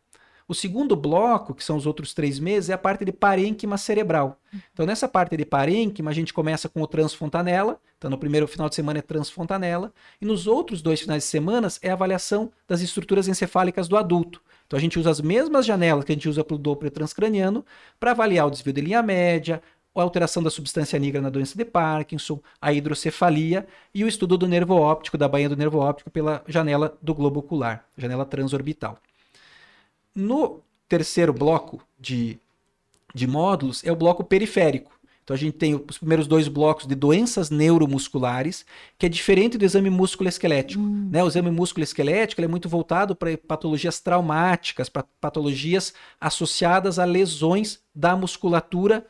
O 0.48 0.54
segundo 0.54 0.96
bloco, 0.96 1.54
que 1.54 1.64
são 1.64 1.78
os 1.78 1.86
outros 1.86 2.14
três 2.14 2.38
meses, 2.38 2.70
é 2.70 2.74
a 2.74 2.78
parte 2.78 3.06
de 3.06 3.14
parênquima 3.14 3.78
cerebral. 3.78 4.40
Então, 4.74 4.86
nessa 4.86 5.08
parte 5.08 5.38
de 5.38 5.46
parênquima, 5.46 6.12
a 6.12 6.14
gente 6.14 6.34
começa 6.34 6.68
com 6.68 6.82
o 6.82 6.88
transfontanela. 6.88 7.80
Então, 7.98 8.10
no 8.10 8.18
primeiro 8.18 8.48
final 8.48 8.68
de 8.68 8.76
semana 8.76 9.00
é 9.00 9.02
transfontanela. 9.02 9.94
E 10.22 10.26
nos 10.26 10.46
outros 10.46 10.82
dois 10.82 11.00
finais 11.00 11.24
de 11.24 11.30
semana 11.30 11.70
é 11.82 11.90
a 11.90 11.94
avaliação 11.94 12.52
das 12.68 12.82
estruturas 12.82 13.28
encefálicas 13.28 13.88
do 13.88 13.96
adulto. 13.96 14.42
Então, 14.68 14.78
a 14.78 14.82
gente 14.82 15.00
usa 15.00 15.10
as 15.10 15.22
mesmas 15.22 15.66
janelas 15.66 16.04
que 16.04 16.12
a 16.12 16.16
gente 16.16 16.28
usa 16.28 16.44
para 16.44 16.56
o 16.56 16.58
Doppler 16.58 16.92
transcraniano 16.92 17.66
para 17.98 18.12
avaliar 18.12 18.46
o 18.48 18.52
desvio 18.52 18.74
de 18.74 18.82
linha 18.82 19.02
média, 19.02 19.62
a 20.00 20.04
alteração 20.04 20.42
da 20.42 20.50
substância 20.50 20.98
negra 20.98 21.22
na 21.22 21.30
doença 21.30 21.58
de 21.58 21.64
Parkinson, 21.66 22.40
a 22.62 22.74
hidrocefalia 22.74 23.68
e 23.94 24.04
o 24.04 24.08
estudo 24.08 24.38
do 24.38 24.48
nervo 24.48 24.76
óptico, 24.76 25.18
da 25.18 25.28
bainha 25.28 25.50
do 25.50 25.58
nervo 25.58 25.80
óptico 25.80 26.10
pela 26.10 26.44
janela 26.48 26.98
do 27.02 27.14
globo 27.14 27.40
ocular, 27.40 27.86
janela 27.98 28.26
transorbital. 28.26 28.98
No 30.16 30.62
terceiro 30.88 31.34
bloco 31.34 31.82
de, 32.00 32.40
de 33.14 33.28
módulos 33.28 33.84
é 33.84 33.92
o 33.92 33.96
bloco 33.96 34.24
periférico. 34.24 34.94
Então 35.24 35.34
a 35.34 35.38
gente 35.38 35.54
tem 35.54 35.74
os 35.74 35.98
primeiros 35.98 36.28
dois 36.28 36.50
blocos 36.50 36.86
de 36.86 36.96
doenças 36.96 37.50
neuromusculares, 37.50 38.66
que 38.98 39.06
é 39.06 39.10
diferente 39.10 39.58
do 39.58 39.64
exame 39.64 39.90
músculo-esquelético. 39.90 40.84
Hum. 40.84 41.10
Né? 41.10 41.24
O 41.24 41.28
exame 41.28 41.50
músculo-esquelético 41.50 42.42
é 42.42 42.48
muito 42.48 42.68
voltado 42.68 43.16
para 43.16 43.38
patologias 43.38 44.02
traumáticas, 44.02 44.90
para 44.90 45.06
patologias 45.22 45.94
associadas 46.20 47.00
a 47.00 47.06
lesões 47.06 47.80
da 47.96 48.18
musculatura 48.18 49.06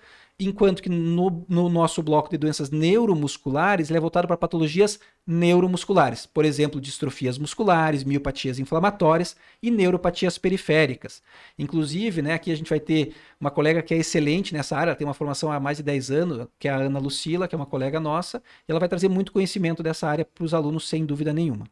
enquanto 0.47 0.81
que 0.81 0.89
no, 0.89 1.45
no, 1.47 1.69
nosso 1.69 2.01
bloco 2.01 2.29
de 2.29 2.37
doenças 2.37 2.69
neuromusculares 2.69 3.89
ele 3.89 3.97
é 3.97 4.01
voltado 4.01 4.27
para 4.27 4.37
patologias 4.37 4.99
neuromusculares, 5.25 6.25
por 6.25 6.43
exemplo, 6.43 6.81
distrofias 6.81 7.37
musculares, 7.37 8.03
miopatias 8.03 8.59
inflamatórias 8.59 9.35
e 9.61 9.71
neuropatias 9.71 10.37
periféricas. 10.37 11.21
Inclusive, 11.57 12.21
né, 12.21 12.33
aqui 12.33 12.51
a 12.51 12.55
gente 12.55 12.69
vai 12.69 12.79
ter 12.79 13.15
uma 13.39 13.51
colega 13.51 13.81
que 13.81 13.93
é 13.93 13.97
excelente 13.97 14.53
nessa 14.53 14.77
área, 14.77 14.95
tem 14.95 15.07
uma 15.07 15.13
formação 15.13 15.51
há 15.51 15.59
mais 15.59 15.77
de 15.77 15.83
10 15.83 16.11
anos, 16.11 16.47
que 16.59 16.67
é 16.67 16.71
a 16.71 16.77
Ana 16.77 16.99
Lucila, 16.99 17.47
que 17.47 17.55
é 17.55 17.57
uma 17.57 17.65
colega 17.65 17.99
nossa, 17.99 18.41
e 18.67 18.71
ela 18.71 18.79
vai 18.79 18.89
trazer 18.89 19.07
muito 19.07 19.31
conhecimento 19.31 19.81
dessa 19.81 20.07
área 20.07 20.25
para 20.25 20.43
os 20.43 20.53
alunos, 20.53 20.87
sem 20.89 21.05
dúvida 21.05 21.33
nenhuma. 21.33 21.65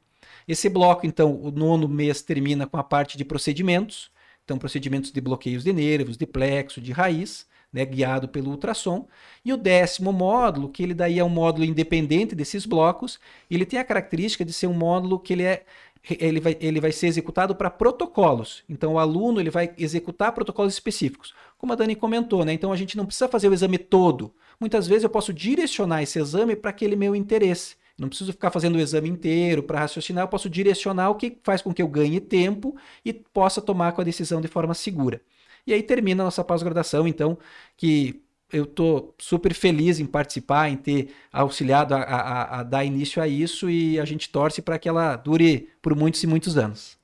Esse 0.47 0.69
bloco, 0.69 1.05
então, 1.05 1.33
o 1.35 1.51
nono 1.51 1.87
mês 1.87 2.21
termina 2.21 2.65
com 2.65 2.77
a 2.77 2.83
parte 2.83 3.17
de 3.17 3.25
procedimentos, 3.25 4.11
então 4.43 4.57
procedimentos 4.57 5.11
de 5.11 5.21
bloqueios 5.21 5.63
de 5.63 5.71
nervos, 5.71 6.17
de 6.17 6.25
plexo, 6.25 6.81
de 6.81 6.91
raiz, 6.91 7.45
né, 7.71 7.85
guiado 7.85 8.27
pelo 8.27 8.51
ultrassom. 8.51 9.07
E 9.43 9.53
o 9.53 9.57
décimo 9.57 10.11
módulo, 10.11 10.69
que 10.69 10.83
ele 10.83 10.93
daí 10.93 11.19
é 11.19 11.23
um 11.23 11.29
módulo 11.29 11.65
independente 11.65 12.35
desses 12.35 12.65
blocos, 12.65 13.19
ele 13.49 13.65
tem 13.65 13.79
a 13.79 13.83
característica 13.83 14.43
de 14.43 14.53
ser 14.53 14.67
um 14.67 14.73
módulo 14.73 15.19
que 15.19 15.33
ele 15.33 15.43
é 15.43 15.63
ele 16.09 16.39
vai, 16.39 16.57
ele 16.59 16.79
vai 16.79 16.91
ser 16.91 17.07
executado 17.07 17.55
para 17.55 17.69
protocolos. 17.69 18.63
Então, 18.67 18.93
o 18.93 18.99
aluno 18.99 19.39
ele 19.39 19.51
vai 19.51 19.71
executar 19.77 20.31
protocolos 20.31 20.73
específicos. 20.73 21.33
Como 21.57 21.73
a 21.73 21.75
Dani 21.75 21.95
comentou, 21.95 22.43
né? 22.43 22.53
Então, 22.53 22.73
a 22.73 22.75
gente 22.75 22.97
não 22.97 23.05
precisa 23.05 23.27
fazer 23.27 23.47
o 23.49 23.53
exame 23.53 23.77
todo. 23.77 24.33
Muitas 24.59 24.87
vezes 24.87 25.03
eu 25.03 25.09
posso 25.09 25.31
direcionar 25.31 26.01
esse 26.01 26.19
exame 26.19 26.55
para 26.55 26.71
aquele 26.71 26.95
meu 26.95 27.15
interesse. 27.15 27.75
Não 27.99 28.09
preciso 28.09 28.31
ficar 28.31 28.49
fazendo 28.49 28.77
o 28.77 28.79
exame 28.79 29.09
inteiro 29.09 29.61
para 29.61 29.79
raciocinar, 29.79 30.23
eu 30.23 30.27
posso 30.27 30.49
direcionar 30.49 31.11
o 31.11 31.15
que 31.15 31.37
faz 31.43 31.61
com 31.61 31.71
que 31.71 31.81
eu 31.81 31.87
ganhe 31.87 32.19
tempo 32.19 32.75
e 33.05 33.13
possa 33.13 33.61
tomar 33.61 33.91
com 33.91 34.01
a 34.01 34.03
decisão 34.03 34.41
de 34.41 34.47
forma 34.47 34.73
segura. 34.73 35.21
E 35.65 35.73
aí 35.73 35.83
termina 35.83 36.23
a 36.23 36.25
nossa 36.25 36.43
pós-graduação, 36.43 37.07
então, 37.07 37.37
que 37.77 38.23
eu 38.51 38.63
estou 38.65 39.15
super 39.17 39.53
feliz 39.53 39.99
em 39.99 40.05
participar, 40.05 40.69
em 40.69 40.75
ter 40.75 41.13
auxiliado 41.31 41.95
a, 41.95 42.01
a, 42.01 42.59
a, 42.59 42.63
dar 42.63 42.83
início 42.83 43.21
a 43.21 43.27
isso 43.27 43.69
e 43.69 43.99
a 43.99 44.05
gente 44.05 44.29
torce 44.29 44.61
para 44.61 44.77
que 44.77 44.89
ela 44.89 45.15
dure 45.15 45.69
por 45.81 45.95
muitos 45.95 46.21
e 46.23 46.27
muitos 46.27 46.57
anos. 46.57 47.00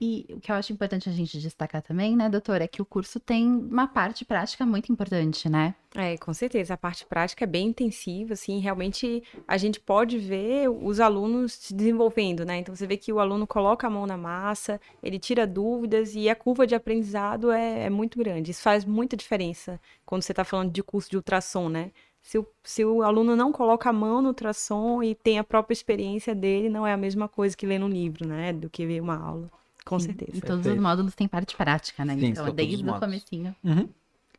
E 0.00 0.26
o 0.30 0.38
que 0.38 0.52
eu 0.52 0.54
acho 0.54 0.72
importante 0.72 1.08
a 1.08 1.12
gente 1.12 1.40
destacar 1.40 1.82
também, 1.82 2.16
né, 2.16 2.28
doutora, 2.28 2.62
é 2.62 2.68
que 2.68 2.80
o 2.80 2.84
curso 2.84 3.18
tem 3.18 3.44
uma 3.48 3.88
parte 3.88 4.24
prática 4.24 4.64
muito 4.64 4.92
importante, 4.92 5.48
né? 5.48 5.74
É, 5.96 6.16
com 6.16 6.32
certeza. 6.32 6.74
A 6.74 6.76
parte 6.76 7.04
prática 7.04 7.42
é 7.42 7.46
bem 7.46 7.68
intensiva, 7.68 8.34
assim, 8.34 8.60
realmente 8.60 9.24
a 9.46 9.56
gente 9.56 9.80
pode 9.80 10.16
ver 10.16 10.68
os 10.68 11.00
alunos 11.00 11.54
se 11.54 11.74
desenvolvendo, 11.74 12.44
né? 12.44 12.58
Então 12.58 12.76
você 12.76 12.86
vê 12.86 12.96
que 12.96 13.12
o 13.12 13.18
aluno 13.18 13.44
coloca 13.44 13.88
a 13.88 13.90
mão 13.90 14.06
na 14.06 14.16
massa, 14.16 14.80
ele 15.02 15.18
tira 15.18 15.44
dúvidas 15.44 16.14
e 16.14 16.28
a 16.28 16.36
curva 16.36 16.64
de 16.64 16.76
aprendizado 16.76 17.50
é, 17.50 17.86
é 17.86 17.90
muito 17.90 18.18
grande. 18.18 18.52
Isso 18.52 18.62
faz 18.62 18.84
muita 18.84 19.16
diferença 19.16 19.80
quando 20.06 20.22
você 20.22 20.30
está 20.30 20.44
falando 20.44 20.70
de 20.70 20.82
curso 20.82 21.10
de 21.10 21.16
ultrassom, 21.16 21.68
né? 21.68 21.90
Se 22.22 22.38
o, 22.38 22.46
se 22.62 22.84
o 22.84 23.02
aluno 23.02 23.34
não 23.34 23.50
coloca 23.50 23.90
a 23.90 23.92
mão 23.92 24.22
no 24.22 24.28
ultrassom 24.28 25.02
e 25.02 25.14
tem 25.14 25.40
a 25.40 25.44
própria 25.44 25.72
experiência 25.72 26.36
dele, 26.36 26.68
não 26.68 26.86
é 26.86 26.92
a 26.92 26.96
mesma 26.96 27.28
coisa 27.28 27.56
que 27.56 27.66
ler 27.66 27.78
no 27.80 27.88
livro, 27.88 28.28
né? 28.28 28.52
Do 28.52 28.70
que 28.70 28.86
ver 28.86 29.00
uma 29.00 29.16
aula. 29.16 29.57
Com 29.88 29.98
Sim, 29.98 30.08
certeza. 30.08 30.36
E 30.36 30.40
todos 30.42 30.66
os 30.66 30.76
módulos 30.76 31.14
têm 31.14 31.26
parte 31.26 31.56
prática, 31.56 32.04
né? 32.04 32.14
Sim, 32.18 32.26
então, 32.26 32.52
desde 32.52 32.86
o 32.86 33.00
comecinho. 33.00 33.56
Uhum. 33.64 33.88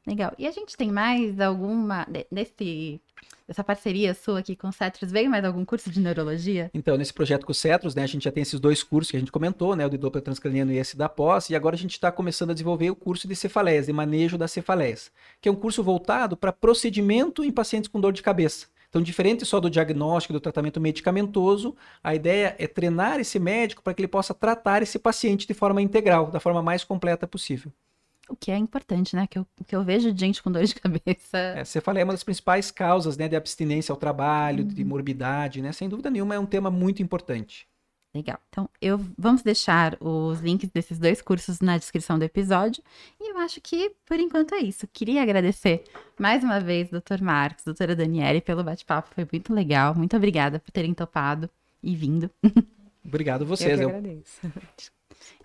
Legal. 0.06 0.32
E 0.38 0.46
a 0.46 0.52
gente 0.52 0.78
tem 0.78 0.92
mais 0.92 1.40
alguma 1.40 2.08
nesse 2.32 3.02
essa 3.48 3.64
parceria 3.64 4.14
sua 4.14 4.40
aqui 4.40 4.56
com 4.56 4.68
o 4.68 4.72
Cetros, 4.72 5.12
veio 5.12 5.28
mais 5.28 5.44
algum 5.44 5.66
curso 5.66 5.90
de 5.90 6.00
neurologia? 6.00 6.70
Então, 6.72 6.96
nesse 6.96 7.12
projeto 7.12 7.48
com 7.48 7.52
o 7.52 7.56
Cetros, 7.56 7.96
né, 7.96 8.04
a 8.04 8.08
gente 8.08 8.26
já 8.26 8.32
tem 8.32 8.44
esses 8.44 8.60
dois 8.60 8.84
cursos 8.84 9.10
que 9.10 9.18
a 9.18 9.20
gente 9.20 9.32
comentou, 9.32 9.76
né, 9.76 9.88
o 9.88 9.90
de 9.90 9.98
Doppler 9.98 10.24
transcraniano 10.24 10.72
e 10.72 10.78
esse 10.78 10.96
da 10.96 11.10
pós, 11.10 11.50
e 11.50 11.56
agora 11.56 11.76
a 11.76 11.80
gente 11.80 11.94
está 11.94 12.12
começando 12.12 12.52
a 12.52 12.54
desenvolver 12.54 12.92
o 12.92 12.96
curso 12.96 13.28
de 13.28 13.36
cefaleias, 13.36 13.88
de 13.88 13.94
manejo 13.94 14.38
das 14.38 14.52
cefaleias, 14.52 15.12
que 15.42 15.50
é 15.50 15.52
um 15.52 15.56
curso 15.56 15.82
voltado 15.82 16.38
para 16.38 16.54
procedimento 16.54 17.44
em 17.44 17.52
pacientes 17.52 17.88
com 17.88 18.00
dor 18.00 18.14
de 18.14 18.22
cabeça. 18.22 18.68
Então, 18.90 19.02
diferente 19.02 19.46
só 19.46 19.60
do 19.60 19.70
diagnóstico 19.70 20.34
do 20.34 20.40
tratamento 20.40 20.82
medicamentoso, 20.82 21.76
a 22.04 22.16
ideia 22.16 22.56
é 22.58 22.68
treinar 22.68 23.20
esse 23.20 23.38
médico 23.38 23.84
para 23.84 23.94
que 23.94 24.02
ele 24.02 24.08
possa 24.08 24.34
tratar 24.34 24.82
esse 24.82 24.98
paciente 24.98 25.48
de 25.48 25.54
forma 25.54 25.82
integral, 25.82 26.32
da 26.32 26.40
forma 26.40 26.62
mais 26.62 26.84
completa 26.84 27.28
possível. 27.28 27.72
O 28.28 28.36
que 28.36 28.52
é 28.52 28.58
importante, 28.58 29.16
né? 29.16 29.28
Que 29.28 29.40
eu, 29.40 29.48
que 29.66 29.76
eu 29.76 29.84
vejo 29.84 30.12
de 30.12 30.20
gente 30.20 30.42
com 30.42 30.52
dor 30.52 30.64
de 30.64 30.74
cabeça. 30.76 31.38
É, 31.38 31.64
você 31.64 31.80
falou, 31.80 32.02
é 32.02 32.04
uma 32.04 32.14
das 32.14 32.24
principais 32.24 32.72
causas 32.72 33.16
né, 33.16 33.28
de 33.28 33.36
abstinência 33.36 33.92
ao 33.92 33.98
trabalho, 33.98 34.64
uhum. 34.64 34.70
de 34.70 34.84
morbidade, 34.84 35.62
né? 35.62 35.72
Sem 35.72 35.88
dúvida 35.88 36.10
nenhuma, 36.10 36.36
é 36.36 36.40
um 36.40 36.46
tema 36.46 36.72
muito 36.72 37.02
importante. 37.04 37.69
Legal. 38.14 38.40
Então, 38.50 38.68
eu 38.82 39.00
vamos 39.18 39.44
deixar 39.44 39.96
os 40.02 40.40
links 40.40 40.70
desses 40.72 40.98
dois 40.98 41.22
cursos 41.22 41.60
na 41.60 41.78
descrição 41.78 42.18
do 42.18 42.26
episódio. 42.26 42.84
E 43.20 43.32
eu 43.32 43.38
acho 43.38 43.62
que, 43.62 43.92
por 44.06 44.20
enquanto, 44.20 44.56
é 44.56 44.60
isso. 44.60 44.88
Queria 44.92 45.22
agradecer 45.22 45.84
mais 46.20 46.44
uma 46.44 46.60
vez, 46.60 46.90
doutor 46.90 47.22
Marcos, 47.22 47.64
doutora 47.64 47.96
Daniele, 47.96 48.42
pelo 48.42 48.64
bate-papo. 48.64 49.14
Foi 49.14 49.28
muito 49.32 49.54
legal. 49.54 49.94
Muito 49.94 50.18
obrigada 50.18 50.60
por 50.60 50.72
terem 50.72 50.94
topado 50.94 51.48
e 51.84 51.96
vindo. 51.96 52.30
Obrigado 53.06 53.44
a 53.44 53.46
vocês. 53.46 53.80
Eu 53.80 53.90
que 53.90 53.96
agradeço. 53.96 54.40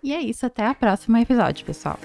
E 0.03 0.13
é 0.13 0.21
isso. 0.21 0.45
Até 0.45 0.69
o 0.69 0.75
próximo 0.75 1.17
episódio, 1.17 1.65
pessoal. 1.65 1.99